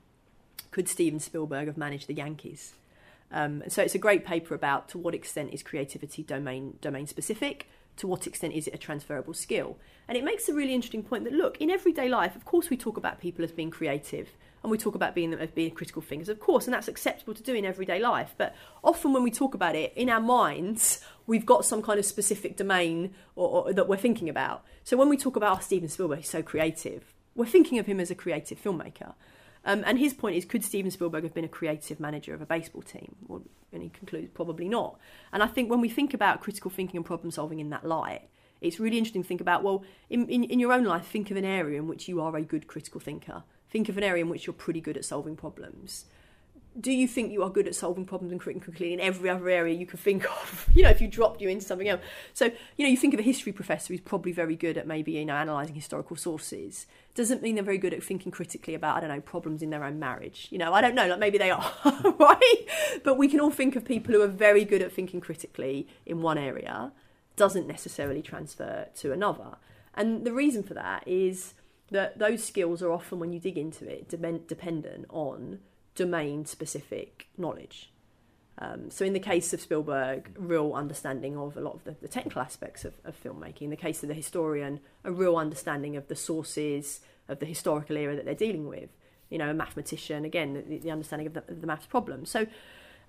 Could 0.70 0.88
Steven 0.88 1.20
Spielberg 1.20 1.66
Have 1.66 1.76
Managed 1.76 2.06
the 2.06 2.14
Yankees? 2.14 2.74
Um, 3.30 3.64
so 3.68 3.82
it's 3.82 3.94
a 3.94 3.98
great 3.98 4.24
paper 4.24 4.54
about 4.54 4.88
to 4.90 4.98
what 4.98 5.14
extent 5.14 5.52
is 5.52 5.62
creativity 5.62 6.22
domain 6.22 6.78
domain 6.80 7.08
specific, 7.08 7.66
to 7.96 8.06
what 8.06 8.26
extent 8.26 8.54
is 8.54 8.66
it 8.66 8.74
a 8.74 8.78
transferable 8.78 9.34
skill, 9.34 9.78
and 10.08 10.18
it 10.18 10.24
makes 10.24 10.48
a 10.48 10.54
really 10.54 10.74
interesting 10.74 11.02
point 11.02 11.24
that 11.24 11.32
look 11.32 11.60
in 11.60 11.70
everyday 11.70 12.08
life, 12.08 12.36
of 12.36 12.44
course, 12.44 12.70
we 12.70 12.76
talk 12.76 12.96
about 12.96 13.20
people 13.20 13.44
as 13.44 13.52
being 13.52 13.70
creative, 13.70 14.28
and 14.62 14.70
we 14.70 14.78
talk 14.78 14.94
about 14.94 15.14
being 15.14 15.30
them 15.30 15.40
as 15.40 15.50
being 15.50 15.70
critical 15.70 16.00
thinkers, 16.00 16.30
of 16.30 16.40
course, 16.40 16.64
and 16.64 16.72
that's 16.72 16.88
acceptable 16.88 17.34
to 17.34 17.42
do 17.42 17.54
in 17.54 17.66
everyday 17.66 18.00
life. 18.00 18.34
But 18.38 18.56
often 18.82 19.12
when 19.12 19.22
we 19.22 19.30
talk 19.30 19.54
about 19.54 19.76
it 19.76 19.92
in 19.94 20.08
our 20.08 20.20
minds, 20.20 21.04
we've 21.26 21.44
got 21.44 21.66
some 21.66 21.82
kind 21.82 21.98
of 21.98 22.06
specific 22.06 22.56
domain 22.56 23.14
or, 23.36 23.66
or 23.66 23.72
that 23.74 23.88
we're 23.88 23.98
thinking 23.98 24.30
about. 24.30 24.64
So 24.82 24.96
when 24.96 25.10
we 25.10 25.18
talk 25.18 25.36
about 25.36 25.58
oh, 25.58 25.60
Steven 25.60 25.90
Spielberg, 25.90 26.20
he's 26.20 26.30
so 26.30 26.42
creative, 26.42 27.12
we're 27.34 27.44
thinking 27.44 27.78
of 27.78 27.84
him 27.84 28.00
as 28.00 28.10
a 28.10 28.14
creative 28.14 28.62
filmmaker. 28.62 29.12
Um, 29.64 29.82
and 29.86 29.98
his 29.98 30.12
point 30.12 30.36
is, 30.36 30.44
could 30.44 30.62
Steven 30.62 30.90
Spielberg 30.90 31.24
have 31.24 31.34
been 31.34 31.44
a 31.44 31.48
creative 31.48 31.98
manager 31.98 32.34
of 32.34 32.42
a 32.42 32.46
baseball 32.46 32.82
team? 32.82 33.16
Well, 33.26 33.42
and 33.72 33.82
he 33.82 33.88
concludes, 33.88 34.30
probably 34.34 34.68
not. 34.68 34.98
And 35.32 35.42
I 35.42 35.46
think 35.46 35.70
when 35.70 35.80
we 35.80 35.88
think 35.88 36.14
about 36.14 36.42
critical 36.42 36.70
thinking 36.70 36.98
and 36.98 37.06
problem 37.06 37.30
solving 37.30 37.60
in 37.60 37.70
that 37.70 37.86
light, 37.86 38.28
it's 38.60 38.78
really 38.78 38.98
interesting 38.98 39.22
to 39.22 39.28
think 39.28 39.40
about, 39.40 39.62
well, 39.62 39.82
in, 40.08 40.28
in, 40.28 40.44
in 40.44 40.58
your 40.58 40.72
own 40.72 40.84
life, 40.84 41.06
think 41.06 41.30
of 41.30 41.36
an 41.36 41.44
area 41.44 41.78
in 41.78 41.88
which 41.88 42.08
you 42.08 42.20
are 42.20 42.36
a 42.36 42.42
good 42.42 42.66
critical 42.66 43.00
thinker. 43.00 43.42
Think 43.70 43.88
of 43.88 43.98
an 43.98 44.04
area 44.04 44.22
in 44.22 44.30
which 44.30 44.46
you're 44.46 44.54
pretty 44.54 44.80
good 44.80 44.96
at 44.96 45.04
solving 45.04 45.36
problems. 45.36 46.04
Do 46.78 46.92
you 46.92 47.06
think 47.06 47.30
you 47.30 47.42
are 47.44 47.50
good 47.50 47.68
at 47.68 47.74
solving 47.74 48.04
problems 48.04 48.32
and 48.32 48.42
thinking 48.42 48.60
quickly 48.60 48.92
in 48.92 48.98
every 48.98 49.30
other 49.30 49.48
area 49.48 49.74
you 49.74 49.86
could 49.86 50.00
think 50.00 50.24
of? 50.42 50.68
You 50.74 50.82
know, 50.82 50.90
if 50.90 51.00
you 51.00 51.06
dropped 51.08 51.40
you 51.40 51.48
into 51.48 51.64
something 51.64 51.88
else. 51.88 52.00
So, 52.32 52.46
you 52.76 52.84
know, 52.84 52.88
you 52.88 52.96
think 52.96 53.14
of 53.14 53.20
a 53.20 53.22
history 53.22 53.52
professor 53.52 53.92
who's 53.92 54.00
probably 54.00 54.32
very 54.32 54.56
good 54.56 54.76
at 54.76 54.86
maybe, 54.86 55.12
you 55.12 55.24
know, 55.24 55.36
analysing 55.36 55.74
historical 55.74 56.16
sources. 56.16 56.86
Doesn't 57.14 57.42
mean 57.42 57.54
they're 57.54 57.64
very 57.64 57.78
good 57.78 57.94
at 57.94 58.02
thinking 58.02 58.32
critically 58.32 58.74
about, 58.74 58.96
I 58.96 59.00
don't 59.00 59.08
know, 59.08 59.20
problems 59.20 59.62
in 59.62 59.70
their 59.70 59.84
own 59.84 60.00
marriage. 60.00 60.48
You 60.50 60.58
know, 60.58 60.74
I 60.74 60.80
don't 60.80 60.96
know, 60.96 61.06
like 61.06 61.20
maybe 61.20 61.38
they 61.38 61.50
are, 61.50 61.72
right? 62.18 62.66
But 63.04 63.18
we 63.18 63.28
can 63.28 63.40
all 63.40 63.52
think 63.52 63.76
of 63.76 63.84
people 63.84 64.12
who 64.12 64.22
are 64.22 64.28
very 64.28 64.64
good 64.64 64.82
at 64.82 64.92
thinking 64.92 65.20
critically 65.20 65.86
in 66.04 66.22
one 66.22 66.38
area, 66.38 66.92
doesn't 67.36 67.68
necessarily 67.68 68.22
transfer 68.22 68.88
to 68.96 69.12
another. 69.12 69.56
And 69.94 70.24
the 70.24 70.32
reason 70.32 70.62
for 70.62 70.74
that 70.74 71.06
is 71.06 71.54
that 71.90 72.18
those 72.18 72.42
skills 72.42 72.82
are 72.82 72.90
often, 72.90 73.18
when 73.18 73.32
you 73.32 73.38
dig 73.38 73.56
into 73.56 73.88
it, 73.88 74.08
dependent 74.08 75.06
on 75.08 75.60
domain 75.94 76.44
specific 76.44 77.28
knowledge. 77.36 77.90
Um, 78.58 78.90
so, 78.90 79.04
in 79.04 79.12
the 79.12 79.20
case 79.20 79.52
of 79.52 79.60
Spielberg, 79.60 80.30
real 80.38 80.74
understanding 80.74 81.36
of 81.36 81.56
a 81.56 81.60
lot 81.60 81.74
of 81.74 81.84
the, 81.84 81.96
the 82.00 82.08
technical 82.08 82.40
aspects 82.40 82.84
of, 82.84 82.94
of, 83.04 83.20
filmmaking. 83.20 83.62
In 83.62 83.70
the 83.70 83.76
case 83.76 84.02
of 84.04 84.08
the 84.08 84.14
historian, 84.14 84.78
a 85.02 85.10
real 85.10 85.36
understanding 85.36 85.96
of 85.96 86.06
the 86.06 86.14
sources, 86.14 87.00
of 87.28 87.40
the 87.40 87.46
historical 87.46 87.96
era 87.96 88.14
that 88.14 88.24
they're 88.24 88.34
dealing 88.34 88.68
with. 88.68 88.90
You 89.28 89.38
know, 89.38 89.50
a 89.50 89.54
mathematician, 89.54 90.24
again, 90.24 90.62
the, 90.68 90.78
the 90.78 90.90
understanding 90.92 91.26
of 91.26 91.34
the, 91.34 91.44
of 91.48 91.60
the 91.62 91.66
maths 91.66 91.86
problem. 91.86 92.26
So, 92.26 92.46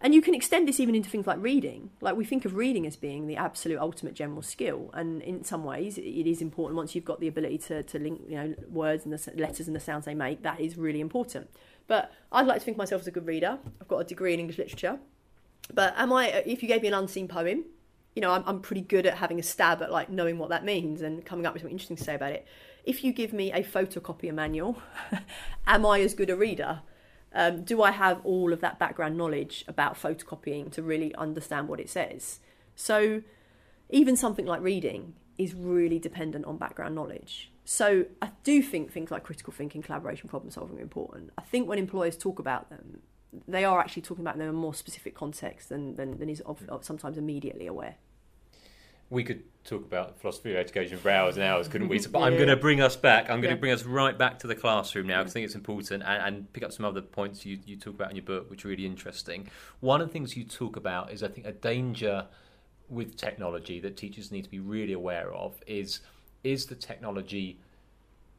and 0.01 0.15
you 0.15 0.21
can 0.21 0.33
extend 0.33 0.67
this 0.67 0.79
even 0.79 0.95
into 0.95 1.11
things 1.11 1.27
like 1.27 1.37
reading. 1.39 1.91
Like 2.01 2.15
we 2.15 2.25
think 2.25 2.45
of 2.45 2.55
reading 2.55 2.87
as 2.87 2.95
being 2.95 3.27
the 3.27 3.37
absolute 3.37 3.77
ultimate 3.79 4.15
general 4.15 4.41
skill, 4.41 4.89
and 4.93 5.21
in 5.21 5.43
some 5.43 5.63
ways, 5.63 5.99
it 5.99 6.01
is 6.01 6.41
important. 6.41 6.75
Once 6.75 6.95
you've 6.95 7.05
got 7.05 7.19
the 7.19 7.27
ability 7.27 7.59
to, 7.59 7.83
to 7.83 7.99
link, 7.99 8.21
you 8.27 8.35
know, 8.35 8.55
words 8.69 9.05
and 9.05 9.13
the 9.13 9.31
letters 9.35 9.67
and 9.67 9.75
the 9.75 9.79
sounds 9.79 10.05
they 10.05 10.15
make, 10.15 10.41
that 10.41 10.59
is 10.59 10.75
really 10.75 11.01
important. 11.01 11.49
But 11.87 12.11
I'd 12.31 12.47
like 12.47 12.59
to 12.59 12.65
think 12.65 12.75
of 12.75 12.79
myself 12.79 13.01
as 13.01 13.07
a 13.07 13.11
good 13.11 13.27
reader. 13.27 13.59
I've 13.79 13.87
got 13.87 13.97
a 13.99 14.03
degree 14.03 14.33
in 14.33 14.39
English 14.39 14.57
literature. 14.57 14.99
But 15.73 15.93
am 15.97 16.13
I? 16.13 16.27
If 16.27 16.61
you 16.61 16.67
gave 16.67 16.81
me 16.81 16.87
an 16.87 16.93
unseen 16.93 17.27
poem, 17.27 17.65
you 18.15 18.21
know, 18.21 18.31
I'm, 18.31 18.43
I'm 18.45 18.59
pretty 18.61 18.81
good 18.81 19.05
at 19.05 19.15
having 19.17 19.39
a 19.39 19.43
stab 19.43 19.81
at 19.81 19.91
like 19.91 20.09
knowing 20.09 20.37
what 20.37 20.49
that 20.49 20.63
means 20.63 21.01
and 21.01 21.25
coming 21.25 21.45
up 21.45 21.53
with 21.53 21.61
something 21.61 21.73
interesting 21.73 21.97
to 21.97 22.03
say 22.03 22.15
about 22.15 22.31
it. 22.31 22.47
If 22.83 23.03
you 23.03 23.11
give 23.11 23.33
me 23.33 23.51
a 23.51 23.63
photocopier 23.63 24.33
manual, 24.33 24.81
am 25.67 25.85
I 25.85 26.01
as 26.01 26.13
good 26.13 26.29
a 26.29 26.35
reader? 26.35 26.81
Um, 27.33 27.63
do 27.63 27.81
I 27.81 27.91
have 27.91 28.21
all 28.23 28.53
of 28.53 28.61
that 28.61 28.79
background 28.79 29.17
knowledge 29.17 29.65
about 29.67 30.01
photocopying 30.01 30.71
to 30.71 30.81
really 30.81 31.13
understand 31.15 31.67
what 31.67 31.81
it 31.81 31.89
says? 31.89 32.39
So, 32.75 33.23
even 33.89 34.15
something 34.15 34.45
like 34.45 34.61
reading 34.61 35.15
is 35.37 35.53
really 35.53 35.99
dependent 35.99 36.45
on 36.45 36.57
background 36.57 36.95
knowledge. 36.95 37.51
So, 37.65 38.05
I 38.21 38.29
do 38.43 38.61
think 38.61 38.91
things 38.91 39.09
like 39.09 39.23
critical 39.23 39.51
thinking, 39.51 39.81
collaboration, 39.81 40.29
problem 40.29 40.51
solving 40.51 40.77
are 40.77 40.81
important. 40.81 41.31
I 41.37 41.41
think 41.41 41.67
when 41.67 41.79
employers 41.79 42.15
talk 42.15 42.37
about 42.37 42.69
them, 42.69 43.01
they 43.47 43.65
are 43.65 43.79
actually 43.79 44.03
talking 44.03 44.23
about 44.23 44.37
them 44.37 44.43
in 44.43 44.49
a 44.49 44.53
more 44.53 44.73
specific 44.73 45.15
context 45.15 45.69
than, 45.69 45.95
than, 45.95 46.17
than 46.19 46.29
is 46.29 46.41
of, 46.41 46.63
of 46.69 46.83
sometimes 46.83 47.17
immediately 47.17 47.67
aware. 47.67 47.95
We 49.09 49.23
could 49.23 49.43
talk 49.63 49.83
about 49.83 50.19
philosophy 50.19 50.51
of 50.51 50.57
education 50.57 50.97
for 50.97 51.09
hours 51.09 51.37
and 51.37 51.43
hours, 51.43 51.67
couldn't 51.67 51.89
we? 51.89 51.99
So, 51.99 52.09
but 52.09 52.19
yeah. 52.19 52.25
I'm 52.25 52.35
going 52.35 52.49
to 52.49 52.55
bring 52.55 52.81
us 52.81 52.95
back. 52.95 53.25
I'm 53.25 53.41
going 53.41 53.51
yeah. 53.51 53.55
to 53.55 53.59
bring 53.59 53.71
us 53.71 53.83
right 53.83 54.17
back 54.17 54.39
to 54.39 54.47
the 54.47 54.55
classroom 54.55 55.07
now 55.07 55.19
because 55.19 55.31
I 55.31 55.31
mm-hmm. 55.31 55.33
think 55.33 55.45
it's 55.45 55.55
important 55.55 55.91
and, 55.91 56.03
and, 56.03 56.53
pick 56.53 56.63
up 56.63 56.71
some 56.71 56.85
other 56.85 57.01
points 57.01 57.45
you, 57.45 57.59
you 57.65 57.75
talk 57.77 57.93
about 57.93 58.09
in 58.09 58.15
your 58.15 58.25
book, 58.25 58.49
which 58.49 58.65
are 58.65 58.67
really 58.67 58.85
interesting. 58.85 59.47
One 59.79 60.01
of 60.01 60.07
the 60.07 60.13
things 60.13 60.35
you 60.35 60.43
talk 60.43 60.75
about 60.75 61.11
is, 61.11 61.23
I 61.23 61.27
think, 61.27 61.45
a 61.45 61.51
danger 61.51 62.27
with 62.89 63.15
technology 63.15 63.79
that 63.79 63.97
teachers 63.97 64.31
need 64.31 64.43
to 64.43 64.49
be 64.49 64.59
really 64.59 64.93
aware 64.93 65.33
of 65.33 65.55
is 65.65 66.01
is 66.45 66.67
the 66.67 66.75
technology 66.75 67.59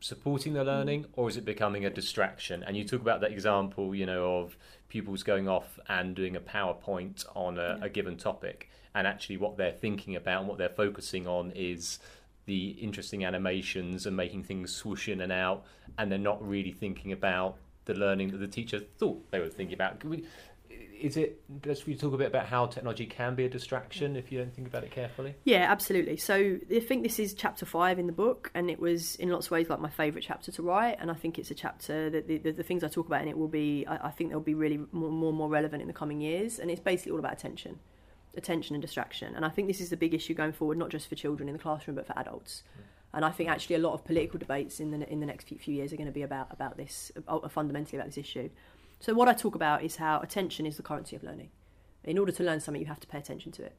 supporting 0.00 0.52
the 0.52 0.62
learning 0.64 1.02
mm. 1.02 1.08
or 1.14 1.28
is 1.28 1.36
it 1.36 1.44
becoming 1.44 1.84
a 1.84 1.90
distraction? 1.90 2.62
And 2.62 2.76
you 2.76 2.84
talk 2.84 3.00
about 3.00 3.20
that 3.20 3.32
example 3.32 3.94
you 3.94 4.06
know 4.06 4.38
of 4.38 4.56
pupils 4.88 5.22
going 5.22 5.48
off 5.48 5.78
and 5.88 6.14
doing 6.14 6.36
a 6.36 6.40
powerpoint 6.40 7.24
on 7.34 7.58
a, 7.58 7.78
a 7.82 7.88
given 7.88 8.16
topic 8.16 8.70
and 8.94 9.06
actually 9.06 9.36
what 9.36 9.56
they're 9.56 9.72
thinking 9.72 10.16
about 10.16 10.40
and 10.40 10.48
what 10.48 10.58
they're 10.58 10.68
focusing 10.68 11.26
on 11.26 11.50
is 11.54 11.98
the 12.46 12.68
interesting 12.80 13.24
animations 13.24 14.06
and 14.06 14.16
making 14.16 14.44
things 14.44 14.72
swoosh 14.72 15.08
in 15.08 15.20
and 15.20 15.32
out 15.32 15.64
and 15.98 16.10
they're 16.10 16.18
not 16.18 16.46
really 16.46 16.70
thinking 16.70 17.10
about 17.10 17.56
the 17.86 17.94
learning 17.94 18.30
that 18.30 18.38
the 18.38 18.46
teacher 18.46 18.78
thought 18.78 19.30
they 19.30 19.40
were 19.40 19.48
thinking 19.48 19.74
about 19.74 19.98
is 21.00 21.16
it 21.16 21.40
let's 21.64 21.86
we 21.86 21.94
talk 21.94 22.12
a 22.12 22.16
bit 22.16 22.26
about 22.26 22.46
how 22.46 22.66
technology 22.66 23.06
can 23.06 23.34
be 23.34 23.44
a 23.44 23.48
distraction 23.48 24.16
if 24.16 24.30
you 24.30 24.38
don't 24.38 24.54
think 24.54 24.66
about 24.66 24.84
it 24.84 24.90
carefully 24.90 25.34
yeah 25.44 25.70
absolutely 25.70 26.16
so 26.16 26.58
i 26.74 26.80
think 26.80 27.02
this 27.02 27.18
is 27.18 27.34
chapter 27.34 27.66
five 27.66 27.98
in 27.98 28.06
the 28.06 28.12
book 28.12 28.50
and 28.54 28.70
it 28.70 28.78
was 28.78 29.16
in 29.16 29.28
lots 29.30 29.46
of 29.46 29.52
ways 29.52 29.68
like 29.68 29.80
my 29.80 29.90
favorite 29.90 30.24
chapter 30.26 30.50
to 30.50 30.62
write 30.62 30.96
and 31.00 31.10
i 31.10 31.14
think 31.14 31.38
it's 31.38 31.50
a 31.50 31.54
chapter 31.54 32.10
that 32.10 32.26
the, 32.26 32.38
the, 32.38 32.50
the 32.50 32.62
things 32.62 32.82
i 32.82 32.88
talk 32.88 33.06
about 33.06 33.22
in 33.22 33.28
it 33.28 33.36
will 33.36 33.48
be 33.48 33.84
I, 33.86 34.08
I, 34.08 34.10
think 34.10 34.30
they'll 34.30 34.40
be 34.40 34.54
really 34.54 34.80
more, 34.92 35.10
more 35.10 35.32
more 35.32 35.48
relevant 35.48 35.82
in 35.82 35.88
the 35.88 35.94
coming 35.94 36.20
years 36.20 36.58
and 36.58 36.70
it's 36.70 36.80
basically 36.80 37.12
all 37.12 37.18
about 37.18 37.32
attention 37.32 37.78
attention 38.36 38.74
and 38.74 38.82
distraction 38.82 39.34
and 39.34 39.44
i 39.44 39.48
think 39.48 39.68
this 39.68 39.80
is 39.80 39.90
the 39.90 39.96
big 39.96 40.14
issue 40.14 40.34
going 40.34 40.52
forward 40.52 40.78
not 40.78 40.90
just 40.90 41.08
for 41.08 41.14
children 41.14 41.48
in 41.48 41.54
the 41.54 41.62
classroom 41.62 41.94
but 41.94 42.06
for 42.06 42.18
adults 42.18 42.62
mm. 42.78 42.82
And 43.16 43.24
I 43.24 43.30
think 43.30 43.48
actually 43.48 43.76
a 43.76 43.78
lot 43.78 43.94
of 43.94 44.04
political 44.04 44.38
debates 44.38 44.78
in 44.78 44.90
the 44.90 45.10
in 45.10 45.20
the 45.20 45.26
next 45.26 45.48
few, 45.48 45.56
few 45.56 45.74
years 45.74 45.90
are 45.90 45.96
going 45.96 46.06
to 46.06 46.12
be 46.12 46.20
about 46.20 46.48
about 46.50 46.76
this, 46.76 47.10
uh, 47.26 47.48
fundamentally 47.48 47.98
about 47.98 48.08
this 48.08 48.18
issue. 48.18 48.50
So, 49.00 49.14
what 49.14 49.28
I 49.28 49.34
talk 49.34 49.54
about 49.54 49.82
is 49.82 49.96
how 49.96 50.20
attention 50.20 50.66
is 50.66 50.76
the 50.76 50.82
currency 50.82 51.16
of 51.16 51.22
learning. 51.22 51.50
In 52.04 52.18
order 52.18 52.32
to 52.32 52.42
learn 52.42 52.60
something, 52.60 52.80
you 52.80 52.86
have 52.86 53.00
to 53.00 53.06
pay 53.06 53.18
attention 53.18 53.52
to 53.52 53.64
it. 53.64 53.76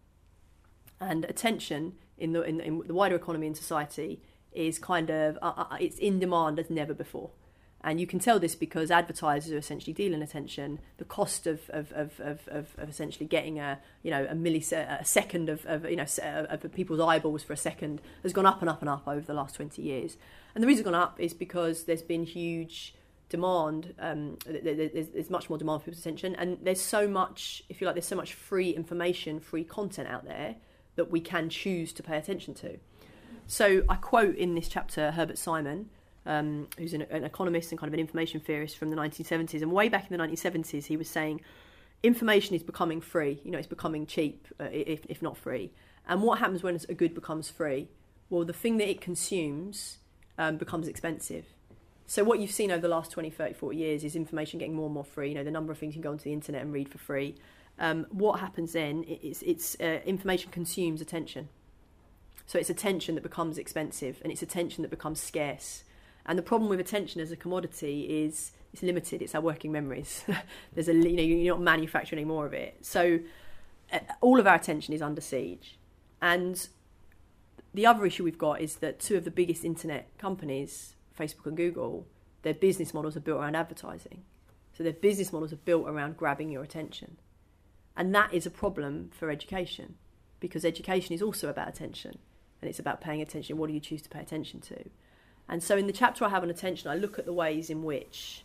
And 0.99 1.25
attention 1.25 1.93
in 2.17 2.33
the, 2.33 2.41
in, 2.41 2.59
in 2.59 2.83
the 2.85 2.93
wider 2.93 3.15
economy 3.15 3.47
and 3.47 3.55
society 3.55 4.19
is 4.51 4.79
kind 4.79 5.09
of 5.09 5.37
uh, 5.41 5.53
uh, 5.55 5.77
it's 5.79 5.97
in 5.97 6.19
demand 6.19 6.59
as 6.59 6.69
never 6.69 6.93
before. 6.93 7.31
And 7.81 8.01
you 8.01 8.07
can 8.07 8.19
tell 8.19 8.39
this 8.39 8.55
because 8.55 8.89
advertisers 8.89 9.51
are 9.53 9.57
essentially 9.57 9.93
dealing 9.93 10.23
attention. 10.23 10.79
The 10.97 11.05
cost 11.05 11.45
of, 11.45 11.69
of, 11.69 11.91
of, 11.93 12.19
of, 12.19 12.47
of 12.49 12.89
essentially 12.89 13.27
getting 13.27 13.59
a 13.59 13.79
you 14.01 14.11
know 14.11 14.25
a 14.25 14.33
millisecond 14.33 15.01
a 15.01 15.05
second 15.05 15.49
of, 15.49 15.65
of 15.65 15.85
you 15.89 15.95
know 15.95 16.05
of 16.49 16.73
people's 16.73 16.99
eyeballs 16.99 17.43
for 17.43 17.53
a 17.53 17.57
second 17.57 18.01
has 18.23 18.33
gone 18.33 18.45
up 18.45 18.61
and 18.61 18.69
up 18.69 18.81
and 18.81 18.89
up 18.89 19.07
over 19.07 19.21
the 19.21 19.33
last 19.33 19.55
twenty 19.55 19.83
years. 19.83 20.17
And 20.55 20.63
the 20.63 20.67
reason 20.67 20.81
it's 20.81 20.85
gone 20.85 21.01
up 21.01 21.19
is 21.19 21.33
because 21.33 21.83
there's 21.83 22.01
been 22.01 22.23
huge 22.23 22.95
demand. 23.29 23.93
Um, 23.99 24.37
there's, 24.45 25.09
there's, 25.09 25.29
much 25.29 25.49
more 25.49 25.57
demand 25.57 25.81
for 25.81 25.85
people's 25.85 26.01
attention, 26.01 26.35
and 26.35 26.57
there's 26.61 26.81
so 26.81 27.07
much, 27.07 27.63
if 27.69 27.81
you 27.81 27.87
like, 27.87 27.95
there's 27.95 28.07
so 28.07 28.15
much 28.15 28.33
free 28.33 28.71
information, 28.71 29.39
free 29.39 29.63
content 29.63 30.07
out 30.07 30.25
there 30.25 30.55
that 30.95 31.11
we 31.11 31.19
can 31.19 31.49
choose 31.49 31.93
to 31.93 32.03
pay 32.03 32.17
attention 32.17 32.53
to. 32.55 32.77
So 33.45 33.83
I 33.87 33.95
quote 33.95 34.35
in 34.35 34.55
this 34.55 34.67
chapter 34.67 35.11
Herbert 35.11 35.37
Simon, 35.37 35.89
um, 36.25 36.67
who's 36.77 36.93
an, 36.93 37.03
an, 37.03 37.23
economist 37.23 37.71
and 37.71 37.79
kind 37.79 37.87
of 37.87 37.93
an 37.93 37.99
information 37.99 38.39
theorist 38.39 38.77
from 38.77 38.89
the 38.89 38.97
1970s, 38.97 39.61
and 39.61 39.71
way 39.71 39.89
back 39.89 40.11
in 40.11 40.17
the 40.17 40.23
1970s, 40.23 40.85
he 40.85 40.97
was 40.97 41.09
saying 41.09 41.41
information 42.03 42.55
is 42.55 42.63
becoming 42.63 43.01
free. 43.01 43.39
You 43.43 43.51
know, 43.51 43.57
it's 43.57 43.67
becoming 43.67 44.05
cheap, 44.05 44.47
uh, 44.59 44.65
if, 44.71 45.05
if 45.07 45.21
not 45.21 45.37
free. 45.37 45.71
And 46.07 46.21
what 46.21 46.39
happens 46.39 46.63
when 46.63 46.79
a 46.89 46.93
good 46.93 47.13
becomes 47.13 47.49
free? 47.49 47.89
Well, 48.29 48.43
the 48.43 48.53
thing 48.53 48.77
that 48.77 48.89
it 48.89 49.01
consumes 49.01 49.97
um, 50.37 50.57
becomes 50.57 50.87
expensive. 50.87 51.45
So 52.09 52.23
what 52.23 52.39
you've 52.39 52.51
seen 52.51 52.71
over 52.71 52.81
the 52.81 52.87
last 52.87 53.11
20, 53.11 53.29
30, 53.29 53.53
40 53.53 53.77
years 53.77 54.03
is 54.05 54.15
information 54.15 54.59
getting 54.59 54.73
more 54.73 54.85
and 54.85 54.93
more 54.93 55.03
free. 55.03 55.29
You 55.29 55.35
know, 55.35 55.43
the 55.43 55.51
number 55.51 55.73
of 55.73 55.77
things 55.77 55.93
you 55.93 56.01
can 56.01 56.09
go 56.09 56.11
onto 56.11 56.23
the 56.23 56.33
internet 56.33 56.61
and 56.61 56.71
read 56.71 56.87
for 56.87 56.97
free. 56.97 57.35
Um, 57.79 58.07
what 58.09 58.39
happens 58.39 58.71
then? 58.71 59.03
It's, 59.07 59.41
it's 59.41 59.75
uh, 59.81 59.99
information 60.05 60.49
consumes 60.49 61.01
attention. 61.01 61.49
So 62.45 62.57
it's 62.57 62.69
attention 62.69 63.15
that 63.15 63.21
becomes 63.21 63.57
expensive, 63.57 64.21
and 64.23 64.31
it's 64.31 64.41
attention 64.41 64.83
that 64.83 64.89
becomes 64.89 65.19
scarce. 65.19 65.83
And 66.25 66.39
the 66.39 66.43
problem 66.43 66.69
with 66.69 66.79
attention 66.79 67.19
as 67.19 67.29
a 67.29 67.35
commodity 67.35 68.23
is 68.23 68.53
it's 68.71 68.81
limited. 68.81 69.21
It's 69.21 69.35
our 69.35 69.41
working 69.41 69.73
memories. 69.73 70.23
There's 70.73 70.87
a 70.87 70.93
you 70.93 71.17
know 71.17 71.23
you're 71.23 71.55
not 71.55 71.61
manufacturing 71.61 72.19
any 72.19 72.27
more 72.27 72.45
of 72.45 72.53
it. 72.53 72.77
So 72.85 73.19
uh, 73.91 73.99
all 74.21 74.39
of 74.39 74.47
our 74.47 74.55
attention 74.55 74.93
is 74.93 75.01
under 75.01 75.19
siege. 75.19 75.77
And 76.21 76.67
the 77.73 77.85
other 77.85 78.05
issue 78.05 78.23
we've 78.23 78.37
got 78.37 78.61
is 78.61 78.77
that 78.77 79.01
two 79.01 79.17
of 79.17 79.25
the 79.25 79.31
biggest 79.31 79.65
internet 79.65 80.07
companies 80.17 80.95
Facebook 81.17 81.45
and 81.45 81.57
Google, 81.57 82.07
their 82.43 82.53
business 82.53 82.93
models 82.93 83.17
are 83.17 83.21
built 83.21 83.39
around 83.39 83.55
advertising. 83.55 84.23
So 84.73 84.83
their 84.83 84.93
business 84.93 85.33
models 85.33 85.51
are 85.51 85.57
built 85.57 85.87
around 85.87 86.17
grabbing 86.17 86.51
your 86.51 86.63
attention. 86.63 87.17
And 87.95 88.13
that 88.13 88.33
is 88.33 88.45
a 88.45 88.51
problem 88.51 89.09
for 89.11 89.31
education 89.31 89.95
because 90.39 90.63
education 90.63 91.15
is 91.15 91.21
also 91.21 91.49
about 91.49 91.67
attention 91.67 92.19
and 92.61 92.69
it's 92.69 92.79
about 92.79 93.01
paying 93.01 93.21
attention. 93.21 93.57
What 93.57 93.67
do 93.67 93.73
you 93.73 93.79
choose 93.79 94.03
to 94.03 94.09
pay 94.09 94.19
attention 94.19 94.61
to? 94.61 94.89
And 95.49 95.63
so 95.63 95.77
in 95.77 95.87
the 95.87 95.93
chapter 95.93 96.25
I 96.25 96.29
have 96.29 96.43
on 96.43 96.49
attention, 96.49 96.91
I 96.91 96.95
look 96.95 97.17
at 97.17 97.25
the 97.25 97.33
ways 97.33 97.69
in 97.69 97.83
which 97.83 98.43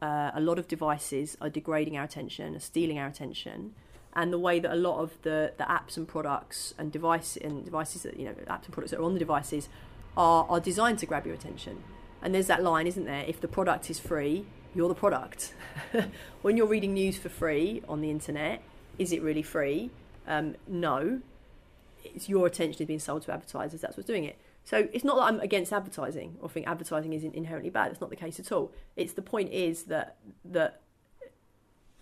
uh, 0.00 0.30
a 0.34 0.40
lot 0.40 0.58
of 0.58 0.68
devices 0.68 1.36
are 1.40 1.48
degrading 1.48 1.96
our 1.96 2.04
attention, 2.04 2.54
are 2.54 2.60
stealing 2.60 2.98
our 2.98 3.08
attention, 3.08 3.74
and 4.14 4.32
the 4.32 4.38
way 4.38 4.60
that 4.60 4.72
a 4.72 4.76
lot 4.76 5.00
of 5.00 5.20
the, 5.22 5.52
the 5.58 5.64
apps 5.64 5.96
and 5.96 6.06
products 6.06 6.74
and 6.78 6.92
device 6.92 7.36
and 7.36 7.64
devices 7.64 8.02
that 8.02 8.18
you 8.18 8.24
know 8.24 8.32
apps 8.46 8.64
and 8.64 8.72
products 8.72 8.90
that 8.90 9.00
are 9.00 9.04
on 9.04 9.14
the 9.14 9.18
devices 9.18 9.68
are, 10.16 10.46
are 10.48 10.60
designed 10.60 10.98
to 11.00 11.06
grab 11.06 11.26
your 11.26 11.34
attention. 11.34 11.82
And 12.22 12.34
there's 12.34 12.46
that 12.46 12.62
line, 12.62 12.86
isn't 12.86 13.04
there? 13.04 13.24
If 13.26 13.40
the 13.40 13.48
product 13.48 13.90
is 13.90 13.98
free, 13.98 14.46
you're 14.74 14.88
the 14.88 14.94
product. 14.94 15.54
when 16.42 16.56
you're 16.56 16.66
reading 16.66 16.94
news 16.94 17.16
for 17.16 17.28
free 17.28 17.82
on 17.88 18.00
the 18.00 18.10
internet, 18.10 18.62
is 18.98 19.12
it 19.12 19.22
really 19.22 19.42
free? 19.42 19.90
Um, 20.26 20.56
no. 20.66 21.20
It's 22.04 22.28
your 22.28 22.46
attention 22.46 22.82
is 22.82 22.86
being 22.86 22.98
sold 22.98 23.22
to 23.22 23.32
advertisers. 23.32 23.80
That's 23.80 23.96
what's 23.96 24.06
doing 24.06 24.24
it. 24.24 24.38
So 24.64 24.88
it's 24.92 25.04
not 25.04 25.16
that 25.16 25.22
I'm 25.22 25.40
against 25.40 25.72
advertising 25.72 26.36
or 26.40 26.48
think 26.48 26.66
advertising 26.66 27.12
is 27.12 27.22
inherently 27.22 27.70
bad. 27.70 27.92
It's 27.92 28.00
not 28.00 28.10
the 28.10 28.16
case 28.16 28.40
at 28.40 28.50
all. 28.50 28.72
It's 28.96 29.12
the 29.12 29.22
point 29.22 29.52
is 29.52 29.84
that 29.84 30.16
that 30.44 30.80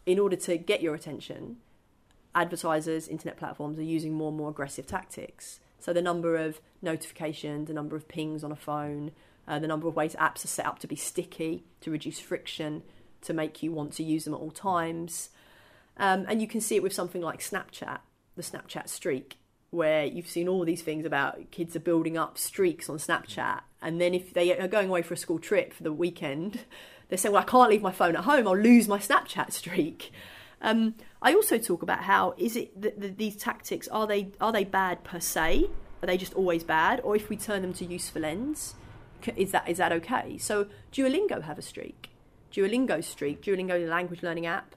in 0.07 0.19
order 0.19 0.37
to 0.37 0.57
get 0.57 0.83
your 0.83 0.95
attention, 0.95 1.59
advertisers, 2.35 3.09
internet 3.09 3.37
platforms 3.37 3.79
are 3.79 3.83
using 3.83 4.15
more 4.15 4.29
and 4.29 4.37
more 4.37 4.51
aggressive 4.51 4.87
tactics. 4.87 5.61
So 5.85 5.93
the 5.93 6.01
number 6.01 6.35
of 6.37 6.63
notifications, 6.81 7.69
the 7.69 7.75
number 7.75 7.95
of 7.95 8.09
pings 8.09 8.43
on 8.43 8.51
a 8.51 8.57
phone, 8.57 9.11
uh, 9.47 9.59
the 9.59 9.67
number 9.67 9.87
of 9.87 9.95
ways 9.95 10.17
apps 10.19 10.43
are 10.43 10.49
set 10.49 10.65
up 10.65 10.79
to 10.79 10.87
be 10.87 10.97
sticky, 10.97 11.65
to 11.83 11.91
reduce 11.91 12.19
friction, 12.19 12.83
to 13.21 13.35
make 13.35 13.63
you 13.63 13.71
want 13.71 13.93
to 13.93 14.03
use 14.03 14.25
them 14.25 14.33
at 14.33 14.41
all 14.41 14.51
times. 14.51 15.29
Um, 15.99 16.25
and 16.27 16.41
you 16.41 16.49
can 16.49 16.63
see 16.63 16.77
it 16.77 16.83
with 16.83 16.95
something 16.95 17.21
like 17.21 17.41
Snapchat, 17.41 17.99
the 18.35 18.43
Snapchat 18.43 18.89
streak, 18.89 19.37
where 19.69 20.07
you've 20.07 20.27
seen 20.27 20.49
all 20.49 20.65
these 20.65 20.81
things 20.81 21.05
about 21.05 21.51
kids 21.51 21.77
are 21.77 21.81
building 21.81 22.17
up 22.17 22.39
streaks 22.39 22.89
on 22.89 22.97
Snapchat. 22.97 23.61
And 23.83 24.01
then 24.01 24.15
if 24.15 24.33
they 24.33 24.59
are 24.59 24.67
going 24.67 24.89
away 24.89 25.03
for 25.03 25.13
a 25.13 25.19
school 25.19 25.39
trip 25.39 25.75
for 25.75 25.83
the 25.83 25.93
weekend, 25.93 26.61
they 27.11 27.19
say, 27.19 27.29
well, 27.29 27.43
I 27.43 27.45
can't 27.45 27.69
leave 27.69 27.83
my 27.83 27.93
phone 27.93 28.17
at 28.17 28.25
home, 28.25 28.49
I'll 28.49 28.57
lose 28.57 28.89
my 28.89 28.99
Snapchat 28.99 29.53
streak. 29.53 30.13
Um, 30.63 30.95
I 31.25 31.35
also 31.35 31.59
talk 31.59 31.83
about 31.83 32.05
how 32.05 32.35
is 32.37 32.55
it 32.55 32.81
that 32.81 33.19
these 33.19 33.35
tactics 33.35 33.89
are 33.89 34.07
they 34.07 34.29
are 34.41 34.53
they 34.53 34.65
bad 34.65 35.03
per 35.03 35.19
se? 35.19 35.71
Are 36.03 36.07
they 36.07 36.19
just 36.19 36.35
always 36.35 36.63
bad? 36.63 37.01
Or 37.03 37.17
if 37.17 37.29
we 37.31 37.37
turn 37.37 37.63
them 37.63 37.73
to 37.75 37.85
useful 37.85 38.25
ends, 38.25 38.75
Is 39.37 39.53
that 39.53 39.69
is 39.69 39.79
that 39.79 39.93
okay? 39.93 40.39
So 40.39 40.67
Duolingo 40.93 41.43
have 41.43 41.59
a 41.59 41.63
streak. 41.63 42.11
Duolingo 42.53 43.03
streak. 43.03 43.43
Duolingo 43.43 43.83
the 43.83 43.91
language 43.91 44.23
learning 44.23 44.47
app. 44.47 44.77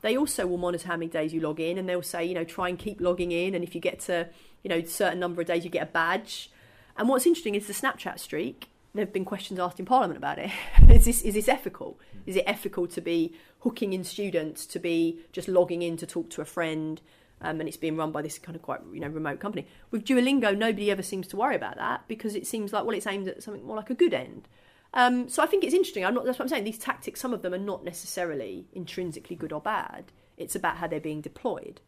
They 0.00 0.16
also 0.16 0.46
will 0.46 0.58
monitor 0.58 0.86
how 0.86 0.96
many 0.96 1.10
days 1.10 1.34
you 1.34 1.40
log 1.40 1.58
in, 1.58 1.76
and 1.76 1.88
they'll 1.88 2.02
say, 2.02 2.24
you 2.24 2.34
know, 2.34 2.44
try 2.44 2.68
and 2.68 2.78
keep 2.78 3.00
logging 3.00 3.32
in. 3.32 3.54
And 3.54 3.64
if 3.64 3.74
you 3.74 3.80
get 3.80 3.98
to, 4.00 4.28
you 4.62 4.68
know, 4.68 4.82
certain 4.84 5.18
number 5.18 5.40
of 5.40 5.48
days, 5.48 5.64
you 5.64 5.70
get 5.70 5.82
a 5.82 5.90
badge. 5.90 6.50
And 6.96 7.08
what's 7.08 7.26
interesting 7.26 7.56
is 7.56 7.66
the 7.66 7.72
Snapchat 7.72 8.18
streak. 8.20 8.68
There 8.94 9.04
have 9.04 9.12
been 9.12 9.24
questions 9.24 9.60
asked 9.60 9.78
in 9.78 9.86
Parliament 9.86 10.16
about 10.16 10.38
it. 10.38 10.50
is 10.88 11.04
this 11.04 11.22
is 11.22 11.34
this 11.34 11.48
ethical? 11.48 12.00
Is 12.26 12.36
it 12.36 12.44
ethical 12.46 12.86
to 12.88 13.00
be 13.00 13.34
hooking 13.60 13.92
in 13.92 14.04
students 14.04 14.66
to 14.66 14.78
be 14.78 15.20
just 15.32 15.48
logging 15.48 15.82
in 15.82 15.96
to 15.98 16.06
talk 16.06 16.30
to 16.30 16.40
a 16.40 16.46
friend? 16.46 17.00
Um, 17.40 17.60
and 17.60 17.68
it's 17.68 17.76
being 17.76 17.96
run 17.96 18.10
by 18.10 18.22
this 18.22 18.38
kind 18.38 18.56
of 18.56 18.62
quite 18.62 18.80
you 18.92 19.00
know 19.00 19.08
remote 19.08 19.40
company. 19.40 19.66
With 19.90 20.04
Duolingo, 20.04 20.56
nobody 20.56 20.90
ever 20.90 21.02
seems 21.02 21.28
to 21.28 21.36
worry 21.36 21.54
about 21.54 21.76
that 21.76 22.08
because 22.08 22.34
it 22.34 22.46
seems 22.46 22.72
like 22.72 22.84
well, 22.84 22.96
it's 22.96 23.06
aimed 23.06 23.28
at 23.28 23.42
something 23.42 23.64
more 23.64 23.76
like 23.76 23.90
a 23.90 23.94
good 23.94 24.14
end. 24.14 24.48
Um, 24.94 25.28
so 25.28 25.42
I 25.42 25.46
think 25.46 25.64
it's 25.64 25.74
interesting. 25.74 26.04
I'm 26.04 26.14
not. 26.14 26.24
That's 26.24 26.38
what 26.38 26.44
I'm 26.46 26.48
saying. 26.48 26.64
These 26.64 26.78
tactics, 26.78 27.20
some 27.20 27.34
of 27.34 27.42
them 27.42 27.54
are 27.54 27.58
not 27.58 27.84
necessarily 27.84 28.66
intrinsically 28.72 29.36
good 29.36 29.52
or 29.52 29.60
bad. 29.60 30.12
It's 30.36 30.56
about 30.56 30.78
how 30.78 30.86
they're 30.86 31.00
being 31.00 31.20
deployed. 31.20 31.80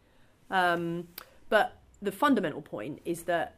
Um, 0.51 1.09
but 1.49 1.81
the 2.03 2.13
fundamental 2.13 2.63
point 2.63 3.01
is 3.05 3.25
that 3.25 3.57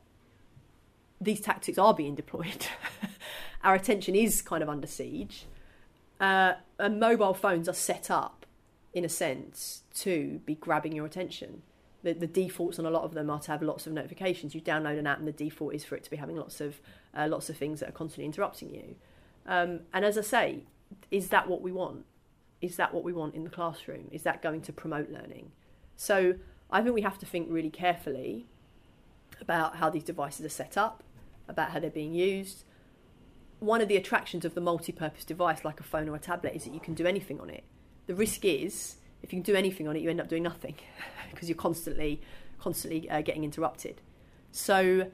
these 1.22 1.40
tactics 1.40 1.78
are 1.78 1.94
being 1.94 2.14
deployed. 2.14 2.66
Our 3.64 3.74
attention 3.74 4.14
is 4.14 4.42
kind 4.42 4.62
of 4.62 4.68
under 4.68 4.86
siege, 4.86 5.46
uh, 6.20 6.54
and 6.78 6.98
mobile 6.98 7.34
phones 7.34 7.68
are 7.68 7.74
set 7.74 8.10
up, 8.10 8.44
in 8.92 9.04
a 9.04 9.08
sense, 9.08 9.82
to 9.94 10.40
be 10.44 10.54
grabbing 10.54 10.92
your 10.92 11.06
attention. 11.06 11.62
The, 12.02 12.12
the 12.14 12.26
defaults 12.26 12.80
on 12.80 12.86
a 12.86 12.90
lot 12.90 13.04
of 13.04 13.14
them 13.14 13.30
are 13.30 13.38
to 13.40 13.52
have 13.52 13.62
lots 13.62 13.86
of 13.86 13.92
notifications. 13.92 14.54
You 14.54 14.60
download 14.60 14.98
an 14.98 15.06
app, 15.06 15.18
and 15.18 15.28
the 15.28 15.32
default 15.32 15.74
is 15.74 15.84
for 15.84 15.94
it 15.94 16.02
to 16.04 16.10
be 16.10 16.16
having 16.16 16.36
lots 16.36 16.60
of 16.60 16.80
uh, 17.16 17.28
lots 17.28 17.48
of 17.48 17.56
things 17.56 17.80
that 17.80 17.88
are 17.90 17.92
constantly 17.92 18.24
interrupting 18.24 18.74
you. 18.74 18.96
Um, 19.46 19.80
and 19.92 20.04
as 20.04 20.18
I 20.18 20.22
say, 20.22 20.64
is 21.10 21.28
that 21.28 21.48
what 21.48 21.62
we 21.62 21.70
want? 21.70 22.04
Is 22.60 22.76
that 22.76 22.92
what 22.92 23.04
we 23.04 23.12
want 23.12 23.34
in 23.34 23.44
the 23.44 23.50
classroom? 23.50 24.08
Is 24.10 24.22
that 24.22 24.42
going 24.42 24.60
to 24.62 24.72
promote 24.72 25.10
learning? 25.10 25.52
So 25.96 26.34
I 26.70 26.82
think 26.82 26.94
we 26.94 27.02
have 27.02 27.18
to 27.18 27.26
think 27.26 27.48
really 27.50 27.70
carefully 27.70 28.46
about 29.40 29.76
how 29.76 29.90
these 29.90 30.04
devices 30.04 30.46
are 30.46 30.50
set 30.50 30.76
up, 30.76 31.02
about 31.48 31.70
how 31.70 31.80
they're 31.80 31.90
being 31.90 32.14
used. 32.14 32.64
One 33.60 33.80
of 33.80 33.88
the 33.88 33.96
attractions 33.96 34.44
of 34.44 34.54
the 34.54 34.60
multi-purpose 34.60 35.24
device, 35.24 35.64
like 35.64 35.80
a 35.80 35.84
phone 35.84 36.08
or 36.08 36.16
a 36.16 36.18
tablet, 36.18 36.54
is 36.54 36.64
that 36.64 36.74
you 36.74 36.80
can 36.80 36.94
do 36.94 37.06
anything 37.06 37.40
on 37.40 37.50
it. 37.50 37.64
The 38.06 38.14
risk 38.14 38.44
is, 38.44 38.96
if 39.22 39.32
you 39.32 39.38
can 39.38 39.44
do 39.44 39.56
anything 39.56 39.86
on 39.86 39.96
it, 39.96 40.02
you 40.02 40.10
end 40.10 40.20
up 40.20 40.28
doing 40.28 40.42
nothing 40.42 40.74
because 41.30 41.48
you're 41.48 41.56
constantly, 41.56 42.20
constantly 42.58 43.08
uh, 43.08 43.22
getting 43.22 43.44
interrupted. 43.44 44.00
So 44.50 45.10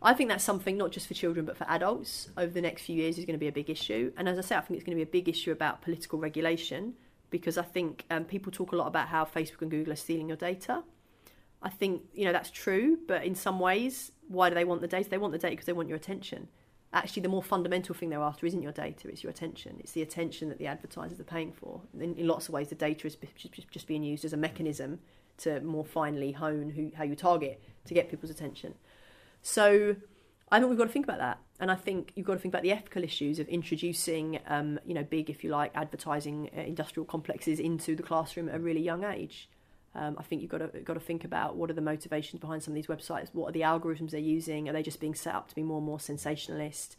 I 0.00 0.14
think 0.14 0.30
that's 0.30 0.44
something 0.44 0.76
not 0.76 0.92
just 0.92 1.08
for 1.08 1.14
children 1.14 1.44
but 1.44 1.56
for 1.56 1.68
adults 1.68 2.28
over 2.36 2.52
the 2.52 2.60
next 2.60 2.82
few 2.82 2.94
years 2.94 3.18
is 3.18 3.24
going 3.24 3.34
to 3.34 3.38
be 3.38 3.48
a 3.48 3.52
big 3.52 3.68
issue. 3.68 4.12
And 4.16 4.28
as 4.28 4.38
I 4.38 4.42
say, 4.42 4.56
I 4.56 4.60
think 4.60 4.78
it's 4.78 4.84
going 4.84 4.96
to 4.96 5.04
be 5.04 5.08
a 5.08 5.12
big 5.12 5.28
issue 5.28 5.50
about 5.50 5.82
political 5.82 6.18
regulation 6.18 6.94
because 7.30 7.58
I 7.58 7.62
think 7.62 8.04
um, 8.10 8.24
people 8.24 8.52
talk 8.52 8.72
a 8.72 8.76
lot 8.76 8.86
about 8.86 9.08
how 9.08 9.24
Facebook 9.24 9.62
and 9.62 9.70
Google 9.70 9.92
are 9.92 9.96
stealing 9.96 10.28
your 10.28 10.36
data. 10.36 10.82
I 11.62 11.70
think 11.70 12.02
you 12.14 12.24
know 12.24 12.32
that's 12.32 12.50
true, 12.50 12.98
but 13.06 13.24
in 13.24 13.34
some 13.34 13.58
ways, 13.58 14.12
why 14.28 14.48
do 14.48 14.54
they 14.54 14.64
want 14.64 14.80
the 14.80 14.88
data? 14.88 15.10
They 15.10 15.18
want 15.18 15.32
the 15.32 15.38
data 15.38 15.52
because 15.52 15.66
they 15.66 15.72
want 15.72 15.88
your 15.88 15.96
attention. 15.96 16.48
Actually, 16.92 17.22
the 17.22 17.28
more 17.28 17.42
fundamental 17.42 17.94
thing 17.94 18.08
they're 18.08 18.22
after 18.22 18.46
isn't 18.46 18.62
your 18.62 18.72
data; 18.72 19.08
it's 19.08 19.22
your 19.22 19.30
attention. 19.30 19.76
It's 19.80 19.92
the 19.92 20.02
attention 20.02 20.48
that 20.50 20.58
the 20.58 20.66
advertisers 20.66 21.18
are 21.20 21.24
paying 21.24 21.52
for. 21.52 21.80
In, 21.98 22.14
in 22.16 22.26
lots 22.26 22.48
of 22.48 22.54
ways, 22.54 22.68
the 22.68 22.74
data 22.74 23.06
is 23.06 23.16
just 23.70 23.86
being 23.86 24.02
used 24.02 24.24
as 24.24 24.32
a 24.32 24.36
mechanism 24.36 25.00
to 25.38 25.60
more 25.60 25.84
finely 25.84 26.32
hone 26.32 26.70
who, 26.70 26.90
how 26.96 27.04
you 27.04 27.14
target 27.14 27.62
to 27.86 27.94
get 27.94 28.10
people's 28.10 28.30
attention. 28.30 28.74
So 29.42 29.96
I 30.50 30.58
think 30.58 30.70
we've 30.70 30.78
got 30.78 30.86
to 30.86 30.92
think 30.92 31.06
about 31.06 31.18
that, 31.18 31.38
and 31.60 31.70
I 31.70 31.74
think 31.74 32.12
you've 32.14 32.26
got 32.26 32.34
to 32.34 32.38
think 32.38 32.54
about 32.54 32.62
the 32.62 32.72
ethical 32.72 33.04
issues 33.04 33.38
of 33.38 33.48
introducing, 33.48 34.40
um, 34.46 34.78
you 34.86 34.94
know, 34.94 35.04
big, 35.04 35.28
if 35.28 35.44
you 35.44 35.50
like, 35.50 35.72
advertising 35.74 36.50
uh, 36.56 36.60
industrial 36.60 37.04
complexes 37.04 37.60
into 37.60 37.94
the 37.94 38.02
classroom 38.02 38.48
at 38.48 38.54
a 38.54 38.58
really 38.58 38.80
young 38.80 39.04
age. 39.04 39.48
Um, 39.94 40.16
I 40.18 40.22
think 40.22 40.42
you've 40.42 40.50
got 40.50 40.58
to 40.58 40.80
got 40.80 40.94
to 40.94 41.00
think 41.00 41.24
about 41.24 41.56
what 41.56 41.70
are 41.70 41.74
the 41.74 41.80
motivations 41.80 42.40
behind 42.40 42.62
some 42.62 42.72
of 42.72 42.76
these 42.76 42.86
websites. 42.86 43.28
What 43.32 43.48
are 43.48 43.52
the 43.52 43.62
algorithms 43.62 44.10
they're 44.10 44.20
using? 44.20 44.68
Are 44.68 44.72
they 44.72 44.82
just 44.82 45.00
being 45.00 45.14
set 45.14 45.34
up 45.34 45.48
to 45.48 45.54
be 45.54 45.62
more 45.62 45.78
and 45.78 45.86
more 45.86 46.00
sensationalist? 46.00 46.96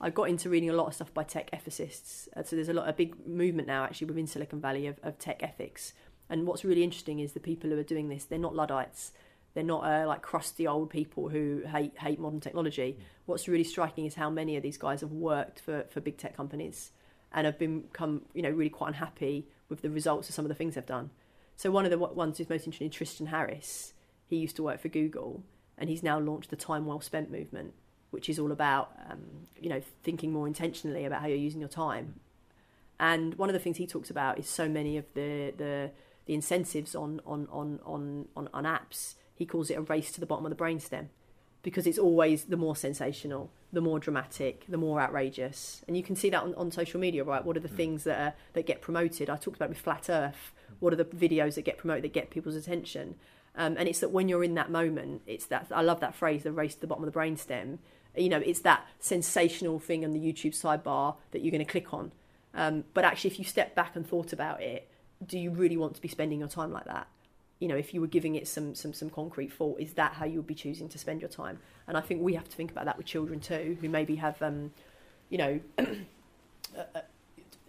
I 0.00 0.08
got 0.08 0.30
into 0.30 0.48
reading 0.48 0.70
a 0.70 0.72
lot 0.72 0.86
of 0.86 0.94
stuff 0.94 1.12
by 1.12 1.24
tech 1.24 1.50
ethicists. 1.50 2.28
Uh, 2.34 2.42
so 2.42 2.56
there's 2.56 2.70
a 2.70 2.72
lot 2.72 2.88
a 2.88 2.92
big 2.92 3.26
movement 3.26 3.68
now 3.68 3.84
actually 3.84 4.06
within 4.06 4.26
Silicon 4.26 4.60
Valley 4.60 4.86
of, 4.86 4.98
of 5.02 5.18
tech 5.18 5.42
ethics. 5.42 5.92
And 6.30 6.46
what's 6.46 6.64
really 6.64 6.82
interesting 6.82 7.20
is 7.20 7.32
the 7.32 7.40
people 7.40 7.70
who 7.70 7.78
are 7.78 7.82
doing 7.82 8.08
this. 8.08 8.24
They're 8.24 8.38
not 8.38 8.54
luddites. 8.54 9.12
They're 9.52 9.64
not 9.64 9.84
uh, 9.84 10.06
like 10.06 10.22
crusty 10.22 10.66
old 10.66 10.90
people 10.90 11.28
who 11.28 11.62
hate 11.66 11.98
hate 11.98 12.20
modern 12.20 12.40
technology. 12.40 12.96
Mm. 12.98 13.02
What's 13.26 13.48
really 13.48 13.64
striking 13.64 14.06
is 14.06 14.14
how 14.14 14.30
many 14.30 14.56
of 14.56 14.62
these 14.62 14.78
guys 14.78 15.00
have 15.00 15.12
worked 15.12 15.60
for, 15.60 15.86
for 15.90 16.00
big 16.00 16.16
tech 16.16 16.36
companies 16.36 16.92
and 17.32 17.44
have 17.46 17.58
become 17.58 18.22
you 18.32 18.42
know 18.42 18.50
really 18.50 18.70
quite 18.70 18.88
unhappy 18.88 19.48
with 19.68 19.82
the 19.82 19.90
results 19.90 20.28
of 20.28 20.34
some 20.34 20.44
of 20.44 20.48
the 20.48 20.54
things 20.54 20.76
they've 20.76 20.86
done. 20.86 21.10
So 21.60 21.70
one 21.70 21.84
of 21.84 21.90
the 21.90 21.98
ones 21.98 22.38
who's 22.38 22.48
most 22.48 22.64
interesting, 22.64 22.88
Tristan 22.88 23.26
Harris, 23.26 23.92
he 24.26 24.36
used 24.36 24.56
to 24.56 24.62
work 24.62 24.80
for 24.80 24.88
Google, 24.88 25.42
and 25.76 25.90
he's 25.90 26.02
now 26.02 26.18
launched 26.18 26.48
the 26.48 26.56
Time 26.56 26.86
Well 26.86 27.02
Spent 27.02 27.30
movement, 27.30 27.74
which 28.12 28.30
is 28.30 28.38
all 28.38 28.50
about 28.50 28.92
um, 29.10 29.20
you 29.60 29.68
know 29.68 29.82
thinking 30.02 30.32
more 30.32 30.46
intentionally 30.46 31.04
about 31.04 31.20
how 31.20 31.26
you're 31.26 31.36
using 31.36 31.60
your 31.60 31.68
time. 31.68 32.18
And 32.98 33.34
one 33.34 33.50
of 33.50 33.52
the 33.52 33.58
things 33.58 33.76
he 33.76 33.86
talks 33.86 34.08
about 34.08 34.38
is 34.38 34.48
so 34.48 34.70
many 34.70 34.96
of 34.96 35.04
the 35.12 35.52
the, 35.54 35.90
the 36.24 36.32
incentives 36.32 36.94
on 36.94 37.20
on, 37.26 37.46
on 37.52 37.78
on 37.84 38.28
on 38.34 38.48
on 38.54 38.64
apps. 38.64 39.16
He 39.34 39.44
calls 39.44 39.68
it 39.68 39.74
a 39.74 39.82
race 39.82 40.10
to 40.12 40.20
the 40.20 40.24
bottom 40.24 40.46
of 40.46 40.56
the 40.56 40.64
brainstem 40.64 41.08
because 41.62 41.86
it's 41.86 41.98
always 41.98 42.44
the 42.44 42.56
more 42.56 42.74
sensational, 42.74 43.50
the 43.72 43.80
more 43.80 43.98
dramatic, 43.98 44.64
the 44.68 44.78
more 44.78 45.00
outrageous. 45.00 45.82
And 45.86 45.96
you 45.96 46.02
can 46.02 46.16
see 46.16 46.30
that 46.30 46.42
on, 46.42 46.54
on 46.54 46.70
social 46.70 46.98
media, 46.98 47.22
right? 47.24 47.44
What 47.44 47.56
are 47.56 47.60
the 47.60 47.68
mm. 47.68 47.76
things 47.76 48.04
that 48.04 48.18
are, 48.18 48.34
that 48.54 48.66
get 48.66 48.80
promoted? 48.80 49.28
I 49.28 49.36
talked 49.36 49.56
about 49.56 49.68
with 49.68 49.78
Flat 49.78 50.08
Earth 50.08 50.52
what 50.80 50.92
are 50.92 50.96
the 50.96 51.04
videos 51.04 51.54
that 51.54 51.62
get 51.62 51.78
promoted 51.78 52.04
that 52.04 52.12
get 52.12 52.30
people's 52.30 52.56
attention? 52.56 53.14
Um, 53.54 53.76
and 53.78 53.88
it's 53.88 54.00
that 54.00 54.10
when 54.10 54.28
you're 54.28 54.42
in 54.42 54.54
that 54.54 54.70
moment, 54.70 55.22
it's 55.26 55.46
that 55.46 55.66
I 55.70 55.82
love 55.82 56.00
that 56.00 56.14
phrase, 56.14 56.42
the 56.42 56.52
race 56.52 56.74
to 56.74 56.80
the 56.80 56.86
bottom 56.86 57.04
of 57.04 57.12
the 57.12 57.18
brainstem. 57.18 57.78
You 58.16 58.28
know, 58.28 58.38
it's 58.38 58.60
that 58.60 58.86
sensational 58.98 59.78
thing 59.78 60.04
on 60.04 60.12
the 60.12 60.18
YouTube 60.18 60.58
sidebar 60.58 61.16
that 61.30 61.42
you're 61.42 61.52
going 61.52 61.64
to 61.64 61.70
click 61.70 61.94
on. 61.94 62.12
Um, 62.54 62.84
but 62.94 63.04
actually, 63.04 63.30
if 63.30 63.38
you 63.38 63.44
step 63.44 63.74
back 63.74 63.94
and 63.94 64.06
thought 64.06 64.32
about 64.32 64.62
it, 64.62 64.88
do 65.24 65.38
you 65.38 65.50
really 65.50 65.76
want 65.76 65.94
to 65.94 66.00
be 66.00 66.08
spending 66.08 66.40
your 66.40 66.48
time 66.48 66.72
like 66.72 66.86
that? 66.86 67.06
You 67.60 67.68
know, 67.68 67.76
if 67.76 67.94
you 67.94 68.00
were 68.00 68.08
giving 68.08 68.34
it 68.34 68.48
some 68.48 68.74
some 68.74 68.92
some 68.92 69.10
concrete 69.10 69.52
thought, 69.52 69.80
is 69.80 69.92
that 69.94 70.14
how 70.14 70.24
you 70.24 70.36
would 70.36 70.46
be 70.46 70.54
choosing 70.54 70.88
to 70.88 70.98
spend 70.98 71.20
your 71.20 71.30
time? 71.30 71.58
And 71.86 71.96
I 71.96 72.00
think 72.00 72.22
we 72.22 72.34
have 72.34 72.48
to 72.48 72.56
think 72.56 72.70
about 72.70 72.86
that 72.86 72.96
with 72.96 73.06
children 73.06 73.38
too, 73.38 73.76
who 73.80 73.88
maybe 73.88 74.16
have, 74.16 74.40
um, 74.42 74.72
you 75.28 75.38
know. 75.38 75.60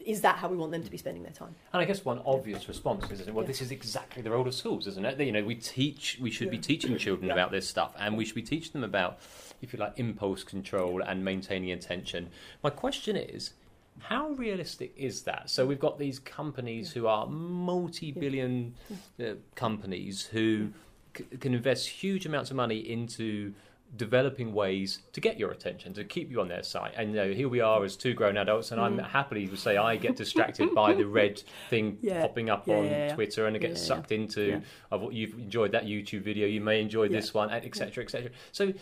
is 0.05 0.21
that 0.21 0.37
how 0.37 0.47
we 0.47 0.57
want 0.57 0.71
them 0.71 0.83
to 0.83 0.91
be 0.91 0.97
spending 0.97 1.23
their 1.23 1.31
time? 1.31 1.55
And 1.73 1.81
I 1.81 1.85
guess 1.85 2.03
one 2.03 2.21
obvious 2.25 2.67
response 2.67 3.09
is, 3.11 3.25
well, 3.27 3.43
yeah. 3.43 3.47
this 3.47 3.61
is 3.61 3.71
exactly 3.71 4.21
the 4.21 4.31
role 4.31 4.47
of 4.47 4.53
schools, 4.53 4.87
isn't 4.87 5.05
it? 5.05 5.19
You 5.19 5.31
know, 5.31 5.43
we 5.43 5.55
teach, 5.55 6.17
we 6.21 6.31
should 6.31 6.47
yeah. 6.47 6.51
be 6.51 6.57
teaching 6.57 6.97
children 6.97 7.27
yeah. 7.27 7.33
about 7.33 7.51
this 7.51 7.67
stuff, 7.67 7.93
and 7.99 8.17
we 8.17 8.25
should 8.25 8.35
be 8.35 8.41
teaching 8.41 8.73
them 8.73 8.83
about, 8.83 9.19
if 9.61 9.73
you 9.73 9.79
like, 9.79 9.93
impulse 9.97 10.43
control 10.43 11.01
and 11.01 11.23
maintaining 11.23 11.71
attention. 11.71 12.29
My 12.63 12.69
question 12.69 13.15
is, 13.15 13.53
how 13.99 14.29
realistic 14.29 14.93
is 14.97 15.23
that? 15.23 15.49
So 15.49 15.65
we've 15.65 15.79
got 15.79 15.99
these 15.99 16.19
companies 16.19 16.91
who 16.91 17.07
are 17.07 17.27
multi-billion 17.27 18.75
uh, 19.19 19.33
companies 19.55 20.25
who 20.25 20.69
c- 21.15 21.25
can 21.39 21.53
invest 21.53 21.87
huge 21.87 22.25
amounts 22.25 22.49
of 22.49 22.55
money 22.55 22.77
into 22.77 23.53
developing 23.97 24.53
ways 24.53 24.99
to 25.11 25.19
get 25.19 25.37
your 25.37 25.51
attention, 25.51 25.93
to 25.93 26.03
keep 26.03 26.31
you 26.31 26.39
on 26.39 26.47
their 26.47 26.63
side. 26.63 26.93
And 26.95 27.09
you 27.09 27.15
know, 27.15 27.33
here 27.33 27.49
we 27.49 27.59
are 27.59 27.83
as 27.83 27.95
two 27.95 28.13
grown 28.13 28.37
adults, 28.37 28.71
and 28.71 28.79
mm. 28.79 28.85
I'm 28.85 28.97
happily 28.99 29.47
to 29.47 29.57
say 29.57 29.77
I 29.77 29.97
get 29.97 30.15
distracted 30.15 30.73
by 30.73 30.93
the 30.93 31.05
red 31.21 31.43
thing 31.69 31.97
yeah. 32.01 32.21
popping 32.21 32.49
up 32.49 32.67
yeah, 32.67 32.75
on 32.75 32.85
yeah, 32.85 33.13
Twitter, 33.13 33.47
and 33.47 33.55
I 33.55 33.59
get 33.59 33.77
sucked 33.77 34.11
into 34.11 34.61
of 34.91 35.01
what 35.01 35.13
you've 35.13 35.33
enjoyed 35.33 35.73
that 35.73 35.85
YouTube 35.85 36.21
video, 36.21 36.47
you 36.47 36.61
may 36.61 36.81
enjoy 36.81 37.09
this 37.09 37.33
one, 37.33 37.49
etc., 37.49 38.03
etc. 38.03 38.31
So, 38.51 38.73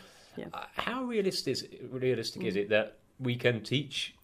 uh, 0.54 0.64
how 0.76 1.04
realistic 1.04 1.52
is 1.52 1.68
realistic 1.90 2.44
mm. 2.44 2.48
is 2.48 2.56
it 2.56 2.70
that 2.70 2.98
we 3.20 3.36
can 3.36 3.62
teach 3.62 4.16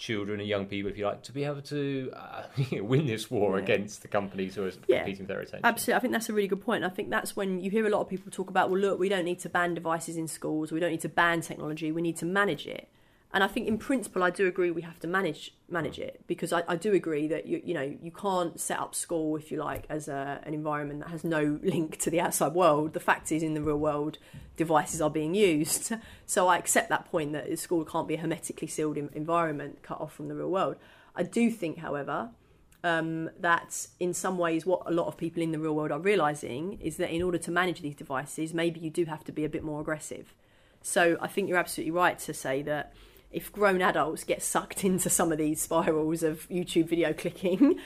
children 0.00 0.40
and 0.40 0.48
young 0.48 0.64
people, 0.64 0.90
if 0.90 0.96
you 0.96 1.04
like, 1.04 1.22
to 1.22 1.30
be 1.30 1.44
able 1.44 1.60
to 1.60 2.10
uh, 2.16 2.42
win 2.82 3.06
this 3.06 3.30
war 3.30 3.58
yeah. 3.58 3.64
against 3.64 4.00
the 4.00 4.08
companies 4.08 4.54
who 4.54 4.64
are 4.64 4.72
yeah. 4.88 4.98
competing 4.98 5.26
for 5.26 5.32
their 5.34 5.40
attention. 5.40 5.60
Absolutely, 5.62 5.94
I 5.94 6.00
think 6.00 6.12
that's 6.14 6.28
a 6.30 6.32
really 6.32 6.48
good 6.48 6.62
point. 6.62 6.84
I 6.84 6.88
think 6.88 7.10
that's 7.10 7.36
when 7.36 7.60
you 7.60 7.70
hear 7.70 7.86
a 7.86 7.90
lot 7.90 8.00
of 8.00 8.08
people 8.08 8.32
talk 8.32 8.48
about, 8.48 8.70
well, 8.70 8.80
look, 8.80 8.98
we 8.98 9.10
don't 9.10 9.26
need 9.26 9.38
to 9.40 9.50
ban 9.50 9.74
devices 9.74 10.16
in 10.16 10.26
schools, 10.26 10.72
we 10.72 10.80
don't 10.80 10.90
need 10.90 11.02
to 11.02 11.08
ban 11.10 11.42
technology, 11.42 11.92
we 11.92 12.00
need 12.00 12.16
to 12.16 12.24
manage 12.24 12.66
it 12.66 12.88
and 13.32 13.44
I 13.44 13.46
think 13.46 13.68
in 13.68 13.78
principle 13.78 14.22
I 14.22 14.30
do 14.30 14.46
agree 14.46 14.70
we 14.70 14.82
have 14.82 14.98
to 15.00 15.06
manage 15.06 15.54
manage 15.68 15.98
it 15.98 16.22
because 16.26 16.52
I, 16.52 16.64
I 16.66 16.76
do 16.76 16.92
agree 16.92 17.28
that 17.28 17.46
you 17.46 17.60
you 17.64 17.74
know 17.74 17.96
you 18.02 18.10
can't 18.10 18.58
set 18.58 18.78
up 18.80 18.94
school 18.94 19.36
if 19.36 19.52
you 19.52 19.58
like 19.58 19.84
as 19.88 20.08
a, 20.08 20.40
an 20.42 20.52
environment 20.52 21.00
that 21.00 21.10
has 21.10 21.22
no 21.22 21.58
link 21.62 21.98
to 21.98 22.10
the 22.10 22.20
outside 22.20 22.54
world. 22.54 22.92
The 22.92 23.00
fact 23.00 23.30
is 23.30 23.42
in 23.42 23.54
the 23.54 23.62
real 23.62 23.78
world 23.78 24.18
devices 24.56 25.00
are 25.00 25.10
being 25.10 25.34
used, 25.34 25.92
so 26.26 26.48
I 26.48 26.58
accept 26.58 26.88
that 26.88 27.06
point 27.10 27.32
that 27.32 27.58
school 27.58 27.84
can't 27.84 28.08
be 28.08 28.14
a 28.14 28.18
hermetically 28.18 28.68
sealed 28.68 28.96
environment 28.96 29.82
cut 29.82 30.00
off 30.00 30.12
from 30.12 30.28
the 30.28 30.34
real 30.34 30.50
world. 30.50 30.76
I 31.14 31.22
do 31.22 31.50
think, 31.50 31.78
however, 31.78 32.30
um, 32.82 33.30
that 33.38 33.86
in 33.98 34.14
some 34.14 34.38
ways 34.38 34.64
what 34.64 34.82
a 34.86 34.90
lot 34.90 35.06
of 35.06 35.16
people 35.16 35.42
in 35.42 35.52
the 35.52 35.58
real 35.58 35.74
world 35.74 35.92
are 35.92 35.98
realizing 35.98 36.78
is 36.80 36.96
that 36.96 37.10
in 37.10 37.22
order 37.22 37.38
to 37.38 37.50
manage 37.50 37.82
these 37.82 37.94
devices, 37.94 38.54
maybe 38.54 38.80
you 38.80 38.90
do 38.90 39.04
have 39.04 39.24
to 39.24 39.32
be 39.32 39.44
a 39.44 39.48
bit 39.48 39.62
more 39.62 39.80
aggressive. 39.80 40.34
So 40.82 41.18
I 41.20 41.26
think 41.26 41.48
you're 41.48 41.58
absolutely 41.58 41.90
right 41.90 42.18
to 42.20 42.32
say 42.32 42.62
that 42.62 42.94
if 43.30 43.52
grown 43.52 43.80
adults 43.82 44.24
get 44.24 44.42
sucked 44.42 44.84
into 44.84 45.10
some 45.10 45.32
of 45.32 45.38
these 45.38 45.60
spirals 45.60 46.22
of 46.22 46.48
YouTube 46.48 46.88
video 46.88 47.12
clicking, 47.12 47.78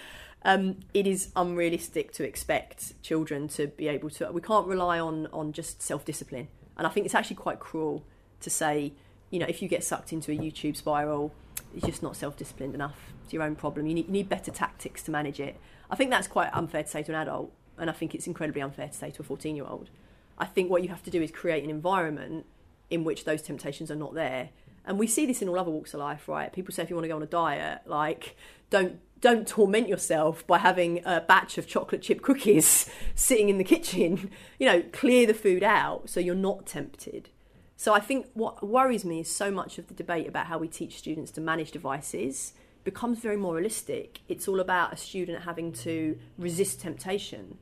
um, 0.45 0.81
it 0.93 1.07
is 1.07 1.31
unrealistic 1.37 2.13
to 2.13 2.25
expect 2.25 3.01
children 3.03 3.49
to 3.49 3.69
be 3.69 3.89
able 3.89 4.11
to. 4.11 4.31
We 4.33 4.41
can't 4.41 4.67
rely 4.67 4.99
on 4.99 5.27
on 5.33 5.53
just 5.53 5.83
self 5.83 6.05
discipline, 6.05 6.49
and 6.77 6.87
I 6.87 6.91
think 6.91 7.07
it's 7.07 7.15
actually 7.15 7.37
quite 7.37 7.61
cruel 7.61 8.05
to 8.41 8.51
say, 8.51 8.93
you 9.31 9.39
know, 9.39 9.47
if 9.47 9.63
you 9.63 9.69
get 9.69 9.83
sucked 9.85 10.13
into 10.13 10.33
a 10.33 10.37
YouTube 10.37 10.77
spiral, 10.77 11.33
it's 11.75 11.87
just 11.87 12.03
not 12.03 12.17
self 12.17 12.37
disciplined 12.37 12.75
enough. 12.75 13.13
It's 13.25 13.33
your 13.33 13.43
own 13.43 13.57
problem. 13.57 13.87
You 13.87 13.95
need, 13.95 14.07
you 14.07 14.13
need 14.13 14.29
better 14.29 14.51
tactics 14.51 15.03
to 15.05 15.11
manage 15.11 15.41
it. 15.41 15.59
I 15.91 15.97
think 15.97 16.11
that's 16.11 16.29
quite 16.29 16.51
unfair 16.53 16.83
to 16.83 16.89
say 16.89 17.03
to 17.03 17.13
an 17.13 17.21
adult, 17.21 17.53
and 17.79 17.89
I 17.89 17.93
think 17.93 18.15
it's 18.15 18.27
incredibly 18.27 18.63
unfair 18.63 18.89
to 18.89 18.95
say 18.95 19.11
to 19.13 19.23
a 19.23 19.25
14 19.25 19.57
year 19.57 19.67
old. 19.67 19.91
I 20.37 20.47
think 20.47 20.71
what 20.71 20.83
you 20.83 20.89
have 20.89 21.03
to 21.05 21.11
do 21.11 21.23
is 21.23 21.31
create 21.31 21.63
an 21.65 21.71
environment 21.71 22.47
in 22.91 23.05
which 23.05 23.25
those 23.25 23.41
temptations 23.41 23.91
are 23.91 23.97
not 23.97 24.15
there. 24.15 24.51
And 24.87 24.99
we 24.99 25.07
see 25.07 25.27
this 25.27 25.41
in 25.41 25.49
all 25.49 25.59
other 25.59 25.71
walks 25.71 25.95
of 25.95 26.01
life, 26.01 26.29
right? 26.29 26.53
People 26.53 26.75
say 26.75 26.83
if 26.83 26.91
you 26.91 26.97
want 26.97 27.05
to 27.05 27.09
go 27.09 27.17
on 27.17 27.23
a 27.23 27.27
diet, 27.27 27.81
like 27.87 28.37
don't 28.71 28.99
don't 29.21 29.49
torment 29.49 29.89
yourself 29.89 30.47
by 30.47 30.59
having 30.59 31.01
a 31.07 31.23
batch 31.23 31.57
of 31.57 31.67
chocolate 31.67 32.03
chip 32.03 32.21
cookies 32.21 32.91
sitting 33.15 33.49
in 33.49 33.59
the 33.59 33.65
kitchen. 33.65 34.31
You 34.59 34.67
know, 34.67 34.83
clear 34.93 35.27
the 35.27 35.35
food 35.35 35.63
out 35.63 36.09
so 36.09 36.21
you're 36.21 36.35
not 36.35 36.65
tempted. 36.65 37.29
So 37.77 37.93
I 37.93 38.01
think 38.01 38.27
what 38.35 38.67
worries 38.67 39.05
me 39.05 39.21
is 39.21 39.35
so 39.35 39.51
much 39.51 39.79
of 39.79 39.89
the 39.89 39.95
debate 39.95 40.29
about 40.29 40.47
how 40.47 40.59
we 40.59 40.69
teach 40.69 40.97
students 40.97 41.31
to 41.33 41.41
manage 41.41 41.73
devices 41.73 42.53
becomes 42.85 43.19
very 43.19 43.37
moralistic. 43.37 44.21
It's 44.29 44.47
all 44.47 44.61
about 44.61 44.93
a 44.93 44.97
student 44.97 45.43
having 45.43 45.73
to 45.73 46.19
resist 46.39 46.81
temptation. 46.81 47.59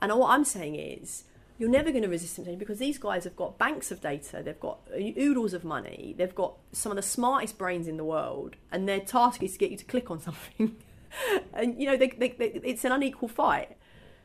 And 0.00 0.12
what 0.12 0.30
I'm 0.30 0.44
saying 0.44 0.76
is, 0.76 1.24
you're 1.58 1.70
never 1.70 1.90
going 1.90 2.02
to 2.02 2.08
resist 2.08 2.36
temptation 2.36 2.58
because 2.58 2.78
these 2.78 2.98
guys 2.98 3.24
have 3.24 3.36
got 3.36 3.58
banks 3.58 3.90
of 3.90 4.00
data, 4.00 4.42
they've 4.44 4.58
got 4.58 4.80
oodles 4.96 5.54
of 5.54 5.64
money, 5.64 6.14
they've 6.18 6.34
got 6.34 6.54
some 6.72 6.90
of 6.90 6.96
the 6.96 7.02
smartest 7.02 7.58
brains 7.58 7.86
in 7.86 7.96
the 7.96 8.04
world, 8.04 8.56
and 8.72 8.88
their 8.88 9.00
task 9.00 9.42
is 9.42 9.52
to 9.52 9.58
get 9.58 9.70
you 9.70 9.76
to 9.76 9.84
click 9.84 10.10
on 10.10 10.20
something. 10.20 10.76
and 11.52 11.80
you 11.80 11.86
know, 11.86 11.96
they, 11.96 12.08
they, 12.08 12.30
they, 12.30 12.46
it's 12.64 12.84
an 12.84 12.92
unequal 12.92 13.28
fight. 13.28 13.76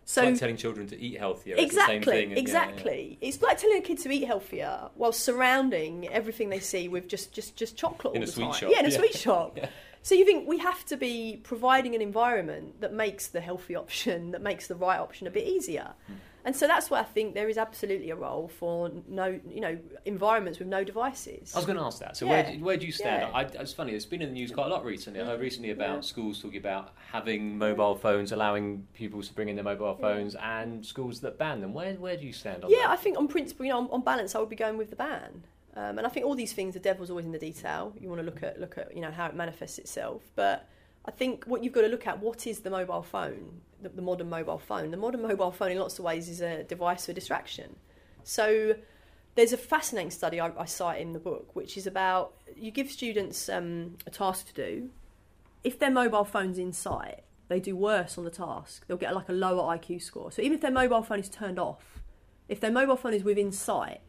So 0.06 0.24
it's 0.24 0.32
like 0.32 0.40
telling 0.40 0.58
children 0.58 0.88
to 0.88 1.00
eat 1.00 1.20
healthier. 1.20 1.56
Exactly, 1.60 2.00
thing, 2.02 2.32
exactly. 2.32 3.10
Yeah, 3.12 3.18
yeah. 3.22 3.28
It's 3.30 3.42
like 3.44 3.60
telling 3.60 3.78
a 3.78 3.82
kid 3.82 4.00
to 4.00 4.10
eat 4.10 4.26
healthier 4.26 4.90
while 4.96 5.12
surrounding 5.12 6.08
everything 6.08 6.50
they 6.50 6.60
see 6.60 6.88
with 6.88 7.08
just 7.08 7.32
just 7.32 7.56
just 7.56 7.78
chocolate 7.78 8.16
in 8.16 8.22
all 8.22 8.24
a 8.24 8.26
the 8.26 8.32
sweet 8.32 8.46
time. 8.46 8.54
shop. 8.54 8.72
Yeah, 8.74 8.80
in 8.80 8.86
a 8.88 8.92
sweet 8.92 9.14
shop. 9.26 9.60
So 10.02 10.16
you 10.16 10.26
think 10.26 10.48
we 10.48 10.58
have 10.60 10.86
to 10.86 10.98
be 10.98 11.40
providing 11.44 11.96
an 11.96 12.02
environment 12.02 12.82
that 12.82 12.94
makes 12.94 13.28
the 13.28 13.42
healthy 13.42 13.76
option, 13.76 14.32
that 14.32 14.42
makes 14.42 14.68
the 14.68 14.76
right 14.76 15.00
option 15.00 15.28
a 15.28 15.32
bit 15.32 15.46
easier. 15.46 15.94
Mm. 16.10 16.16
And 16.46 16.56
so 16.56 16.68
that's 16.68 16.90
why 16.90 17.02
I 17.02 17.04
think 17.04 17.36
there 17.36 17.50
is 17.50 17.58
absolutely 17.58 18.12
a 18.12 18.16
role 18.16 18.48
for 18.48 18.90
no, 19.08 19.40
you 19.48 19.60
know, 19.60 19.78
environments 20.06 20.58
with 20.58 20.70
no 20.70 20.84
devices. 20.84 21.54
I 21.54 21.60
was 21.60 21.66
going 21.66 21.78
to 21.78 21.84
ask 21.84 22.00
that. 22.00 22.16
So 22.16 22.26
yeah. 22.26 22.32
where, 22.32 22.44
do, 22.44 22.64
where 22.64 22.78
do 22.78 22.86
you 22.86 22.92
stand? 22.92 23.28
Yeah. 23.30 23.38
I, 23.38 23.42
it's 23.44 23.74
funny. 23.74 23.92
It's 23.92 24.06
been 24.06 24.22
in 24.22 24.30
the 24.30 24.34
news 24.34 24.52
quite 24.52 24.68
a 24.68 24.70
lot 24.70 24.86
recently. 24.86 25.20
I 25.20 25.26
heard 25.26 25.42
recently 25.42 25.72
about 25.72 25.96
yeah. 25.96 26.02
schools 26.02 26.42
talking 26.42 26.58
about 26.58 26.94
having 27.12 27.58
mobile 27.58 27.96
phones, 27.96 28.32
allowing 28.32 28.88
people 28.94 29.22
to 29.22 29.34
bring 29.34 29.50
in 29.50 29.56
their 29.56 29.66
mobile 29.66 29.96
phones, 29.96 30.36
and 30.36 30.86
schools 30.86 31.20
that 31.22 31.38
ban 31.38 31.60
them. 31.60 31.74
Where 31.74 31.94
where 31.96 32.16
do 32.16 32.26
you 32.26 32.34
stand 32.34 32.64
on 32.64 32.72
that? 32.72 32.76
yeah, 32.76 32.88
that? 32.88 32.92
I 32.92 32.96
think 32.96 33.18
on 33.18 33.28
principle, 33.28 33.66
you 33.66 33.74
know, 33.74 33.80
on, 33.80 33.90
on 33.92 34.02
balance, 34.02 34.34
I 34.34 34.40
would 34.40 34.50
be 34.50 34.56
going 34.56 34.78
with 34.78 34.90
the 34.90 34.96
ban. 34.96 35.44
Um, 35.80 35.98
and 35.98 36.06
I 36.06 36.10
think 36.10 36.26
all 36.26 36.36
these 36.36 36.52
things, 36.52 36.74
the 36.74 36.80
devil's 36.82 37.10
always 37.10 37.26
in 37.26 37.32
the 37.32 37.40
detail. 37.40 37.94
You 37.98 38.10
want 38.10 38.20
to 38.20 38.26
look 38.26 38.44
at 38.44 38.60
look 38.60 38.78
at 38.78 38.94
you 38.94 39.02
know 39.02 39.12
how 39.12 39.28
it 39.28 39.34
manifests 39.34 39.80
itself, 39.80 40.22
but 40.36 40.68
I 41.06 41.12
think 41.12 41.46
what 41.46 41.64
you've 41.64 41.72
got 41.72 41.82
to 41.82 41.88
look 41.88 42.06
at 42.06 42.20
what 42.20 42.46
is 42.46 42.60
the 42.60 42.70
mobile 42.70 43.02
phone, 43.02 43.62
the, 43.82 43.88
the, 43.88 44.02
modern 44.02 44.30
mobile 44.30 44.58
phone. 44.58 44.92
The 44.92 44.98
modern 44.98 45.22
mobile 45.22 45.52
phone, 45.52 45.72
in 45.72 45.80
lots 45.80 45.98
of 45.98 46.04
ways, 46.04 46.28
is 46.28 46.42
a 46.42 46.64
device 46.64 47.06
for 47.06 47.14
distraction. 47.14 47.78
So 48.26 48.76
there's 49.36 49.54
a 49.54 49.58
fascinating 49.58 50.12
study 50.12 50.42
I, 50.42 50.52
I 50.58 50.66
cite 50.66 51.00
in 51.00 51.14
the 51.14 51.20
book, 51.20 51.56
which 51.56 51.78
is 51.78 51.88
about 51.88 52.34
you 52.58 52.72
give 52.72 52.92
students 52.92 53.48
um, 53.48 53.96
a 54.06 54.10
task 54.10 54.48
to 54.48 54.54
do. 54.54 54.90
If 55.64 55.80
their 55.80 55.92
mobile 55.92 56.26
phone's 56.26 56.58
in 56.58 56.74
sight, 56.74 57.22
they 57.48 57.62
do 57.62 57.78
worse 57.78 58.18
on 58.18 58.26
the 58.26 58.32
task. 58.32 58.86
They'll 58.86 58.98
get 58.98 59.16
like 59.16 59.30
a 59.30 59.34
lower 59.34 59.78
IQ 59.78 60.02
score. 60.02 60.30
So 60.30 60.42
even 60.42 60.56
if 60.56 60.62
their 60.62 60.72
mobile 60.72 61.04
phone 61.04 61.20
is 61.20 61.30
turned 61.30 61.58
off, 61.58 62.02
if 62.50 62.60
their 62.60 62.72
mobile 62.72 62.98
phone 62.98 63.14
is 63.14 63.24
within 63.24 63.54
sight, 63.54 64.02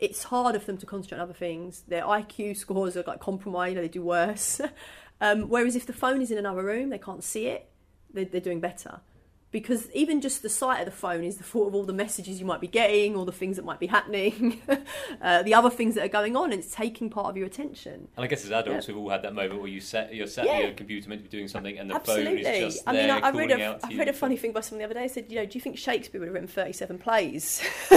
it's 0.00 0.24
harder 0.24 0.58
for 0.58 0.66
them 0.66 0.78
to 0.78 0.86
concentrate 0.86 1.18
on 1.18 1.22
other 1.22 1.34
things. 1.34 1.82
Their 1.86 2.02
IQ 2.02 2.56
scores 2.56 2.96
are 2.96 3.04
like 3.06 3.20
compromised, 3.20 3.76
they 3.76 3.88
do 3.88 4.02
worse. 4.02 4.60
Um, 5.22 5.50
whereas 5.50 5.76
if 5.76 5.84
the 5.84 5.92
phone 5.92 6.22
is 6.22 6.30
in 6.30 6.38
another 6.38 6.64
room, 6.64 6.88
they 6.88 6.96
can't 6.96 7.22
see 7.22 7.46
it, 7.48 7.68
they're, 8.10 8.24
they're 8.24 8.40
doing 8.40 8.58
better. 8.58 9.00
Because 9.52 9.90
even 9.92 10.20
just 10.20 10.42
the 10.42 10.48
sight 10.48 10.78
of 10.78 10.84
the 10.84 10.92
phone 10.92 11.24
is 11.24 11.36
the 11.36 11.42
thought 11.42 11.66
of 11.66 11.74
all 11.74 11.82
the 11.82 11.92
messages 11.92 12.38
you 12.38 12.46
might 12.46 12.60
be 12.60 12.68
getting, 12.68 13.16
all 13.16 13.24
the 13.24 13.32
things 13.32 13.56
that 13.56 13.64
might 13.64 13.80
be 13.80 13.88
happening, 13.88 14.62
uh, 15.22 15.42
the 15.42 15.54
other 15.54 15.70
things 15.70 15.96
that 15.96 16.04
are 16.04 16.08
going 16.08 16.36
on, 16.36 16.52
and 16.52 16.62
it's 16.62 16.72
taking 16.72 17.10
part 17.10 17.26
of 17.26 17.36
your 17.36 17.46
attention. 17.46 18.08
And 18.16 18.24
I 18.24 18.28
guess 18.28 18.44
as 18.44 18.52
adults, 18.52 18.86
yeah. 18.86 18.94
we've 18.94 19.02
all 19.02 19.10
had 19.10 19.22
that 19.22 19.34
moment 19.34 19.60
where 19.60 19.70
you 19.70 19.80
set, 19.80 20.14
you're 20.14 20.28
sat 20.28 20.46
yeah. 20.46 20.52
at 20.52 20.62
your 20.62 20.72
computer 20.74 21.08
meant 21.08 21.20
to 21.24 21.28
be 21.28 21.36
doing 21.36 21.48
something, 21.48 21.78
and 21.78 21.90
the 21.90 21.96
Absolutely. 21.96 22.44
phone 22.44 22.52
is 22.52 22.74
just 22.74 22.88
I 22.88 22.92
mean, 22.92 23.08
there 23.08 23.24
I, 23.24 23.28
I 23.28 23.30
read 23.30 23.50
a, 23.50 23.78
I 23.82 23.96
read 23.96 24.08
a 24.08 24.12
funny 24.12 24.36
thing 24.36 24.52
by 24.52 24.60
someone 24.60 24.80
the 24.80 24.84
other 24.84 24.94
day. 24.94 25.04
I 25.04 25.08
said, 25.08 25.26
you 25.28 25.36
know, 25.36 25.46
do 25.46 25.58
you 25.58 25.60
think 25.60 25.78
Shakespeare 25.78 26.20
would 26.20 26.28
have 26.28 26.34
written 26.34 26.48
37 26.48 26.98
plays 26.98 27.60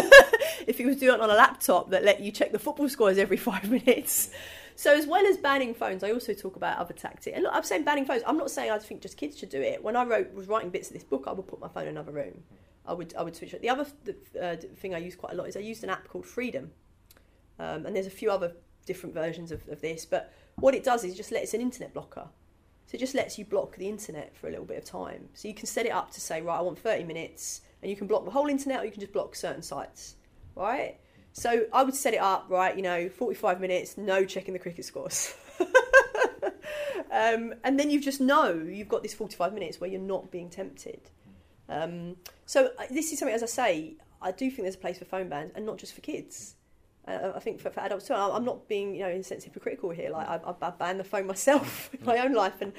if 0.65 0.77
he 0.79 0.85
was 0.85 0.97
doing 0.97 1.15
it 1.15 1.21
on 1.21 1.29
a 1.29 1.35
laptop 1.35 1.91
that 1.91 2.03
let 2.03 2.19
you 2.21 2.31
check 2.31 2.51
the 2.51 2.59
football 2.59 2.89
scores 2.89 3.19
every 3.19 3.37
five 3.37 3.69
minutes? 3.69 4.31
So 4.75 4.95
as 4.95 5.05
well 5.05 5.25
as 5.25 5.37
banning 5.37 5.73
phones, 5.73 6.03
I 6.03 6.11
also 6.11 6.33
talk 6.33 6.55
about 6.55 6.77
other 6.77 6.93
tactics. 6.93 7.35
And 7.35 7.43
look, 7.43 7.53
I'm 7.53 7.63
saying 7.63 7.83
banning 7.83 8.05
phones. 8.05 8.23
I'm 8.25 8.37
not 8.37 8.51
saying 8.51 8.71
I 8.71 8.79
think 8.79 9.01
just 9.01 9.17
kids 9.17 9.37
should 9.37 9.49
do 9.49 9.61
it. 9.61 9.83
When 9.83 9.95
I 9.95 10.03
wrote 10.03 10.33
was 10.33 10.47
writing 10.47 10.69
bits 10.69 10.87
of 10.87 10.93
this 10.93 11.03
book, 11.03 11.25
I 11.27 11.31
would 11.31 11.47
put 11.47 11.59
my 11.59 11.67
phone 11.67 11.83
in 11.83 11.89
another 11.89 12.11
room. 12.11 12.43
I 12.85 12.93
would 12.93 13.13
I 13.15 13.23
would 13.23 13.35
switch 13.35 13.53
it. 13.53 13.61
The 13.61 13.69
other 13.69 13.85
uh, 14.41 14.55
thing 14.77 14.93
I 14.93 14.97
use 14.97 15.15
quite 15.15 15.33
a 15.33 15.35
lot 15.35 15.47
is 15.47 15.55
I 15.55 15.61
used 15.61 15.83
an 15.83 15.89
app 15.89 16.07
called 16.07 16.25
Freedom, 16.25 16.71
um, 17.59 17.85
and 17.85 17.95
there's 17.95 18.07
a 18.07 18.11
few 18.11 18.29
other 18.29 18.53
different 18.85 19.15
versions 19.15 19.51
of, 19.51 19.67
of 19.69 19.81
this. 19.81 20.05
But 20.05 20.33
what 20.55 20.75
it 20.75 20.83
does 20.83 21.03
is 21.03 21.15
just 21.15 21.31
let 21.31 21.43
it's 21.43 21.53
an 21.53 21.61
internet 21.61 21.93
blocker. 21.93 22.27
So 22.87 22.95
it 22.95 22.99
just 22.99 23.15
lets 23.15 23.39
you 23.39 23.45
block 23.45 23.77
the 23.77 23.87
internet 23.87 24.35
for 24.35 24.47
a 24.47 24.49
little 24.49 24.65
bit 24.65 24.77
of 24.77 24.83
time. 24.83 25.29
So 25.33 25.47
you 25.47 25.53
can 25.53 25.65
set 25.65 25.85
it 25.85 25.91
up 25.91 26.11
to 26.11 26.21
say, 26.21 26.41
right, 26.41 26.57
I 26.57 26.61
want 26.61 26.77
30 26.77 27.05
minutes, 27.05 27.61
and 27.81 27.89
you 27.89 27.95
can 27.95 28.07
block 28.07 28.25
the 28.25 28.31
whole 28.31 28.47
internet, 28.47 28.81
or 28.81 28.85
you 28.85 28.91
can 28.91 28.99
just 28.99 29.13
block 29.13 29.35
certain 29.35 29.61
sites, 29.61 30.15
right? 30.55 30.97
So 31.33 31.65
I 31.73 31.83
would 31.83 31.95
set 31.95 32.13
it 32.13 32.21
up, 32.21 32.45
right, 32.47 32.75
you 32.75 32.83
know, 32.83 33.09
45 33.09 33.59
minutes, 33.59 33.97
no 33.97 34.23
checking 34.23 34.53
the 34.53 34.59
cricket 34.59 34.85
scores. 34.85 35.33
um, 37.11 37.55
and 37.63 37.79
then 37.79 37.89
you 37.89 37.99
just 37.99 38.21
know 38.21 38.53
you've 38.53 38.87
got 38.87 39.01
this 39.01 39.15
45 39.15 39.51
minutes 39.51 39.81
where 39.81 39.89
you're 39.89 39.99
not 39.99 40.29
being 40.29 40.49
tempted. 40.49 41.09
Um, 41.67 42.17
so 42.45 42.69
uh, 42.77 42.83
this 42.91 43.11
is 43.11 43.17
something, 43.17 43.33
as 43.33 43.41
I 43.41 43.47
say, 43.47 43.95
I 44.21 44.31
do 44.31 44.49
think 44.51 44.61
there's 44.61 44.75
a 44.75 44.79
place 44.79 44.99
for 44.99 45.05
phone 45.05 45.27
bans, 45.27 45.51
and 45.55 45.65
not 45.65 45.77
just 45.79 45.93
for 45.93 46.01
kids. 46.01 46.55
Uh, 47.07 47.31
I 47.35 47.39
think 47.39 47.59
for, 47.59 47.71
for, 47.71 47.79
adults 47.81 48.07
too. 48.07 48.13
I'm 48.13 48.45
not 48.45 48.69
being, 48.69 48.93
you 48.93 49.01
know, 49.01 49.09
insensitive 49.09 49.53
hypocritical 49.53 49.89
here. 49.89 50.11
Like 50.11 50.27
I, 50.27 50.35
I, 50.35 50.67
I 50.67 50.69
ban 50.69 50.99
the 50.99 51.03
phone 51.03 51.25
myself 51.33 51.89
in 51.93 52.05
my 52.05 52.19
own 52.19 52.33
life, 52.33 52.61
and 52.61 52.73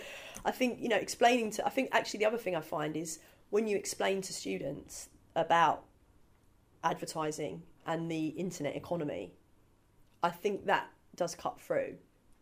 I 0.45 0.53
think, 0.53 0.81
you 0.81 0.89
know, 0.89 0.97
explaining 0.97 1.51
to. 1.53 1.67
I 1.67 1.71
think 1.71 1.89
actually 1.91 2.19
the 2.19 2.27
other 2.27 2.39
thing 2.39 2.55
I 2.55 2.61
find 2.61 2.97
is 2.97 3.19
when 3.51 3.67
you 3.67 3.77
explain 3.77 4.23
to 4.23 4.33
students 4.33 5.09
about 5.35 5.83
advertising 6.85 7.63
and 7.87 8.11
the 8.11 8.29
internet 8.29 8.77
economy, 8.77 9.33
I 10.23 10.31
think 10.31 10.67
that 10.67 10.89
does 11.15 11.35
cut 11.35 11.61
through. 11.61 11.97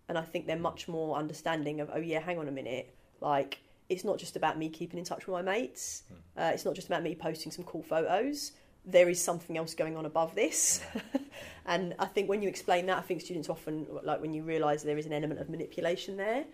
And 0.09 0.19
I 0.19 0.23
think 0.23 0.47
they're 0.47 0.57
much 0.59 0.89
more 0.89 1.17
understanding 1.17 1.81
of, 1.81 1.91
oh, 1.93 2.01
yeah, 2.01 2.21
hang 2.21 2.39
on 2.39 2.49
a 2.49 2.53
minute. 2.53 2.95
Like, 3.21 3.61
it's 3.89 4.05
not 4.05 4.19
just 4.19 4.37
about 4.37 4.59
me 4.59 4.69
keeping 4.69 4.99
in 4.99 5.05
touch 5.05 5.27
with 5.27 5.33
my 5.33 5.43
mates, 5.43 6.03
hmm. 6.09 6.41
uh, 6.41 6.51
it's 6.51 6.65
not 6.65 6.75
just 6.75 6.87
about 6.87 7.03
me 7.03 7.15
posting 7.15 7.53
some 7.53 7.65
cool 7.65 7.83
photos. 7.83 8.53
There 8.85 9.09
is 9.09 9.23
something 9.23 9.57
else 9.57 9.75
going 9.75 9.97
on 9.97 10.07
above 10.07 10.35
this. 10.35 10.81
and 11.67 11.95
I 11.99 12.07
think 12.07 12.29
when 12.29 12.43
you 12.43 12.49
explain 12.49 12.87
that, 12.87 12.99
I 12.99 13.01
think 13.01 13.21
students 13.21 13.49
often, 13.49 13.87
like, 14.03 14.21
when 14.21 14.33
you 14.33 14.43
realise 14.43 14.83
there 14.83 14.99
is 14.99 15.07
an 15.07 15.13
element 15.13 15.41
of 15.41 15.49
manipulation 15.49 16.17
there, 16.17 16.45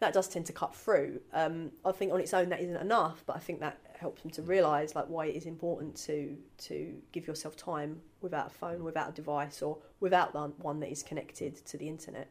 that 0.00 0.12
does 0.12 0.28
tend 0.28 0.46
to 0.46 0.52
cut 0.52 0.74
through. 0.74 1.20
Um, 1.32 1.70
I 1.84 1.92
think 1.92 2.12
on 2.12 2.20
its 2.20 2.34
own 2.34 2.48
that 2.48 2.60
isn't 2.60 2.76
enough, 2.76 3.22
but 3.26 3.36
I 3.36 3.38
think 3.38 3.60
that 3.60 3.78
helps 4.00 4.22
them 4.22 4.30
to 4.32 4.42
realise 4.42 4.94
like 4.94 5.06
why 5.08 5.26
it 5.26 5.36
is 5.36 5.46
important 5.46 5.94
to 5.94 6.36
to 6.56 6.94
give 7.12 7.26
yourself 7.26 7.56
time 7.56 8.00
without 8.20 8.46
a 8.48 8.50
phone, 8.50 8.82
without 8.82 9.10
a 9.10 9.12
device, 9.12 9.62
or 9.62 9.78
without 10.00 10.34
one 10.58 10.80
that 10.80 10.90
is 10.90 11.02
connected 11.02 11.54
to 11.66 11.76
the 11.76 11.88
internet. 11.88 12.30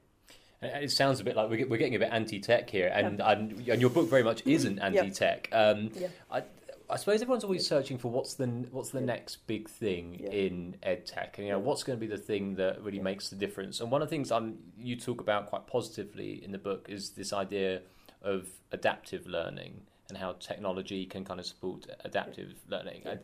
It 0.61 0.91
sounds 0.91 1.21
a 1.21 1.23
bit 1.23 1.37
like 1.37 1.49
we're 1.49 1.77
getting 1.77 1.95
a 1.95 1.99
bit 1.99 2.09
anti-tech 2.11 2.69
here, 2.69 2.91
and 2.93 3.19
yeah. 3.19 3.31
and, 3.31 3.67
and, 3.69 3.81
your 3.81 3.89
book 3.89 4.09
very 4.09 4.23
much 4.23 4.45
isn't 4.45 4.79
anti-tech. 4.79 5.47
Yeah. 5.51 5.69
Um, 5.69 5.91
yeah. 5.95 6.07
I, 6.29 6.43
I 6.89 6.97
suppose 6.97 7.21
everyone's 7.21 7.45
always 7.45 7.65
searching 7.65 7.97
for 7.97 8.09
what's 8.09 8.33
the 8.33 8.47
what's 8.71 8.89
the 8.89 8.99
next 8.99 9.47
big 9.47 9.69
thing 9.69 10.19
yeah. 10.19 10.31
in 10.31 10.75
edtech, 10.83 11.37
and 11.37 11.45
you 11.45 11.53
know 11.53 11.59
what's 11.59 11.83
going 11.83 11.97
to 11.97 12.01
be 12.05 12.13
the 12.13 12.21
thing 12.21 12.55
that 12.55 12.83
really 12.83 12.99
makes 12.99 13.29
the 13.29 13.37
difference. 13.37 13.79
And 13.79 13.89
one 13.89 14.01
of 14.01 14.09
the 14.09 14.15
things 14.15 14.31
I'm, 14.31 14.57
you 14.77 14.97
talk 14.97 15.21
about 15.21 15.45
quite 15.45 15.65
positively 15.65 16.43
in 16.43 16.51
the 16.51 16.57
book 16.57 16.87
is 16.89 17.11
this 17.11 17.31
idea 17.31 17.83
of 18.21 18.47
adaptive 18.71 19.27
learning 19.27 19.83
and 20.09 20.17
how 20.17 20.33
technology 20.33 21.05
can 21.05 21.23
kind 21.23 21.39
of 21.39 21.45
support 21.45 21.85
adaptive 22.03 22.53
learning. 22.67 23.01
And 23.05 23.19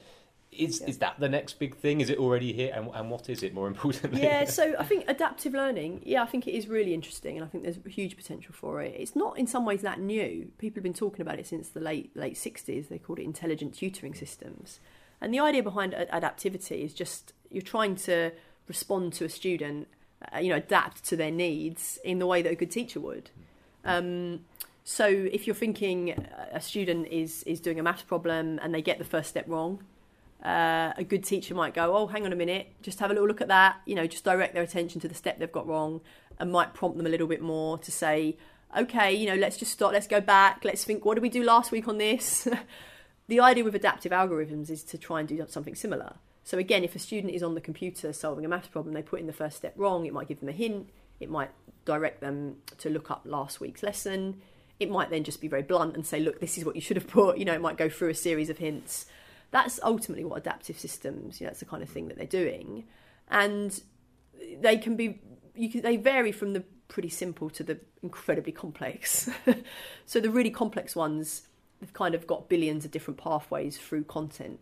is 0.51 0.79
yeah. 0.81 0.87
is 0.87 0.97
that 0.99 1.19
the 1.19 1.27
next 1.27 1.59
big 1.59 1.75
thing? 1.75 2.01
Is 2.01 2.09
it 2.09 2.17
already 2.17 2.53
here? 2.53 2.71
And, 2.73 2.89
and 2.93 3.09
what 3.09 3.29
is 3.29 3.43
it 3.43 3.53
more 3.53 3.67
importantly? 3.67 4.21
Yeah, 4.23 4.45
so 4.59 4.75
I 4.79 4.83
think 4.83 5.05
adaptive 5.07 5.53
learning, 5.53 6.01
yeah, 6.05 6.23
I 6.23 6.25
think 6.25 6.47
it 6.47 6.53
is 6.53 6.67
really 6.67 6.93
interesting 6.93 7.37
and 7.37 7.45
I 7.45 7.47
think 7.49 7.63
there's 7.63 7.77
huge 7.87 8.15
potential 8.15 8.53
for 8.53 8.81
it. 8.81 8.95
It's 8.97 9.15
not 9.15 9.37
in 9.37 9.47
some 9.47 9.65
ways 9.65 9.81
that 9.81 9.99
new. 9.99 10.51
People 10.57 10.77
have 10.77 10.83
been 10.83 10.93
talking 10.93 11.21
about 11.21 11.39
it 11.39 11.47
since 11.47 11.69
the 11.69 11.81
late 11.81 12.15
late 12.15 12.35
60s. 12.35 12.87
They 12.87 12.99
called 12.99 13.19
it 13.19 13.23
intelligent 13.23 13.75
tutoring 13.75 14.13
systems. 14.13 14.79
And 15.21 15.33
the 15.33 15.39
idea 15.39 15.63
behind 15.63 15.93
adaptivity 15.93 16.83
is 16.83 16.93
just 16.93 17.33
you're 17.49 17.61
trying 17.61 17.95
to 17.95 18.31
respond 18.67 19.13
to 19.13 19.25
a 19.25 19.29
student 19.29 19.87
uh, 20.33 20.39
you 20.39 20.49
know, 20.49 20.55
adapt 20.55 21.03
to 21.05 21.15
their 21.15 21.31
needs 21.31 21.99
in 22.03 22.19
the 22.19 22.25
way 22.25 22.41
that 22.41 22.51
a 22.51 22.55
good 22.55 22.71
teacher 22.71 22.99
would. 22.99 23.29
Um, 23.83 24.45
so 24.87 25.07
if 25.07 25.47
you're 25.47 25.55
thinking 25.55 26.11
a 26.51 26.61
student 26.61 27.07
is 27.07 27.41
is 27.43 27.59
doing 27.59 27.79
a 27.79 27.83
maths 27.83 28.03
problem 28.03 28.59
and 28.61 28.73
they 28.73 28.83
get 28.83 28.99
the 28.99 29.03
first 29.03 29.29
step 29.29 29.45
wrong, 29.47 29.83
uh, 30.43 30.93
a 30.95 31.03
good 31.03 31.23
teacher 31.23 31.55
might 31.55 31.73
go, 31.73 31.97
"Oh, 31.97 32.05
hang 32.05 32.23
on 32.23 32.31
a 32.31 32.35
minute, 32.35 32.67
just 32.83 32.99
have 32.99 33.09
a 33.09 33.13
little 33.13 33.27
look 33.27 33.41
at 33.41 33.47
that." 33.47 33.81
You 33.87 33.95
know, 33.95 34.05
just 34.05 34.23
direct 34.23 34.53
their 34.53 34.61
attention 34.61 35.01
to 35.01 35.07
the 35.07 35.15
step 35.15 35.39
they've 35.39 35.51
got 35.51 35.65
wrong, 35.67 36.01
and 36.39 36.51
might 36.51 36.75
prompt 36.75 36.97
them 36.97 37.07
a 37.07 37.09
little 37.09 37.25
bit 37.25 37.41
more 37.41 37.79
to 37.79 37.91
say, 37.91 38.37
"Okay, 38.77 39.11
you 39.11 39.25
know, 39.25 39.33
let's 39.33 39.57
just 39.57 39.71
stop. 39.71 39.91
Let's 39.91 40.05
go 40.05 40.21
back. 40.21 40.63
Let's 40.63 40.83
think. 40.83 41.03
What 41.03 41.15
did 41.15 41.23
we 41.23 41.29
do 41.29 41.43
last 41.43 41.71
week 41.71 41.87
on 41.87 41.97
this?" 41.97 42.47
the 43.27 43.39
idea 43.39 43.63
with 43.63 43.73
adaptive 43.73 44.11
algorithms 44.11 44.69
is 44.69 44.83
to 44.83 44.99
try 44.99 45.19
and 45.19 45.27
do 45.27 45.43
something 45.49 45.73
similar. 45.73 46.17
So 46.43 46.59
again, 46.59 46.83
if 46.83 46.95
a 46.95 46.99
student 46.99 47.33
is 47.33 47.41
on 47.41 47.55
the 47.55 47.61
computer 47.61 48.13
solving 48.13 48.45
a 48.45 48.47
maths 48.47 48.67
problem, 48.67 48.93
they 48.93 49.01
put 49.01 49.19
in 49.19 49.25
the 49.25 49.33
first 49.33 49.57
step 49.57 49.73
wrong. 49.75 50.05
It 50.05 50.13
might 50.13 50.27
give 50.27 50.41
them 50.41 50.49
a 50.49 50.51
hint. 50.51 50.91
It 51.19 51.31
might 51.31 51.49
direct 51.85 52.21
them 52.21 52.57
to 52.77 52.89
look 52.91 53.09
up 53.09 53.23
last 53.25 53.59
week's 53.59 53.81
lesson. 53.81 54.41
It 54.79 54.89
might 54.89 55.09
then 55.09 55.23
just 55.23 55.41
be 55.41 55.47
very 55.47 55.63
blunt 55.63 55.95
and 55.95 56.05
say, 56.05 56.19
"Look, 56.19 56.39
this 56.39 56.57
is 56.57 56.65
what 56.65 56.75
you 56.75 56.81
should 56.81 56.97
have 56.97 57.07
put." 57.07 57.37
You 57.37 57.45
know, 57.45 57.53
it 57.53 57.61
might 57.61 57.77
go 57.77 57.89
through 57.89 58.09
a 58.09 58.15
series 58.15 58.49
of 58.49 58.57
hints 58.57 59.05
that's 59.55 59.79
ultimately 59.83 60.25
what 60.25 60.35
adaptive 60.35 60.77
systems, 60.77 61.39
you 61.39 61.45
know, 61.45 61.49
that's 61.49 61.61
the 61.61 61.65
kind 61.65 61.81
of 61.81 61.87
thing 61.87 62.09
that 62.09 62.17
they're 62.17 62.25
doing. 62.25 62.83
And 63.29 63.81
they 64.59 64.77
can 64.77 64.97
be, 64.97 65.21
you 65.55 65.69
can, 65.69 65.81
they 65.81 65.95
vary 65.95 66.33
from 66.33 66.51
the 66.51 66.63
pretty 66.89 67.07
simple 67.07 67.49
to 67.51 67.63
the 67.63 67.79
incredibly 68.03 68.51
complex. 68.51 69.29
so 70.05 70.19
the 70.19 70.29
really 70.29 70.49
complex 70.49 70.93
ones, 70.93 71.43
they've 71.79 71.93
kind 71.93 72.13
of 72.15 72.27
got 72.27 72.49
billions 72.49 72.83
of 72.83 72.91
different 72.91 73.17
pathways 73.17 73.77
through 73.77 74.03
content. 74.03 74.59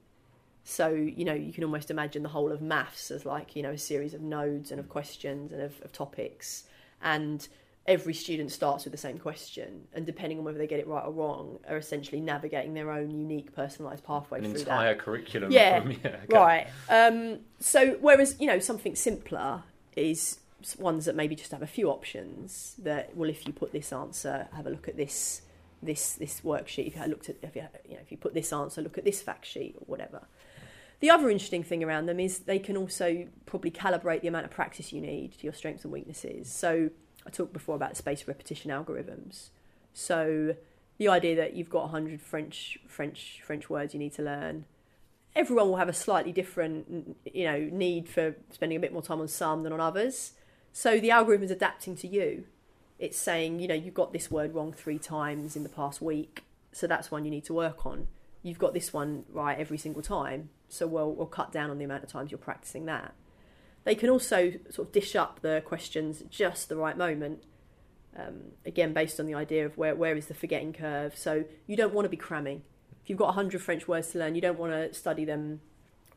So, 0.64 0.90
you 0.90 1.26
know, 1.26 1.34
you 1.34 1.52
can 1.52 1.64
almost 1.64 1.90
imagine 1.90 2.22
the 2.22 2.30
whole 2.30 2.52
of 2.52 2.62
maths 2.62 3.10
as 3.10 3.26
like, 3.26 3.56
you 3.56 3.64
know, 3.64 3.72
a 3.72 3.78
series 3.80 4.14
of 4.14 4.22
nodes 4.22 4.70
and 4.70 4.80
of 4.80 4.90
questions 4.90 5.52
and 5.52 5.62
of, 5.62 5.82
of 5.82 5.92
topics. 5.92 6.66
And 7.02 7.48
every 7.86 8.14
student 8.14 8.52
starts 8.52 8.86
with 8.86 8.92
the 8.92 8.98
same 8.98 9.18
question, 9.18 9.88
and 9.94 10.06
depending 10.06 10.40
on 10.40 10.46
whether 10.46 10.58
they 10.58 10.68
get 10.68 10.80
it 10.80 10.88
right 10.88 11.04
or 11.06 11.12
wrong, 11.12 11.60
are 11.68 11.78
essentially 11.78 12.22
navigating 12.22 12.74
their 12.74 12.92
own 12.92 13.12
unique, 13.12 13.56
personalised 13.56 14.04
pathway 14.04 14.40
An 14.40 14.52
through 14.52 14.62
entire 14.62 14.94
that. 14.96 15.04
curriculum. 15.04 15.52
Yeah, 15.52 15.82
from- 15.82 15.92
yeah, 16.04 16.16
okay. 16.24 16.28
right. 16.30 16.68
Um, 16.90 17.40
so, 17.60 17.98
whereas 18.00 18.36
you 18.40 18.48
know 18.48 18.60
something 18.60 18.96
simpler 18.96 19.64
is 19.96 20.40
ones 20.80 21.06
that 21.06 21.16
maybe 21.16 21.36
just 21.36 21.52
have 21.52 21.62
a 21.62 21.68
few 21.68 21.90
options. 21.90 22.76
That 22.80 23.16
well, 23.16 23.30
if 23.30 23.46
you 23.46 23.54
put 23.54 23.72
this 23.74 23.92
answer, 23.92 24.48
have 24.54 24.66
a 24.66 24.70
look 24.70 24.88
at 24.88 24.96
this 24.98 25.42
this 25.82 26.14
this 26.14 26.42
worksheet. 26.42 26.88
If 26.88 26.96
you 26.96 27.04
looked 27.08 27.30
at 27.30 27.36
if 27.44 27.56
you, 27.56 27.64
you 27.88 27.96
know 27.96 28.02
if 28.02 28.12
you 28.12 28.18
put 28.18 28.34
this 28.34 28.54
answer, 28.54 28.82
look 28.82 28.98
at 28.98 29.04
this 29.04 29.22
fact 29.22 29.46
sheet 29.46 29.76
or 29.78 29.84
whatever. 29.88 30.28
The 31.02 31.10
other 31.10 31.30
interesting 31.30 31.64
thing 31.64 31.84
around 31.84 32.06
them 32.06 32.18
is 32.22 32.40
they 32.40 32.60
can 32.60 32.78
also 32.78 33.28
probably 33.46 33.72
calibrate 33.72 34.22
the 34.22 34.30
amount 34.30 34.46
of 34.46 34.52
practice 34.52 34.94
you 34.94 35.02
need 35.02 35.34
to 35.34 35.44
your 35.44 35.52
strengths 35.52 35.84
and 35.84 35.92
weaknesses. 35.92 36.50
So 36.50 36.92
I 37.26 37.30
talked 37.30 37.54
before 37.54 37.76
about 37.76 37.98
spaced 37.98 38.28
repetition 38.28 38.72
algorithms. 38.72 39.50
So 39.94 40.56
the 40.98 41.08
idea 41.08 41.36
that 41.36 41.56
you've 41.56 41.70
got 41.70 41.84
100 41.84 42.22
French 42.22 42.78
French 42.88 43.42
French 43.44 43.70
words 43.70 43.94
you 43.94 44.00
need 44.00 44.14
to 44.14 44.22
learn. 44.22 44.66
Everyone 45.36 45.68
will 45.68 45.78
have 45.78 45.90
a 45.90 45.94
slightly 45.94 46.32
different, 46.32 47.18
you 47.26 47.46
know, 47.46 47.58
need 47.72 48.08
for 48.08 48.36
spending 48.52 48.78
a 48.78 48.80
bit 48.80 48.94
more 48.94 49.02
time 49.02 49.20
on 49.20 49.28
some 49.28 49.64
than 49.64 49.74
on 49.74 49.82
others. 49.82 50.34
So 50.72 51.00
the 51.00 51.10
algorithm 51.10 51.44
is 51.44 51.52
adapting 51.52 51.96
to 51.98 52.08
you. 52.08 52.46
It's 53.00 53.18
saying, 53.18 53.60
you 53.60 53.68
know, 53.68 53.74
you've 53.74 53.96
got 53.96 54.14
this 54.14 54.30
word 54.30 54.54
wrong 54.54 54.74
three 54.74 55.00
times 55.00 55.56
in 55.56 55.64
the 55.64 55.70
past 55.70 56.02
week, 56.02 56.44
so 56.72 56.86
that's 56.86 57.10
one 57.10 57.26
you 57.26 57.32
need 57.32 57.46
to 57.46 57.54
work 57.54 57.86
on. 57.86 58.08
You've 58.44 58.60
got 58.60 58.74
this 58.74 58.94
one 58.94 59.26
right 59.32 59.58
every 59.58 59.78
single 59.78 60.04
time, 60.04 60.50
so 60.70 60.86
we'll, 60.86 61.12
we'll 61.12 61.26
cut 61.26 61.52
down 61.52 61.72
on 61.72 61.80
the 61.80 61.86
amount 61.86 62.04
of 62.04 62.10
times 62.10 62.32
you're 62.32 62.38
practicing 62.38 62.86
that. 62.86 63.14
They 63.84 63.96
can 63.96 64.10
also 64.10 64.54
sort 64.70 64.88
of 64.88 64.92
dish 64.92 65.16
up 65.16 65.42
the 65.42 65.62
questions 65.66 66.24
just 66.30 66.70
the 66.70 66.76
right 66.76 66.98
moment. 66.98 67.44
Um, 68.18 68.52
again, 68.66 68.94
based 68.94 69.20
on 69.20 69.26
the 69.26 69.34
idea 69.34 69.66
of 69.66 69.78
where, 69.78 69.96
where 69.96 70.16
is 70.16 70.28
the 70.28 70.34
forgetting 70.34 70.72
curve. 70.72 71.18
So 71.18 71.46
you 71.68 71.76
don't 71.76 71.94
want 71.94 72.06
to 72.06 72.10
be 72.10 72.18
cramming. 72.18 72.62
If 73.04 73.10
you've 73.10 73.20
got 73.20 73.28
100 73.28 73.62
French 73.62 73.88
words 73.88 74.10
to 74.12 74.20
learn, 74.20 74.36
you 74.36 74.42
don't 74.42 74.58
want 74.58 74.72
to 74.72 74.94
study 74.94 75.26
them 75.26 75.62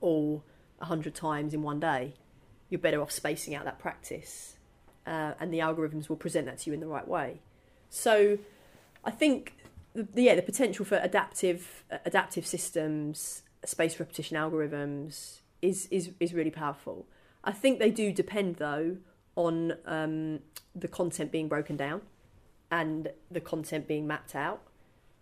all 0.00 0.44
100 0.78 1.14
times 1.14 1.54
in 1.54 1.62
one 1.62 1.80
day. 1.80 2.14
You're 2.68 2.80
better 2.80 3.00
off 3.00 3.10
spacing 3.10 3.54
out 3.54 3.64
that 3.64 3.78
practice. 3.78 4.56
Uh, 5.06 5.32
and 5.40 5.52
the 5.52 5.58
algorithms 5.58 6.08
will 6.08 6.16
present 6.16 6.46
that 6.46 6.58
to 6.58 6.70
you 6.70 6.74
in 6.74 6.80
the 6.80 6.86
right 6.86 7.06
way. 7.06 7.40
So 7.88 8.38
I 9.04 9.10
think, 9.10 9.54
the, 9.94 10.22
yeah, 10.22 10.34
the 10.34 10.42
potential 10.42 10.84
for 10.84 10.98
adaptive, 10.98 11.84
uh, 11.90 11.98
adaptive 12.04 12.46
systems, 12.46 13.42
spaced 13.64 13.98
repetition 13.98 14.36
algorithms 14.36 15.40
is, 15.62 15.88
is, 15.90 16.10
is 16.20 16.34
really 16.34 16.50
powerful. 16.50 17.06
I 17.46 17.52
think 17.52 17.78
they 17.78 17.90
do 17.90 18.12
depend, 18.12 18.56
though, 18.56 18.96
on 19.36 19.74
um, 19.86 20.40
the 20.74 20.88
content 20.88 21.30
being 21.30 21.48
broken 21.48 21.76
down 21.76 22.02
and 22.70 23.08
the 23.30 23.40
content 23.40 23.86
being 23.86 24.06
mapped 24.06 24.34
out. 24.34 24.60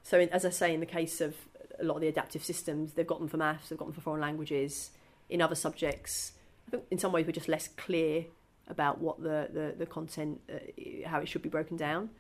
So, 0.03 0.19
in, 0.19 0.31
as 0.31 0.45
I 0.45 0.51
say, 0.51 0.73
in 0.73 0.81
the 0.81 0.87
case 0.87 1.21
of 1.21 1.37
a 1.79 1.85
lot 1.85 1.97
of 1.97 2.01
the 2.01 2.09
adaptive 2.09 2.43
systems, 2.43 2.95
they've 2.95 3.07
got 3.07 3.19
them 3.19 3.29
for 3.29 3.37
maths, 3.37 3.69
they've 3.69 3.79
got 3.79 3.85
them 3.87 3.95
for 3.95 4.01
foreign 4.01 4.23
languages. 4.23 4.91
In 5.29 5.43
other 5.43 5.55
subjects, 5.55 6.33
I 6.67 6.71
think 6.71 6.85
in 6.91 6.99
some 6.99 7.13
ways 7.13 7.27
we're 7.27 7.33
just 7.33 7.49
less 7.49 7.69
clear 7.69 8.25
about 8.69 9.01
what 9.01 9.23
the, 9.23 9.49
the, 9.53 9.75
the 9.79 9.87
content, 9.87 10.41
uh, 10.51 11.09
how 11.09 11.21
it 11.21 11.29
should 11.29 11.43
be 11.43 11.49
broken 11.49 11.77
down. 11.77 12.11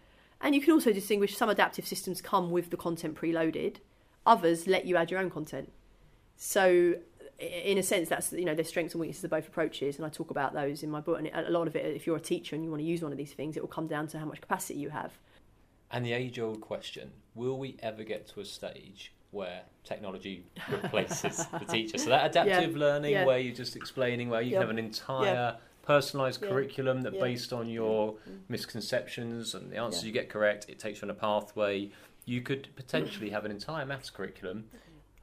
And 0.41 0.55
you 0.55 0.61
can 0.61 0.73
also 0.73 0.93
distinguish 0.93 1.37
some 1.37 1.49
adaptive 1.49 1.87
systems 1.87 2.21
come 2.21 2.51
with 2.51 2.71
the 2.71 2.77
content 2.77 3.15
preloaded, 3.15 3.77
others 4.27 4.67
let 4.67 4.85
you 4.85 4.97
add 4.97 5.11
your 5.11 5.21
own 5.21 5.31
content. 5.31 5.73
So 6.37 6.97
in 7.39 7.79
a 7.79 7.83
sense, 7.83 8.09
that's 8.09 8.33
you 8.33 8.45
know 8.45 8.55
there's 8.55 8.69
strengths 8.69 8.95
and 8.95 9.01
weaknesses 9.01 9.25
of 9.25 9.31
both 9.31 9.49
approaches, 9.49 9.97
and 9.97 10.07
I 10.07 10.09
talk 10.09 10.31
about 10.31 10.55
those 10.55 10.83
in 10.83 10.91
my 10.91 11.01
book. 11.01 11.19
And 11.19 11.31
a 11.35 11.51
lot 11.51 11.67
of 11.67 11.77
it, 11.77 11.85
if 11.97 12.07
you're 12.07 12.17
a 12.17 12.21
teacher 12.21 12.55
and 12.55 12.65
you 12.65 12.71
want 12.71 12.81
to 12.81 12.87
use 12.87 13.03
one 13.03 13.13
of 13.13 13.19
these 13.19 13.33
things, 13.33 13.57
it 13.57 13.61
will 13.61 13.69
come 13.69 13.87
down 13.87 14.07
to 14.09 14.19
how 14.19 14.25
much 14.25 14.41
capacity 14.41 14.79
you 14.79 14.91
have. 14.91 15.13
And 15.91 16.05
the 16.05 16.13
age-old 16.13 16.61
question: 16.61 17.13
Will 17.35 17.59
we 17.59 17.77
ever 17.83 18.05
get 18.05 18.29
to 18.29 18.41
a 18.41 18.45
stage 18.45 19.13
where 19.31 19.63
technology 19.83 20.47
replaces 20.71 21.45
the 21.47 21.65
teacher? 21.65 21.99
So 21.99 22.11
that 22.11 22.27
adaptive 22.31 22.73
Yeah, 22.73 22.79
learning, 22.79 23.13
yeah. 23.13 23.25
where 23.25 23.39
you're 23.39 23.55
just 23.55 23.77
explaining, 23.77 24.29
where 24.31 24.41
you 24.43 24.53
Yep. 24.53 24.61
can 24.61 24.69
have 24.69 24.79
an 24.79 24.85
entire 24.85 25.57
personalised 25.87 26.41
Yeah. 26.41 26.49
curriculum 26.49 27.03
that, 27.03 27.15
Yeah. 27.15 27.21
based 27.21 27.53
on 27.53 27.69
your 27.69 28.15
mm. 28.15 28.41
misconceptions 28.49 29.55
and 29.55 29.71
the 29.71 29.77
answers 29.77 30.03
Yeah. 30.03 30.07
you 30.09 30.13
get 30.13 30.29
correct, 30.31 30.67
it 30.69 30.79
takes 30.79 31.03
you 31.03 31.07
on 31.07 31.11
a 31.11 31.15
pathway. 31.15 31.91
You 32.25 32.41
could 32.41 32.69
potentially 32.75 33.31
have 33.31 33.45
an 33.45 33.51
entire 33.51 33.85
maths 33.85 34.09
curriculum, 34.09 34.71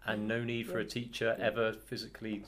and 0.06 0.28
no 0.28 0.43
need 0.43 0.68
for 0.68 0.80
a 0.80 0.86
teacher 0.86 1.36
ever 1.39 1.74
physically 1.74 2.43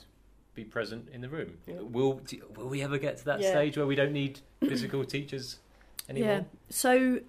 be 0.54 0.64
present 0.64 1.08
in 1.12 1.20
the 1.20 1.28
room. 1.28 1.58
Yeah. 1.66 1.80
Will 1.80 2.20
Will 2.56 2.68
we 2.68 2.82
ever 2.82 2.98
get 2.98 3.16
to 3.18 3.24
that 3.26 3.40
Yeah. 3.40 3.50
stage 3.50 3.76
where 3.76 3.86
we 3.86 3.94
don't 3.94 4.12
need 4.12 4.40
physical 4.60 5.04
teachers 5.16 5.58
anymore? 6.08 6.30
Yeah. 6.30 6.42
So 6.70 7.20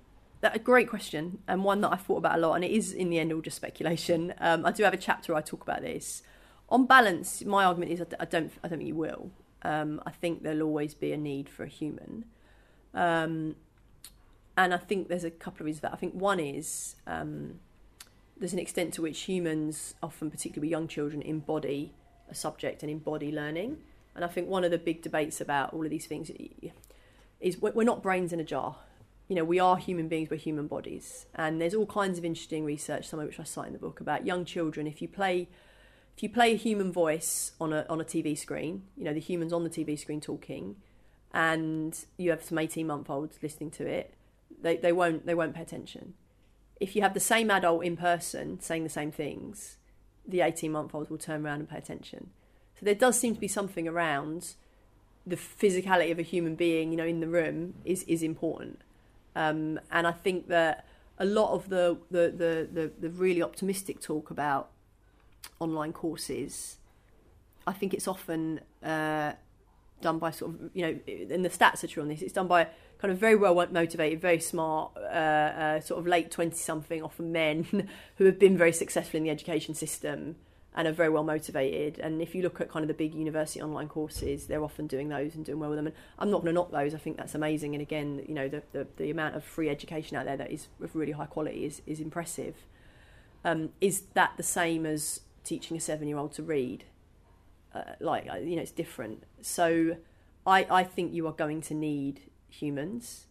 that 0.42 0.56
a 0.56 0.60
great 0.60 0.90
question 0.90 1.40
and 1.48 1.64
one 1.64 1.82
that 1.82 1.92
I've 1.92 2.02
thought 2.02 2.18
about 2.18 2.38
a 2.38 2.42
lot, 2.42 2.54
and 2.54 2.64
it 2.64 2.72
is 2.72 2.92
in 2.92 3.10
the 3.10 3.20
end 3.20 3.32
all 3.34 3.42
just 3.42 3.56
speculation. 3.58 4.34
Um, 4.40 4.66
I 4.66 4.72
do 4.72 4.84
have 4.84 4.94
a 4.94 4.98
chapter 4.98 5.34
where 5.34 5.40
I 5.40 5.42
talk 5.42 5.62
about 5.64 5.82
this. 5.82 6.22
On 6.70 6.86
balance, 6.86 7.44
my 7.46 7.64
argument 7.66 7.92
is 7.92 8.02
I 8.02 8.26
don't 8.26 8.52
I 8.64 8.68
don't 8.68 8.78
think 8.80 8.88
you 8.88 8.96
will. 8.96 9.32
Um, 9.64 10.02
I 10.06 10.12
think 10.12 10.44
there'll 10.44 10.62
always 10.62 10.94
be 10.94 11.12
a 11.12 11.18
need 11.18 11.50
for 11.50 11.64
a 11.64 11.68
human. 11.68 12.26
Um, 12.94 13.56
and 14.58 14.74
I 14.74 14.78
think 14.78 15.08
there's 15.10 15.24
a 15.24 15.32
couple 15.32 15.62
of 15.64 15.66
reasons 15.66 15.80
for 15.82 15.88
that. 15.88 15.94
I 15.94 15.98
think 15.98 16.14
one 16.14 16.40
is 16.40 16.96
um, 17.08 17.60
there's 18.38 18.54
an 18.54 18.60
extent 18.60 18.94
to 18.96 19.02
which 19.02 19.22
humans, 19.22 19.96
often 20.04 20.30
particularly 20.30 20.70
young 20.70 20.88
children, 20.88 21.22
embody 21.22 21.94
a 22.30 22.36
subject 22.36 22.84
and 22.84 22.92
embody 22.92 23.32
learning. 23.32 23.78
And 24.16 24.24
I 24.24 24.28
think 24.28 24.48
one 24.48 24.64
of 24.64 24.72
the 24.72 24.78
big 24.78 25.02
debates 25.02 25.42
about 25.42 25.74
all 25.74 25.84
of 25.84 25.90
these 25.90 26.06
things 26.06 26.32
is 27.40 27.58
we're 27.60 27.84
not 27.84 28.02
brains 28.02 28.34
in 28.34 28.40
a 28.40 28.44
jar. 28.44 28.78
You 29.28 29.36
know, 29.36 29.44
we 29.44 29.60
are 29.60 29.78
human 29.78 30.08
beings, 30.08 30.30
we're 30.30 30.38
human 30.38 30.68
bodies. 30.68 31.26
And 31.36 31.60
there's 31.60 31.74
all 31.74 31.86
kinds 31.86 32.18
of 32.18 32.26
interesting 32.26 32.64
research, 32.64 33.08
some 33.08 33.20
of 33.20 33.28
which 33.28 33.40
I 33.40 33.44
cite 33.44 33.68
in 33.68 33.74
the 33.74 33.80
book, 33.80 34.00
about 34.00 34.26
young 34.26 34.46
children. 34.46 34.88
If 34.88 35.02
you 35.02 35.08
play 35.08 35.50
if 36.16 36.24
you 36.24 36.30
play 36.30 36.54
a 36.54 36.56
human 36.56 36.94
voice 36.94 37.52
on 37.60 37.74
a 37.74 37.86
on 37.90 38.00
a 38.00 38.06
TV 38.06 38.38
screen, 38.38 38.84
you 38.96 39.04
know, 39.04 39.14
the 39.14 39.20
humans 39.20 39.52
on 39.52 39.64
the 39.64 39.70
TV 39.70 40.00
screen 40.00 40.22
talking, 40.22 40.78
and 41.34 42.06
you 42.18 42.30
have 42.30 42.44
some 42.44 42.58
eighteen 42.58 42.88
month 42.88 43.10
olds 43.10 43.38
listening 43.42 43.72
to 43.72 43.86
it, 43.86 44.14
they, 44.62 44.78
they 44.78 44.94
won't 44.94 45.26
they 45.26 45.36
won't 45.36 45.54
pay 45.54 45.62
attention. 45.62 46.14
If 46.80 46.96
you 46.96 47.02
have 47.02 47.14
the 47.14 47.20
same 47.20 47.50
adult 47.50 47.84
in 47.86 47.96
person 47.98 48.60
saying 48.60 48.84
the 48.84 48.90
same 48.90 49.12
things, 49.12 49.78
the 50.28 50.42
eighteen 50.42 50.72
month 50.72 50.94
olds 50.94 51.10
will 51.10 51.18
turn 51.18 51.46
around 51.46 51.60
and 51.60 51.70
pay 51.70 51.78
attention. 51.78 52.32
So 52.80 52.86
there 52.86 52.96
does 52.96 53.18
seem 53.18 53.34
to 53.34 53.40
be 53.40 53.48
something 53.48 53.88
around 53.88 54.56
the 55.26 55.38
physicality 55.38 56.12
of 56.12 56.20
a 56.20 56.24
human 56.24 56.56
being, 56.56 56.92
you 56.92 56.98
know, 56.98 57.06
in 57.06 57.20
the 57.20 57.28
room 57.28 57.76
is 57.86 58.04
is 58.04 58.22
important. 58.22 58.82
Um, 59.36 59.80
and 59.92 60.06
I 60.06 60.12
think 60.12 60.48
that 60.50 60.86
a 61.18 61.26
lot 61.26 61.54
of 61.54 61.70
the 61.70 61.98
the, 62.12 62.34
the, 62.36 62.70
the 62.72 62.92
the 63.00 63.10
really 63.10 63.42
optimistic 63.42 64.02
talk 64.02 64.30
about 64.30 64.70
online 65.60 65.94
courses, 65.94 66.78
I 67.66 67.72
think 67.72 67.94
it's 67.94 68.08
often 68.08 68.60
uh, 68.84 69.34
done 70.02 70.20
by 70.20 70.32
sort 70.32 70.52
of 70.52 70.70
you 70.74 70.82
know, 70.86 71.00
and 71.08 71.46
the 71.46 71.50
stats 71.50 71.84
are 71.84 71.88
true 71.88 72.04
on 72.04 72.10
this. 72.10 72.22
It's 72.22 72.34
done 72.34 72.48
by 72.48 72.68
kind 73.06 73.14
of 73.14 73.20
very 73.20 73.36
well 73.36 73.54
motivated, 73.72 74.20
very 74.20 74.40
smart, 74.40 74.92
uh, 74.98 75.00
uh, 75.00 75.80
sort 75.80 76.00
of 76.00 76.08
late 76.08 76.32
twenty 76.32 76.58
something, 76.58 77.04
often 77.04 77.32
men 77.32 77.88
who 78.16 78.26
have 78.26 78.40
been 78.40 78.58
very 78.58 78.74
successful 78.74 79.20
in 79.20 79.24
the 79.24 79.30
education 79.30 79.76
system. 79.76 80.38
and 80.78 80.88
are 80.88 80.92
very 80.92 81.10
well 81.10 81.24
motivated. 81.24 82.00
And 82.00 82.20
if 82.20 82.34
you 82.34 82.42
look 82.42 82.60
at 82.60 82.68
kind 82.70 82.84
of 82.84 82.88
the 82.88 82.96
big 82.96 83.14
university 83.14 83.62
online 83.62 83.88
courses, 83.88 84.48
they're 84.48 84.64
often 84.64 84.88
doing 84.88 85.08
those 85.08 85.36
and 85.36 85.46
doing 85.46 85.60
well 85.60 85.70
with 85.70 85.78
them. 85.78 85.88
And 85.88 85.96
I'm 86.20 86.30
not 86.32 86.42
going 86.42 86.54
to 86.54 86.60
knock 86.60 86.72
those. 86.72 86.94
I 86.94 86.98
think 86.98 87.16
that's 87.16 87.34
amazing. 87.34 87.76
And 87.76 87.82
again, 87.82 88.26
you 88.28 88.34
know, 88.34 88.50
the, 88.50 88.62
the, 88.74 88.88
the 88.98 89.10
amount 89.10 89.36
of 89.36 89.44
free 89.46 89.70
education 89.70 90.18
out 90.18 90.26
there 90.26 90.36
that 90.36 90.52
is 90.52 90.68
of 90.84 90.94
really 90.94 91.14
high 91.14 91.28
quality 91.28 91.64
is, 91.64 91.82
is 91.86 92.02
impressive. 92.02 92.56
Um, 93.46 93.70
is 93.80 94.02
that 94.16 94.34
the 94.36 94.44
same 94.44 94.86
as 94.86 95.22
teaching 95.46 95.78
a 95.78 95.80
seven 95.80 96.10
year 96.10 96.18
old 96.18 96.34
to 96.34 96.44
read? 96.44 96.84
Uh, 97.74 97.84
like, 98.02 98.26
you 98.26 98.58
know, 98.58 98.62
it's 98.62 98.72
different. 98.72 99.24
So 99.42 99.96
I, 100.46 100.68
I 100.70 100.84
think 100.84 101.14
you 101.14 101.26
are 101.28 101.34
going 101.34 101.62
to 101.62 101.74
need 101.74 102.20
humans. 102.62 103.28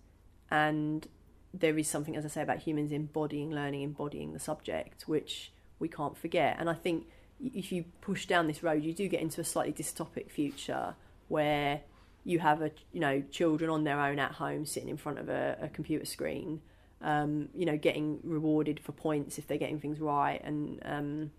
And 0.51 1.07
there 1.53 1.79
is 1.79 1.89
something, 1.89 2.17
as 2.17 2.25
I 2.25 2.29
say, 2.29 2.43
about 2.43 2.59
humans 2.59 2.93
embodying 2.93 3.51
learning, 3.51 3.83
embodying 3.83 4.33
the 4.33 4.39
subject, 4.39 5.09
which 5.09 5.53
we 5.79 5.89
can't 5.89 6.17
forget. 6.17 6.57
And 6.59 6.69
I 6.69 6.75
think 6.75 7.07
if 7.41 7.73
you 7.73 7.85
push 8.01 8.27
down 8.27 8.47
this 8.47 8.63
road, 8.63 8.83
you 8.85 8.93
do 8.93 9.09
get 9.09 9.21
into 9.21 9.41
a 9.41 9.45
slightly 9.45 9.73
dystopic 9.73 10.31
future 10.31 10.95
where 11.29 11.83
you 12.25 12.39
have 12.39 12.63
a 12.63 12.71
you 12.93 13.01
know 13.01 13.23
children 13.31 13.71
on 13.71 13.85
their 13.85 14.01
own 14.01 14.19
at 14.19 14.33
home 14.33 14.65
sitting 14.65 14.89
in 14.89 14.97
front 14.97 15.19
of 15.19 15.29
a, 15.29 15.57
a 15.61 15.69
computer 15.69 16.07
screen, 16.07 16.61
um, 17.03 17.49
you 17.55 17.67
know, 17.67 17.77
getting 17.77 18.19
rewarded 18.23 18.81
for 18.81 18.93
points 18.93 19.39
if 19.39 19.47
they're 19.47 19.59
getting 19.59 19.79
things 19.79 20.01
right, 20.01 20.41
and 20.43 20.81
um, 20.85 21.31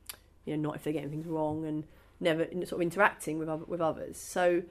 you 0.45 0.55
know 0.55 0.69
not 0.69 0.75
if 0.75 0.83
they're 0.83 0.93
getting 0.93 1.09
things 1.09 1.27
wrong, 1.27 1.65
and 1.65 1.85
never 2.19 2.45
sort 2.65 2.73
of 2.73 2.81
interacting 2.81 3.39
with 3.39 3.49
other, 3.49 3.65
with 3.65 3.81
others. 3.81 4.17
So, 4.17 4.63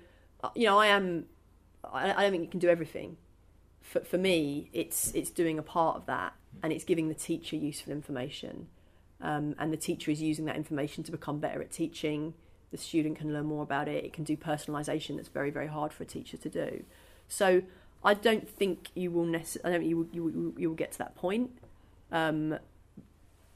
uh, 0.43 0.51
you 0.55 0.67
know, 0.67 0.79
I 0.79 0.87
am. 0.87 1.27
I, 1.93 2.13
I 2.13 2.23
don't 2.23 2.33
think 2.33 2.45
you 2.45 2.51
can 2.51 2.61
do 2.61 2.69
everything. 2.69 3.17
For 3.81 4.01
for 4.01 4.19
me, 4.19 4.71
it's 4.73 5.13
it's 5.15 5.31
doing 5.31 5.59
a 5.59 5.63
part 5.63 5.97
of 5.97 6.07
that, 6.07 6.35
and 6.63 6.73
it's 6.73 6.85
giving 6.85 7.09
the 7.09 7.15
teacher 7.15 7.57
useful 7.57 7.93
information 7.93 8.69
um, 9.25 9.55
and 9.59 9.73
the 9.73 9.77
teacher 9.77 10.11
is 10.11 10.21
using 10.21 10.45
that 10.45 10.57
information 10.57 11.03
to 11.05 11.11
become 11.11 11.39
better 11.39 11.63
at 11.63 11.71
teaching. 11.71 12.35
The 12.71 12.77
student 12.77 13.19
can 13.19 13.33
learn 13.33 13.47
more 13.47 13.63
about 13.63 13.89
it. 13.89 14.05
It 14.05 14.13
can 14.13 14.23
do 14.23 14.37
personalisation 14.37 15.17
that's 15.17 15.29
very, 15.29 15.51
very 15.51 15.69
hard 15.69 15.93
for 15.93 16.03
a 16.03 16.07
teacher 16.07 16.37
to 16.37 16.49
do. 16.51 16.85
So 17.27 17.63
I 18.05 18.13
don't 18.13 18.49
think 18.49 18.91
you 18.95 19.11
will 19.11 19.25
necessarily. 19.25 19.69
I 19.69 19.73
don't 19.73 19.81
think 19.81 19.91
you 19.91 19.97
will, 19.97 20.09
you, 20.13 20.23
will, 20.25 20.61
you 20.61 20.69
will 20.69 20.77
get 20.77 20.93
to 20.93 20.99
that 20.99 21.15
point. 21.15 21.53
Um, 22.13 22.59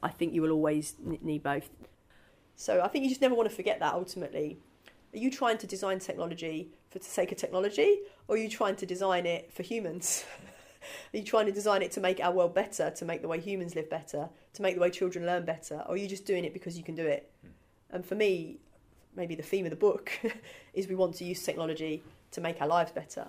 I 0.02 0.08
think 0.08 0.32
you 0.32 0.40
will 0.40 0.52
always 0.52 0.94
need 1.04 1.42
both. 1.42 1.68
So 2.56 2.80
I 2.80 2.88
think 2.88 3.04
you 3.04 3.10
just 3.10 3.20
never 3.20 3.34
want 3.34 3.48
to 3.48 3.54
forget 3.54 3.78
that. 3.80 3.92
Ultimately, 3.92 4.58
are 5.12 5.18
you 5.18 5.30
trying 5.30 5.58
to 5.58 5.66
design 5.66 5.98
technology 5.98 6.70
for 6.90 6.98
the 6.98 7.04
sake 7.04 7.32
of 7.32 7.38
technology, 7.38 8.00
or 8.26 8.36
are 8.36 8.38
you 8.38 8.48
trying 8.48 8.76
to 8.76 8.86
design 8.86 9.26
it 9.26 9.52
for 9.52 9.62
humans? 9.62 10.24
Are 11.12 11.18
you 11.18 11.24
trying 11.24 11.46
to 11.46 11.52
design 11.52 11.82
it 11.82 11.90
to 11.92 12.00
make 12.00 12.20
our 12.20 12.32
world 12.32 12.54
better, 12.54 12.88
to 12.90 13.04
make 13.04 13.20
the 13.20 13.28
way 13.28 13.40
humans 13.40 13.74
live 13.74 13.90
better, 13.90 14.28
to 14.54 14.62
make 14.62 14.74
the 14.76 14.80
way 14.80 14.90
children 14.90 15.26
learn 15.26 15.44
better? 15.44 15.82
Or 15.86 15.94
are 15.94 15.96
you 15.96 16.08
just 16.08 16.24
doing 16.24 16.44
it 16.44 16.52
because 16.54 16.78
you 16.78 16.84
can 16.84 16.94
do 16.94 17.04
it? 17.04 17.30
Mm. 17.44 17.50
And 17.90 18.06
for 18.06 18.14
me, 18.14 18.58
maybe 19.16 19.34
the 19.34 19.42
theme 19.42 19.66
of 19.66 19.70
the 19.70 19.76
book 19.76 20.12
is 20.74 20.88
we 20.88 20.94
want 20.94 21.14
to 21.16 21.24
use 21.24 21.42
technology 21.42 22.02
to 22.30 22.40
make 22.40 22.60
our 22.62 22.68
lives 22.68 22.92
better, 22.92 23.26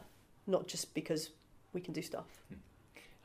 not 0.47 0.67
just 0.67 0.93
because 0.93 1.31
we 1.73 1.81
can 1.81 1.93
do 1.93 2.01
stuff. 2.01 2.27
Hmm. 2.49 2.55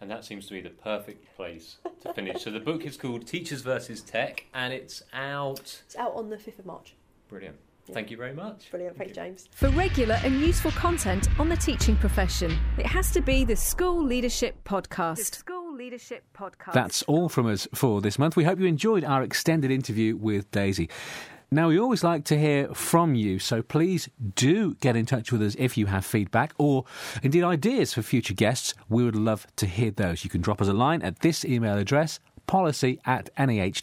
And 0.01 0.11
that 0.11 0.25
seems 0.25 0.47
to 0.47 0.53
be 0.53 0.61
the 0.61 0.71
perfect 0.71 1.35
place 1.37 1.77
to 2.03 2.13
finish. 2.13 2.43
so 2.43 2.51
the 2.51 2.61
book 2.61 2.85
is 2.85 2.97
called 2.97 3.27
Teachers 3.27 3.63
versus 3.63 4.03
Tech, 4.03 4.47
and 4.53 4.73
it's 4.73 5.03
out. 5.13 5.83
It's 5.87 5.97
out 5.97 6.15
on 6.15 6.31
the 6.31 6.39
fifth 6.39 6.59
of 6.59 6.67
March. 6.67 6.95
Brilliant. 7.29 7.57
Thank 7.93 8.11
you 8.11 8.17
very 8.17 8.33
much. 8.33 8.71
Brilliant. 8.71 8.97
Thank, 8.97 9.15
Thank 9.15 9.27
you, 9.27 9.31
James. 9.31 9.49
For 9.53 9.69
regular 9.71 10.19
and 10.25 10.41
useful 10.41 10.71
content 10.73 11.29
on 11.39 11.49
the 11.49 11.57
teaching 11.57 11.97
profession, 11.97 12.57
it 12.79 12.87
has 12.87 13.11
to 13.13 13.21
be 13.21 13.45
the 13.45 13.57
School 13.57 14.03
Leadership 14.03 14.57
Podcast. 14.65 15.31
The 15.31 15.37
School 15.37 15.75
Leadership 15.75 16.25
Podcast. 16.35 16.73
That's 16.73 17.03
all 17.03 17.29
from 17.29 17.47
us 17.47 17.69
for 17.75 18.01
this 18.01 18.19
month. 18.19 18.37
We 18.37 18.45
hope 18.45 18.59
you 18.59 18.67
enjoyed 18.67 19.05
our 19.05 19.23
extended 19.23 19.71
interview 19.71 20.17
with 20.17 20.51
Daisy. 20.51 20.89
Now, 21.51 21.69
we 21.69 21.79
always 21.79 22.03
like 22.03 22.25
to 22.27 22.39
hear 22.39 22.69
from 22.75 23.15
you, 23.15 23.39
so 23.39 23.63
please 23.63 24.09
do 24.35 24.75
get 24.77 24.97
in 24.97 25.07
touch 25.07 25.31
with 25.31 25.43
us 25.43 25.55
if 25.59 25.77
you 25.77 25.87
have 25.87 26.05
feedback 26.05 26.53
or 26.59 26.85
indeed 27.23 27.45
ideas 27.45 27.95
for 27.95 28.03
future 28.03 28.35
guests. 28.35 28.75
We 28.89 29.05
would 29.05 29.15
love 29.15 29.47
to 29.57 29.67
hear 29.67 29.91
those. 29.91 30.25
You 30.25 30.31
can 30.31 30.41
drop 30.41 30.61
us 30.61 30.69
a 30.69 30.73
line 30.73 31.03
at 31.03 31.21
this 31.21 31.45
email 31.45 31.77
address 31.77 32.19
policy 32.47 32.99
at 33.05 33.31
naht.org.uk 33.37 33.79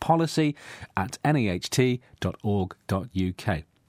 policy 0.00 0.54
at 0.96 1.18
naht.org.uk. 1.24 1.98